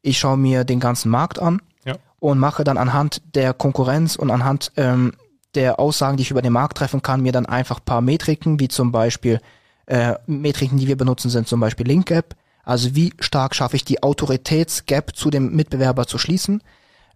ich 0.02 0.18
schaue 0.18 0.36
mir 0.36 0.64
den 0.64 0.80
ganzen 0.80 1.10
Markt 1.10 1.38
an 1.40 1.62
ja. 1.84 1.96
und 2.18 2.38
mache 2.38 2.64
dann 2.64 2.78
anhand 2.78 3.22
der 3.34 3.54
Konkurrenz 3.54 4.16
und 4.16 4.30
anhand 4.30 4.72
ähm, 4.76 5.12
der 5.54 5.78
Aussagen, 5.78 6.16
die 6.16 6.22
ich 6.22 6.30
über 6.30 6.42
den 6.42 6.52
Markt 6.52 6.78
treffen 6.78 7.02
kann, 7.02 7.22
mir 7.22 7.32
dann 7.32 7.46
einfach 7.46 7.84
paar 7.84 8.00
Metriken, 8.00 8.58
wie 8.58 8.68
zum 8.68 8.90
Beispiel 8.90 9.40
äh, 9.86 10.14
Metriken, 10.26 10.78
die 10.78 10.88
wir 10.88 10.96
benutzen, 10.96 11.30
sind 11.30 11.48
zum 11.48 11.60
Beispiel 11.60 11.86
Link 11.86 12.06
Gap. 12.06 12.34
Also 12.64 12.94
wie 12.94 13.12
stark 13.18 13.54
schaffe 13.54 13.76
ich 13.76 13.84
die 13.84 14.02
Autoritätsgap 14.02 15.14
zu 15.16 15.30
dem 15.30 15.54
Mitbewerber 15.54 16.06
zu 16.06 16.18
schließen? 16.18 16.62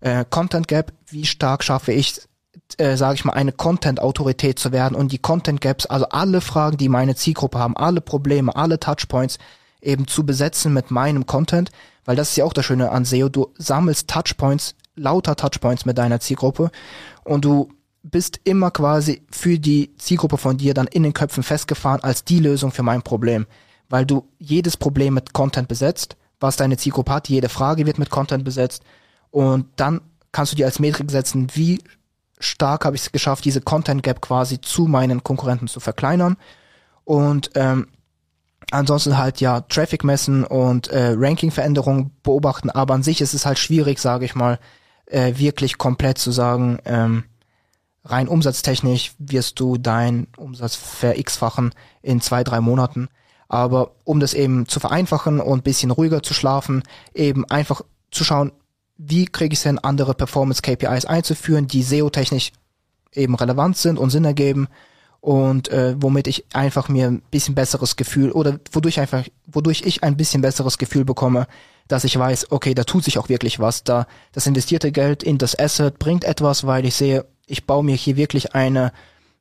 Äh, 0.00 0.24
Content 0.28 0.68
Gap, 0.68 0.92
wie 1.08 1.24
stark 1.24 1.64
schaffe 1.64 1.92
ich 1.92 2.20
äh, 2.78 2.96
sage 2.96 3.14
ich 3.14 3.24
mal, 3.24 3.32
eine 3.32 3.52
Content-Autorität 3.52 4.58
zu 4.58 4.72
werden 4.72 4.94
und 4.94 5.12
die 5.12 5.18
Content-Gaps, 5.18 5.86
also 5.86 6.06
alle 6.08 6.40
Fragen, 6.40 6.76
die 6.76 6.88
meine 6.88 7.14
Zielgruppe 7.14 7.58
haben, 7.58 7.76
alle 7.76 8.00
Probleme, 8.00 8.54
alle 8.54 8.80
Touchpoints 8.80 9.38
eben 9.80 10.06
zu 10.06 10.26
besetzen 10.26 10.72
mit 10.72 10.90
meinem 10.90 11.26
Content, 11.26 11.70
weil 12.04 12.16
das 12.16 12.30
ist 12.30 12.36
ja 12.36 12.44
auch 12.44 12.52
das 12.52 12.64
Schöne 12.66 12.90
an 12.90 13.04
SEO, 13.04 13.28
du 13.28 13.52
sammelst 13.56 14.08
Touchpoints, 14.08 14.74
lauter 14.96 15.36
Touchpoints 15.36 15.84
mit 15.84 15.98
deiner 15.98 16.20
Zielgruppe 16.20 16.70
und 17.24 17.44
du 17.44 17.68
bist 18.02 18.40
immer 18.44 18.70
quasi 18.70 19.22
für 19.30 19.58
die 19.58 19.96
Zielgruppe 19.96 20.38
von 20.38 20.56
dir 20.56 20.74
dann 20.74 20.86
in 20.86 21.02
den 21.02 21.12
Köpfen 21.12 21.42
festgefahren 21.42 22.02
als 22.02 22.24
die 22.24 22.38
Lösung 22.38 22.70
für 22.70 22.82
mein 22.82 23.02
Problem, 23.02 23.46
weil 23.88 24.06
du 24.06 24.28
jedes 24.38 24.76
Problem 24.76 25.14
mit 25.14 25.32
Content 25.32 25.68
besetzt, 25.68 26.16
was 26.40 26.56
deine 26.56 26.76
Zielgruppe 26.76 27.12
hat, 27.12 27.28
jede 27.28 27.48
Frage 27.48 27.86
wird 27.86 27.98
mit 27.98 28.10
Content 28.10 28.44
besetzt 28.44 28.82
und 29.30 29.66
dann 29.76 30.00
kannst 30.32 30.52
du 30.52 30.56
dir 30.56 30.66
als 30.66 30.78
Metrik 30.78 31.10
setzen, 31.10 31.48
wie 31.54 31.78
stark 32.38 32.84
habe 32.84 32.96
ich 32.96 33.02
es 33.02 33.12
geschafft, 33.12 33.44
diese 33.44 33.60
Content 33.60 34.02
Gap 34.02 34.20
quasi 34.20 34.60
zu 34.60 34.86
meinen 34.86 35.24
Konkurrenten 35.24 35.68
zu 35.68 35.80
verkleinern. 35.80 36.36
Und 37.04 37.50
ähm, 37.54 37.88
ansonsten 38.70 39.16
halt 39.16 39.40
ja 39.40 39.60
Traffic 39.62 40.04
messen 40.04 40.44
und 40.44 40.88
äh, 40.88 41.14
Ranking-Veränderungen 41.16 42.10
beobachten, 42.22 42.70
aber 42.70 42.94
an 42.94 43.02
sich 43.02 43.20
ist 43.20 43.34
es 43.34 43.46
halt 43.46 43.58
schwierig, 43.58 43.98
sage 43.98 44.24
ich 44.24 44.34
mal, 44.34 44.58
äh, 45.06 45.34
wirklich 45.36 45.78
komplett 45.78 46.18
zu 46.18 46.32
sagen, 46.32 46.78
ähm, 46.84 47.24
rein 48.04 48.28
umsatztechnisch 48.28 49.14
wirst 49.18 49.60
du 49.60 49.78
deinen 49.78 50.28
Umsatz 50.36 50.74
ver-x-fachen 50.76 51.72
in 52.02 52.20
zwei, 52.20 52.44
drei 52.44 52.60
Monaten. 52.60 53.08
Aber 53.48 53.92
um 54.04 54.18
das 54.18 54.34
eben 54.34 54.66
zu 54.66 54.80
vereinfachen 54.80 55.40
und 55.40 55.62
bisschen 55.62 55.92
ruhiger 55.92 56.22
zu 56.22 56.34
schlafen, 56.34 56.82
eben 57.14 57.44
einfach 57.48 57.82
zu 58.10 58.24
schauen, 58.24 58.52
wie 58.98 59.26
kriege 59.26 59.52
ich 59.52 59.58
es 59.58 59.64
hin, 59.64 59.78
andere 59.78 60.14
Performance-KPIs 60.14 61.04
einzuführen, 61.04 61.66
die 61.66 61.82
SEO-technisch 61.82 62.52
eben 63.12 63.34
relevant 63.34 63.76
sind 63.76 63.98
und 63.98 64.10
Sinn 64.10 64.24
ergeben 64.24 64.68
und 65.20 65.68
äh, 65.68 65.96
womit 65.98 66.28
ich 66.28 66.44
einfach 66.52 66.88
mir 66.88 67.08
ein 67.08 67.22
bisschen 67.30 67.54
besseres 67.54 67.96
Gefühl 67.96 68.30
oder 68.30 68.60
wodurch 68.70 69.00
einfach, 69.00 69.24
wodurch 69.46 69.82
ich 69.84 70.02
ein 70.04 70.16
bisschen 70.16 70.42
besseres 70.42 70.78
Gefühl 70.78 71.04
bekomme, 71.04 71.46
dass 71.88 72.04
ich 72.04 72.18
weiß, 72.18 72.50
okay, 72.50 72.74
da 72.74 72.84
tut 72.84 73.04
sich 73.04 73.18
auch 73.18 73.28
wirklich 73.28 73.58
was, 73.58 73.84
da 73.84 74.06
das 74.32 74.46
investierte 74.46 74.92
Geld 74.92 75.22
in 75.22 75.38
das 75.38 75.58
Asset 75.58 75.98
bringt 75.98 76.24
etwas, 76.24 76.66
weil 76.66 76.84
ich 76.84 76.94
sehe, 76.94 77.26
ich 77.46 77.66
baue 77.66 77.84
mir 77.84 77.96
hier 77.96 78.16
wirklich 78.16 78.54
eine, 78.54 78.92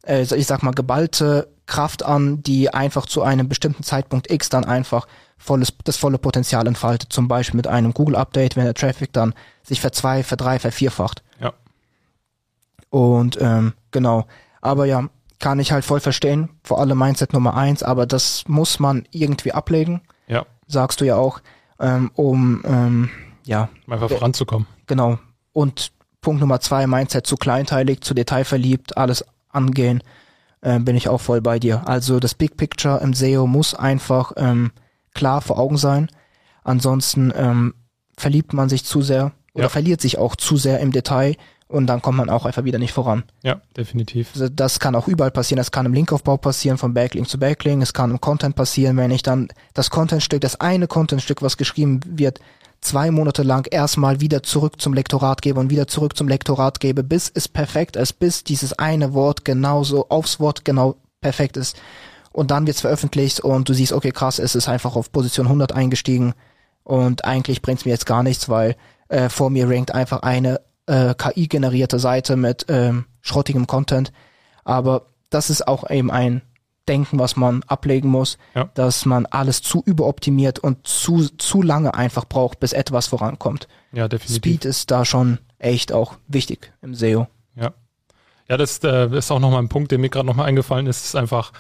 äh, 0.06 0.24
ich 0.24 0.48
sag 0.48 0.64
mal, 0.64 0.72
geballte 0.72 1.50
Kraft 1.66 2.04
an, 2.04 2.44
die 2.44 2.74
einfach 2.74 3.06
zu 3.06 3.24
einem 3.24 3.50
bestimmten 3.50 3.84
Zeitpunkt 3.84 4.32
X 4.32 4.50
dann 4.50 4.66
einfach 4.66 5.08
volles, 5.46 5.74
das 5.84 5.98
volle 5.98 6.18
Potenzial 6.18 6.68
entfaltet. 6.68 7.14
Zum 7.14 7.28
Beispiel 7.28 7.58
mit 7.58 7.68
einem 7.68 7.94
Google-Update, 7.94 8.56
wenn 8.56 8.66
der 8.66 8.74
Traffic 8.74 9.14
dann 9.14 9.34
sich 9.64 9.80
verzwei, 9.80 10.24
verdrei, 10.24 10.60
vervierfacht. 10.60 11.24
Ja. 11.40 11.54
Und 12.90 13.38
ähm, 13.40 13.74
genau. 13.92 14.26
Aber 14.62 14.86
ja, 14.86 15.08
kann 15.40 15.60
ich 15.60 15.72
halt 15.72 15.86
voll 15.86 16.00
verstehen. 16.00 16.50
Vor 16.64 16.80
allem 16.80 16.98
Mindset 16.98 17.34
Nummer 17.34 17.56
eins, 17.56 17.84
aber 17.84 18.06
das 18.06 18.44
muss 18.48 18.80
man 18.80 19.08
irgendwie 19.12 19.52
ablegen. 19.52 20.02
Ja. 20.28 20.46
Sagst 20.68 21.02
du 21.02 21.06
ja 21.06 21.16
auch, 21.16 21.40
ähm, 21.80 22.12
um 22.16 22.64
ähm, 22.66 23.10
ja. 23.46 23.70
Einfach 23.88 24.10
voranzukommen. 24.10 24.68
Genau. 24.88 25.20
Und 25.54 25.92
Punkt 26.22 26.42
Nummer 26.42 26.60
zwei, 26.60 26.88
Mindset 26.88 27.28
zu 27.28 27.36
kleinteilig, 27.36 28.02
zu 28.02 28.14
detailverliebt, 28.14 28.98
alles 28.98 29.24
angehen, 29.50 30.02
äh, 30.62 30.80
bin 30.80 30.96
ich 30.96 31.08
auch 31.08 31.22
voll 31.22 31.42
bei 31.42 31.60
dir. 31.60 31.88
Also 31.88 32.20
das 32.20 32.34
Big 32.34 32.58
Picture 32.58 33.00
im 33.02 33.14
SEO 33.14 33.46
muss 33.46 33.76
einfach 33.76 34.32
ähm, 34.36 34.72
klar 35.16 35.42
vor 35.42 35.58
Augen 35.58 35.78
sein. 35.78 36.10
Ansonsten 36.64 37.34
ähm, 37.36 37.74
verliebt 38.18 38.54
man 38.54 38.70
sich 38.70 38.86
zu 38.86 39.02
sehr 39.02 39.32
oder 39.54 39.64
ja. 39.64 39.70
verliert 39.70 40.02
sich 40.02 40.18
auch 40.18 40.36
zu 40.36 40.58
sehr 40.58 40.80
im 40.80 40.92
Detail 40.92 41.36
und 41.68 41.88
dann 41.88 42.02
kommt 42.02 42.18
man 42.18 42.30
auch 42.30 42.46
einfach 42.46 42.64
wieder 42.64 42.78
nicht 42.78 42.94
voran. 42.94 43.24
Ja, 43.42 43.60
definitiv. 43.76 44.30
Also 44.34 44.50
das 44.50 44.80
kann 44.80 44.96
auch 44.96 45.08
überall 45.08 45.32
passieren. 45.32 45.58
Das 45.58 45.72
kann 45.72 45.86
im 45.86 45.94
Linkaufbau 45.94 46.38
passieren, 46.38 46.78
von 46.78 46.94
Backlink 46.94 47.28
zu 47.28 47.40
Backlink. 47.40 47.82
Es 47.82 47.94
kann 47.94 48.12
im 48.12 48.22
Content 48.22 48.56
passieren, 48.56 48.98
wenn 48.98 49.10
ich 49.10 49.24
dann 49.24 49.48
das 49.74 49.90
Contentstück, 49.90 50.42
das 50.42 50.60
eine 50.60 50.88
Contentstück, 50.88 51.42
was 51.42 51.58
geschrieben 51.58 52.02
wird, 52.06 52.40
zwei 52.82 53.10
Monate 53.10 53.42
lang 53.42 53.68
erstmal 53.72 54.22
wieder 54.22 54.44
zurück 54.44 54.80
zum 54.80 54.94
Lektorat 54.94 55.42
gebe 55.42 55.60
und 55.60 55.72
wieder 55.72 55.88
zurück 55.88 56.16
zum 56.16 56.28
Lektorat 56.28 56.80
gebe, 56.80 57.04
bis 57.04 57.32
es 57.34 57.48
perfekt 57.48 57.96
ist, 57.96 58.14
bis 58.14 58.44
dieses 58.44 58.74
eine 58.74 59.14
Wort 59.14 59.44
genauso 59.44 60.08
aufs 60.10 60.40
Wort 60.40 60.66
genau 60.66 60.96
perfekt 61.20 61.58
ist. 61.58 61.78
Und 62.36 62.52
dann 62.52 62.68
wird's 62.68 62.82
veröffentlicht 62.82 63.40
und 63.40 63.70
du 63.70 63.74
siehst, 63.74 63.94
okay, 63.94 64.12
krass, 64.12 64.40
es 64.40 64.56
ist 64.56 64.68
einfach 64.68 64.98
auf 64.98 65.10
Position 65.10 65.46
100 65.46 65.72
eingestiegen 65.72 66.34
und 66.84 67.24
eigentlich 67.24 67.62
bringt's 67.62 67.86
mir 67.86 67.92
jetzt 67.92 68.06
gar 68.06 68.24
nichts, 68.24 68.50
weil 68.50 68.76
äh, 69.08 69.30
vor 69.30 69.50
mir 69.50 69.70
rankt 69.70 69.96
einfach 69.96 70.22
eine 70.22 70.60
äh, 70.86 71.16
KI-generierte 71.16 71.98
Seite 71.98 72.36
mit 72.36 72.66
ähm, 72.68 73.06
schrottigem 73.22 73.68
Content. 73.68 74.12
Aber 74.66 75.06
das 75.30 75.50
ist 75.50 75.66
auch 75.66 75.90
eben 75.90 76.12
ein 76.12 76.42
Denken, 76.90 77.20
was 77.20 77.38
man 77.38 77.64
ablegen 77.64 78.10
muss, 78.10 78.38
ja. 78.54 78.70
dass 78.74 79.06
man 79.06 79.26
alles 79.28 79.62
zu 79.62 79.82
überoptimiert 79.86 80.60
und 80.60 80.86
zu, 80.86 81.30
zu 81.38 81.62
lange 81.62 81.94
einfach 81.94 82.26
braucht, 82.26 82.60
bis 82.60 82.74
etwas 82.74 83.08
vorankommt. 83.08 83.70
Ja, 83.94 84.10
definitiv. 84.10 84.36
Speed 84.36 84.66
ist 84.66 84.92
da 84.92 85.06
schon 85.06 85.40
echt 85.58 85.94
auch 85.94 86.16
wichtig 86.28 86.74
im 86.82 86.96
SEO. 86.96 87.28
Ja. 87.56 87.72
Ja, 88.50 88.58
das 88.58 88.84
äh, 88.84 89.08
ist 89.18 89.32
auch 89.32 89.40
nochmal 89.40 89.64
ein 89.64 89.70
Punkt, 89.70 89.92
der 89.92 90.00
mir 90.00 90.10
gerade 90.10 90.28
nochmal 90.28 90.48
eingefallen 90.48 90.86
ist, 90.86 91.06
ist 91.06 91.16
einfach, 91.16 91.54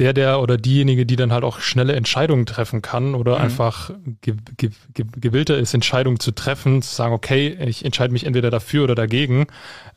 der, 0.00 0.14
der 0.14 0.40
oder 0.40 0.56
diejenige, 0.56 1.04
die 1.04 1.16
dann 1.16 1.32
halt 1.32 1.44
auch 1.44 1.60
schnelle 1.60 1.92
Entscheidungen 1.92 2.46
treffen 2.46 2.80
kann 2.80 3.14
oder 3.14 3.36
mhm. 3.36 3.44
einfach 3.44 3.90
ge 4.22 4.34
ge 4.56 4.70
ge 4.94 5.04
gewillter 5.14 5.58
ist, 5.58 5.74
Entscheidungen 5.74 6.18
zu 6.18 6.32
treffen, 6.32 6.80
zu 6.80 6.94
sagen, 6.94 7.12
okay, 7.12 7.56
ich 7.66 7.84
entscheide 7.84 8.12
mich 8.12 8.24
entweder 8.24 8.50
dafür 8.50 8.84
oder 8.84 8.94
dagegen, 8.94 9.46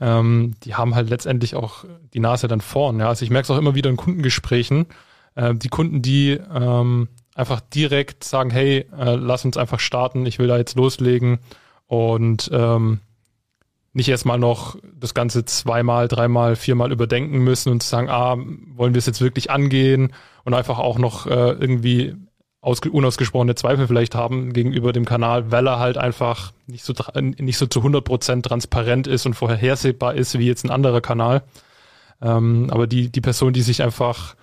ähm, 0.02 0.56
die 0.64 0.76
haben 0.76 0.94
halt 0.94 1.10
letztendlich 1.10 1.56
auch 1.56 1.86
die 2.14 2.20
Nase 2.20 2.48
dann 2.50 2.62
vorn. 2.62 3.00
Ja? 3.00 3.08
Also 3.08 3.24
ich 3.24 3.32
merke 3.32 3.46
es 3.46 3.52
auch 3.52 3.58
immer 3.58 3.76
wieder 3.76 3.90
in 3.90 3.96
Kundengesprächen, 3.96 4.88
äh, 5.36 5.56
die 5.56 5.70
Kunden, 5.70 6.02
die 6.02 6.38
ähm, 6.54 7.08
einfach 7.34 7.62
direkt 7.62 8.26
sagen, 8.26 8.50
hey, 8.50 8.86
äh, 8.98 9.16
lass 9.16 9.46
uns 9.46 9.56
einfach 9.56 9.80
starten, 9.80 10.26
ich 10.26 10.38
will 10.38 10.48
da 10.48 10.58
jetzt 10.58 10.76
loslegen 10.76 11.40
und 11.88 12.50
ähm, 12.54 13.00
nicht 13.94 14.10
erstmal 14.10 14.40
noch 14.40 14.76
das 14.96 15.14
Ganze 15.14 15.46
zweimal, 15.46 16.08
dreimal, 16.08 16.56
viermal 16.56 16.92
überdenken 16.92 17.40
müssen 17.40 17.72
und 17.72 17.84
sagen, 17.84 18.10
ah, 18.10 18.36
wollen 18.38 18.94
wir 18.94 19.00
es 19.00 19.06
jetzt 19.06 19.22
wirklich 19.22 19.52
angehen 19.52 20.14
und 20.44 20.54
einfach 20.56 20.80
auch 20.80 20.98
noch 20.98 21.28
äh, 21.28 21.52
irgendwie 21.52 22.16
unausgesprochene 22.62 23.56
Zweifel 23.56 23.88
vielleicht 23.88 24.16
haben 24.16 24.54
gegenüber 24.54 24.94
dem 24.94 25.06
Kanal, 25.06 25.52
weil 25.52 25.68
er 25.68 25.80
halt 25.80 25.98
einfach 25.98 26.54
nicht 26.66 26.86
so, 26.86 26.94
nicht 27.20 27.58
so 27.58 27.68
zu 27.68 27.82
100% 27.82 28.42
transparent 28.42 29.06
ist 29.06 29.26
und 29.26 29.34
vorhersehbar 29.34 30.16
ist 30.16 30.40
wie 30.40 30.48
jetzt 30.48 30.64
ein 30.64 30.72
anderer 30.72 31.02
Kanal. 31.02 31.44
Ähm, 32.22 32.70
aber 32.72 32.88
die, 32.88 33.10
die 33.10 33.22
Person, 33.22 33.52
die 33.52 33.62
sich 33.62 33.84
einfach 33.84 34.36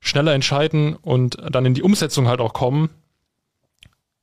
schneller 0.00 0.34
entscheiden 0.34 0.96
und 0.96 1.36
dann 1.50 1.64
in 1.64 1.74
die 1.74 1.82
Umsetzung 1.82 2.26
halt 2.26 2.40
auch 2.40 2.52
kommen, 2.52 2.90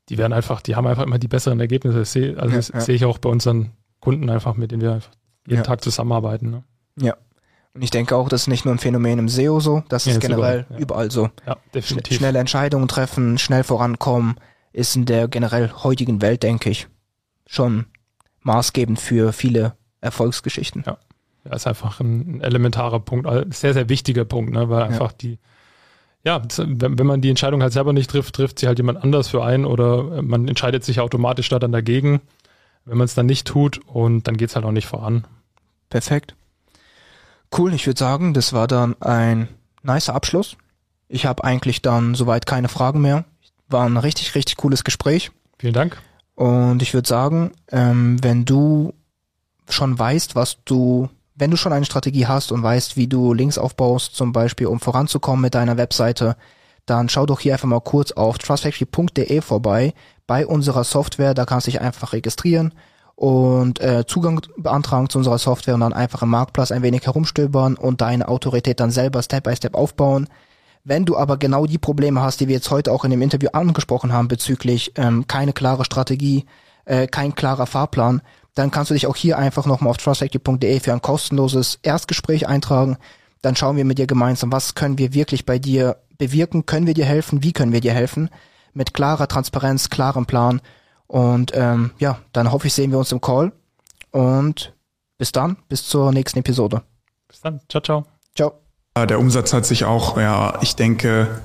die 0.09 0.17
werden 0.17 0.33
einfach, 0.33 0.61
die 0.61 0.75
haben 0.75 0.87
einfach 0.87 1.03
immer 1.03 1.19
die 1.19 1.29
besseren 1.29 1.61
Ergebnisse. 1.61 1.99
Das 1.99 2.11
sehe, 2.11 2.37
also 2.37 2.51
ja, 2.51 2.57
das 2.57 2.67
ja. 2.69 2.81
sehe 2.81 2.95
ich 2.95 3.05
auch 3.05 3.19
bei 3.19 3.29
unseren 3.29 3.71
Kunden 3.99 4.29
einfach, 4.29 4.55
mit 4.55 4.71
denen 4.71 4.81
wir 4.81 5.01
jeden 5.45 5.57
ja. 5.57 5.63
Tag 5.63 5.81
zusammenarbeiten. 5.81 6.49
Ne? 6.49 6.63
Ja. 6.99 7.17
Und 7.73 7.83
ich 7.83 7.91
denke 7.91 8.15
auch, 8.15 8.29
das 8.29 8.41
ist 8.41 8.47
nicht 8.47 8.65
nur 8.65 8.73
ein 8.73 8.79
Phänomen 8.79 9.19
im 9.19 9.29
SEO 9.29 9.59
so, 9.59 9.83
das 9.89 10.05
ja, 10.05 10.13
ist 10.13 10.19
generell 10.19 10.61
überall, 10.61 10.65
ja. 10.69 10.77
überall 10.77 11.11
so. 11.11 11.29
Ja, 11.45 11.57
definitiv. 11.73 12.17
Schnelle 12.17 12.39
Entscheidungen 12.39 12.87
treffen, 12.87 13.37
schnell 13.37 13.63
vorankommen, 13.63 14.35
ist 14.73 14.95
in 14.95 15.05
der 15.05 15.27
generell 15.27 15.71
heutigen 15.83 16.21
Welt, 16.21 16.43
denke 16.43 16.69
ich, 16.69 16.87
schon 17.45 17.85
maßgebend 18.41 18.99
für 18.99 19.33
viele 19.33 19.73
Erfolgsgeschichten. 20.01 20.83
Ja. 20.85 20.97
Ja, 21.45 21.55
ist 21.55 21.67
einfach 21.67 21.99
ein 22.01 22.41
elementarer 22.41 22.99
Punkt, 22.99 23.27
sehr, 23.55 23.73
sehr 23.73 23.87
wichtiger 23.87 24.25
Punkt, 24.25 24.51
ne, 24.51 24.69
weil 24.69 24.83
einfach 24.83 25.13
die, 25.13 25.39
ja, 26.23 26.41
wenn, 26.57 26.99
wenn 26.99 27.07
man 27.07 27.21
die 27.21 27.29
Entscheidung 27.29 27.61
halt 27.61 27.71
selber 27.71 27.93
nicht 27.93 28.09
trifft, 28.09 28.35
trifft 28.35 28.59
sie 28.59 28.67
halt 28.67 28.77
jemand 28.77 29.01
anders 29.01 29.29
für 29.29 29.43
einen 29.43 29.65
oder 29.65 30.21
man 30.21 30.49
entscheidet 30.49 30.83
sich 30.83 30.99
automatisch 30.99 31.47
da 31.47 31.57
dann 31.57 31.71
dagegen 31.71 32.19
wenn 32.85 32.97
man 32.97 33.05
es 33.05 33.15
dann 33.15 33.25
nicht 33.25 33.47
tut 33.47 33.79
und 33.85 34.27
dann 34.27 34.37
geht 34.37 34.49
es 34.49 34.55
halt 34.55 34.65
auch 34.65 34.71
nicht 34.71 34.87
voran. 34.87 35.25
Perfekt. 35.89 36.35
Cool, 37.55 37.73
ich 37.73 37.87
würde 37.87 37.99
sagen, 37.99 38.33
das 38.33 38.53
war 38.53 38.67
dann 38.67 38.99
ein 39.01 39.47
nicer 39.81 40.13
Abschluss. 40.13 40.57
Ich 41.07 41.25
habe 41.25 41.43
eigentlich 41.43 41.81
dann 41.81 42.13
soweit 42.13 42.45
keine 42.45 42.69
Fragen 42.69 43.01
mehr. 43.01 43.25
War 43.67 43.85
ein 43.85 43.97
richtig, 43.97 44.35
richtig 44.35 44.57
cooles 44.57 44.83
Gespräch. 44.83 45.31
Vielen 45.57 45.73
Dank. 45.73 45.97
Und 46.35 46.81
ich 46.81 46.93
würde 46.93 47.07
sagen, 47.07 47.51
ähm, 47.71 48.23
wenn 48.23 48.45
du 48.45 48.93
schon 49.67 49.97
weißt, 49.97 50.35
was 50.35 50.63
du, 50.63 51.09
wenn 51.35 51.51
du 51.51 51.57
schon 51.57 51.73
eine 51.73 51.85
Strategie 51.85 52.27
hast 52.27 52.51
und 52.51 52.63
weißt, 52.63 52.95
wie 52.95 53.07
du 53.07 53.33
Links 53.33 53.57
aufbaust, 53.57 54.15
zum 54.15 54.31
Beispiel, 54.31 54.67
um 54.67 54.79
voranzukommen 54.79 55.41
mit 55.41 55.55
deiner 55.55 55.77
Webseite, 55.77 56.37
dann 56.89 57.09
schau 57.09 57.25
doch 57.25 57.39
hier 57.39 57.53
einfach 57.53 57.67
mal 57.67 57.81
kurz 57.81 58.11
auf 58.11 58.37
trustfactory.de 58.37 59.41
vorbei 59.41 59.93
bei 60.27 60.45
unserer 60.45 60.83
Software. 60.83 61.33
Da 61.33 61.45
kannst 61.45 61.67
du 61.67 61.71
dich 61.71 61.81
einfach 61.81 62.13
registrieren 62.13 62.73
und 63.15 63.81
äh, 63.81 64.05
Zugang 64.07 64.41
beantragen 64.57 65.09
zu 65.09 65.17
unserer 65.17 65.39
Software 65.39 65.73
und 65.73 65.81
dann 65.81 65.93
einfach 65.93 66.21
im 66.21 66.29
Marktplatz 66.29 66.71
ein 66.71 66.83
wenig 66.83 67.05
herumstöbern 67.05 67.75
und 67.75 67.99
deine 67.99 68.29
Autorität 68.29 68.79
dann 68.79 68.91
selber 68.91 69.21
Step 69.21 69.43
by 69.43 69.55
Step 69.55 69.75
aufbauen. 69.75 70.27
Wenn 70.85 71.05
du 71.05 71.17
aber 71.17 71.35
genau 71.35 71.65
die 71.65 71.77
Probleme 71.77 72.21
hast, 72.21 72.39
die 72.39 72.47
wir 72.47 72.55
jetzt 72.55 72.71
heute 72.71 72.93
auch 72.93 73.03
in 73.03 73.11
dem 73.11 73.21
Interview 73.21 73.49
angesprochen 73.51 74.13
haben 74.13 74.29
bezüglich 74.29 74.93
ähm, 74.95 75.27
keine 75.27 75.51
klare 75.51 75.83
Strategie, 75.83 76.45
äh, 76.85 77.07
kein 77.07 77.35
klarer 77.35 77.65
Fahrplan, 77.65 78.21
dann 78.55 78.71
kannst 78.71 78.89
du 78.89 78.93
dich 78.93 79.05
auch 79.05 79.17
hier 79.17 79.37
einfach 79.37 79.65
nochmal 79.65 79.91
auf 79.91 79.97
trustfactory.de 79.97 80.79
für 80.79 80.93
ein 80.93 81.01
kostenloses 81.01 81.79
Erstgespräch 81.83 82.47
eintragen. 82.47 82.97
Dann 83.41 83.57
schauen 83.57 83.75
wir 83.75 83.85
mit 83.85 83.97
dir 83.97 84.07
gemeinsam, 84.07 84.51
was 84.51 84.75
können 84.75 84.97
wir 84.97 85.13
wirklich 85.13 85.45
bei 85.45 85.59
dir 85.59 85.97
bewirken, 86.19 86.67
können 86.67 86.85
wir 86.85 86.93
dir 86.93 87.05
helfen, 87.05 87.41
wie 87.41 87.53
können 87.53 87.73
wir 87.73 87.81
dir 87.81 87.93
helfen, 87.93 88.29
mit 88.73 88.93
klarer 88.93 89.27
Transparenz, 89.27 89.89
klarem 89.89 90.27
Plan. 90.27 90.61
Und 91.07 91.53
ähm, 91.55 91.91
ja, 91.97 92.19
dann 92.33 92.51
hoffe 92.51 92.67
ich, 92.67 92.73
sehen 92.75 92.91
wir 92.91 92.99
uns 92.99 93.11
im 93.11 93.21
Call. 93.21 93.51
Und 94.11 94.75
bis 95.17 95.31
dann, 95.31 95.57
bis 95.67 95.87
zur 95.87 96.11
nächsten 96.11 96.39
Episode. 96.39 96.83
Bis 97.27 97.41
dann, 97.41 97.59
ciao, 97.67 97.81
ciao. 97.81 98.05
Ciao. 98.35 98.53
Der 98.97 99.19
Umsatz 99.19 99.53
hat 99.53 99.65
sich 99.65 99.85
auch, 99.85 100.17
ja, 100.17 100.59
ich 100.61 100.75
denke, 100.75 101.41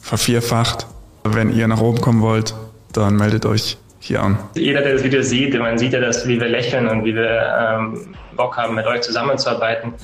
vervierfacht. 0.00 0.86
Wenn 1.24 1.52
ihr 1.52 1.66
nach 1.66 1.80
oben 1.80 2.00
kommen 2.00 2.20
wollt, 2.20 2.54
dann 2.92 3.16
meldet 3.16 3.46
euch 3.46 3.78
hier 4.00 4.22
an. 4.22 4.38
Jeder, 4.54 4.82
der 4.82 4.94
das 4.94 5.04
Video 5.04 5.22
sieht, 5.22 5.58
man 5.58 5.78
sieht 5.78 5.92
ja, 5.92 6.00
dass, 6.00 6.26
wie 6.26 6.40
wir 6.40 6.48
lächeln 6.48 6.88
und 6.88 7.04
wie 7.04 7.14
wir 7.14 7.78
ähm, 7.78 8.14
Bock 8.36 8.56
haben, 8.56 8.74
mit 8.74 8.86
euch 8.86 9.00
zusammenzuarbeiten. 9.02 9.94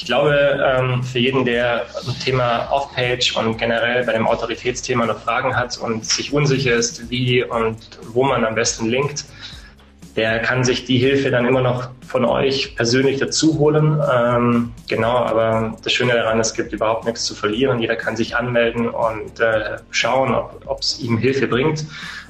Ich 0.00 0.06
glaube, 0.06 0.58
ähm, 0.66 1.02
für 1.02 1.18
jeden, 1.18 1.44
der 1.44 1.82
ein 1.82 2.18
Thema 2.24 2.72
Off-Page 2.72 3.36
und 3.36 3.58
generell 3.58 4.02
bei 4.06 4.14
dem 4.14 4.26
Autoritätsthema 4.26 5.04
noch 5.04 5.20
Fragen 5.20 5.54
hat 5.54 5.76
und 5.76 6.06
sich 6.06 6.32
unsicher 6.32 6.72
ist, 6.74 7.10
wie 7.10 7.44
und 7.44 7.76
wo 8.14 8.24
man 8.24 8.46
am 8.46 8.54
besten 8.54 8.88
linkt, 8.88 9.26
der 10.16 10.38
kann 10.38 10.64
sich 10.64 10.86
die 10.86 10.96
Hilfe 10.96 11.30
dann 11.30 11.44
immer 11.44 11.60
noch 11.60 11.90
von 12.08 12.24
euch 12.24 12.76
persönlich 12.76 13.18
dazu 13.18 13.58
holen. 13.58 14.02
Ähm, 14.10 14.72
genau, 14.88 15.18
aber 15.18 15.76
das 15.84 15.92
Schöne 15.92 16.14
daran, 16.14 16.40
es 16.40 16.54
gibt 16.54 16.72
überhaupt 16.72 17.04
nichts 17.04 17.24
zu 17.24 17.34
verlieren. 17.34 17.78
Jeder 17.78 17.96
kann 17.96 18.16
sich 18.16 18.34
anmelden 18.34 18.88
und 18.88 19.38
äh, 19.38 19.76
schauen, 19.90 20.34
ob 20.64 20.80
es 20.80 20.98
ihm 21.00 21.18
Hilfe 21.18 21.46
bringt. 21.46 21.84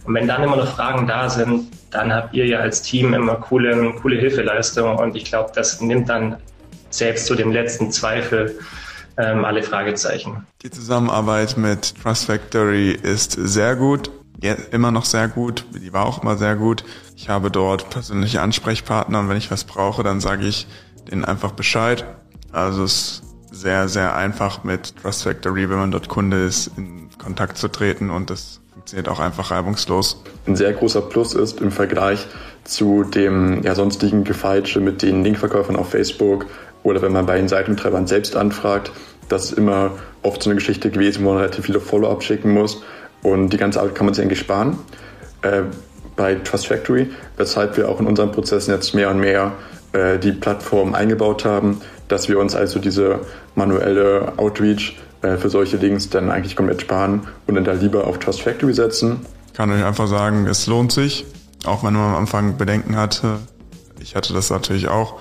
Und 0.05 0.15
wenn 0.15 0.27
dann 0.27 0.43
immer 0.43 0.57
noch 0.57 0.75
Fragen 0.75 1.07
da 1.07 1.31
sind, 1.31 1.69
dann 1.93 2.13
habt 2.13 2.35
ihr 2.35 2.47
ja 2.47 2.59
als 2.59 2.83
Team 2.83 3.15
immer 3.15 3.37
coole, 3.37 3.93
coole 4.03 4.19
Hilfeleistung. 4.19 4.97
Und 4.97 5.15
ich 5.15 5.27
glaube, 5.27 5.53
das 5.55 5.81
nimmt 5.81 6.09
dann 6.09 6.37
selbst 6.91 7.27
zu 7.27 7.35
dem 7.35 7.53
letzten 7.53 7.91
Zweifel 7.91 8.59
ähm, 9.17 9.45
alle 9.45 9.63
Fragezeichen. 9.63 10.47
Die 10.63 10.71
Zusammenarbeit 10.71 11.57
mit 11.57 11.95
Trust 12.03 12.27
Factory 12.27 12.93
ist 12.93 13.33
sehr 13.33 13.77
gut, 13.77 14.11
ja, 14.43 14.55
immer 14.71 14.91
noch 14.91 15.05
sehr 15.05 15.29
gut, 15.29 15.65
die 15.75 15.93
war 15.93 16.07
auch 16.07 16.23
immer 16.23 16.37
sehr 16.37 16.57
gut. 16.57 16.85
Ich 17.17 17.29
habe 17.29 17.51
dort 17.51 17.91
persönliche 17.91 18.41
Ansprechpartner 18.41 19.21
und 19.21 19.29
wenn 19.29 19.37
ich 19.37 19.51
was 19.51 19.65
brauche, 19.65 20.03
dann 20.03 20.21
sage 20.21 20.47
ich 20.47 20.67
denen 21.11 21.25
einfach 21.25 21.53
Bescheid. 21.53 22.05
Also 22.53 22.85
es 22.85 22.93
ist 22.93 23.23
sehr, 23.53 23.89
sehr 23.89 24.15
einfach 24.17 24.65
mit 24.65 24.97
Trust 24.97 25.25
Factory, 25.25 25.69
wenn 25.69 25.79
man 25.79 25.91
dort 25.91 26.09
Kunde 26.09 26.45
ist, 26.45 26.71
in 26.77 27.11
Kontakt 27.19 27.59
zu 27.59 27.69
treten 27.69 28.11
und 28.11 28.31
das 28.31 28.61
funktioniert 28.73 29.09
auch 29.09 29.21
einfach 29.21 29.51
reibungslos. 29.51 30.23
Ein 30.47 30.57
sehr 30.57 30.73
großer 30.73 31.03
Plus 31.03 31.35
ist 31.35 31.61
im 31.61 31.71
Vergleich 31.71 32.27
zu 32.65 33.05
dem 33.05 33.63
ja, 33.63 33.75
sonstigen 33.75 34.25
Gefeitsche 34.25 34.81
mit 34.81 35.03
den 35.03 35.23
Linkverkäufern 35.23 35.77
auf 35.77 35.91
Facebook 35.91 36.47
oder 36.83 37.03
wenn 37.03 37.13
man 37.13 37.27
bei 37.27 37.37
den 37.37 37.49
Seitentreibern 37.49 38.07
selbst 38.07 38.37
anfragt, 38.37 38.91
das 39.29 39.47
ist 39.47 39.59
immer 39.59 39.93
oft 40.23 40.43
so 40.43 40.51
eine 40.51 40.57
Geschichte 40.57 40.91
gewesen, 40.91 41.25
wo 41.25 41.31
man 41.31 41.39
relativ 41.39 41.67
viele 41.67 41.81
Follow-up 41.81 42.23
schicken 42.23 42.53
muss. 42.53 42.83
Und 43.23 43.53
die 43.53 43.57
ganze 43.57 43.81
Arbeit 43.81 43.95
kann 43.95 44.07
man 44.07 44.15
sich 44.15 44.25
eigentlich 44.25 44.41
sparen 44.41 44.79
äh, 45.43 45.63
bei 46.17 46.35
Trust 46.37 46.67
Factory, 46.67 47.11
weshalb 47.37 47.77
wir 47.77 47.89
auch 47.89 48.01
in 48.01 48.07
unseren 48.07 48.33
Prozessen 48.33 48.73
jetzt 48.73 48.95
mehr 48.95 49.11
und 49.11 49.21
mehr 49.21 49.53
äh, 49.93 50.19
die 50.19 50.33
Plattform 50.33 50.95
eingebaut 50.95 51.45
haben, 51.45 51.81
dass 52.09 52.29
wir 52.29 52.39
uns 52.39 52.55
also 52.55 52.79
diese 52.79 53.21
manuelle 53.55 54.33
Outreach 54.37 54.99
äh, 55.23 55.37
für 55.37 55.51
solche 55.51 55.77
Links 55.77 56.09
dann 56.09 56.31
eigentlich 56.31 56.57
komplett 56.57 56.83
sparen 56.83 57.27
und 57.47 57.55
dann 57.55 57.65
da 57.65 57.73
lieber 57.73 58.07
auf 58.07 58.19
Trust 58.19 58.43
Factory 58.43 58.75
setzen. 58.75 59.21
Kann 59.55 59.71
euch 59.71 59.85
einfach 59.85 60.09
sagen, 60.09 60.47
es 60.47 60.67
lohnt 60.67 60.93
sich, 60.93 61.27
auch 61.65 61.85
wenn 61.85 61.95
man 61.95 62.15
am 62.15 62.17
Anfang 62.17 62.57
Bedenken 62.57 62.97
hatte, 62.97 63.39
ich 64.01 64.17
hatte 64.17 64.33
das 64.33 64.51
natürlich 64.51 64.89
auch. 64.89 65.21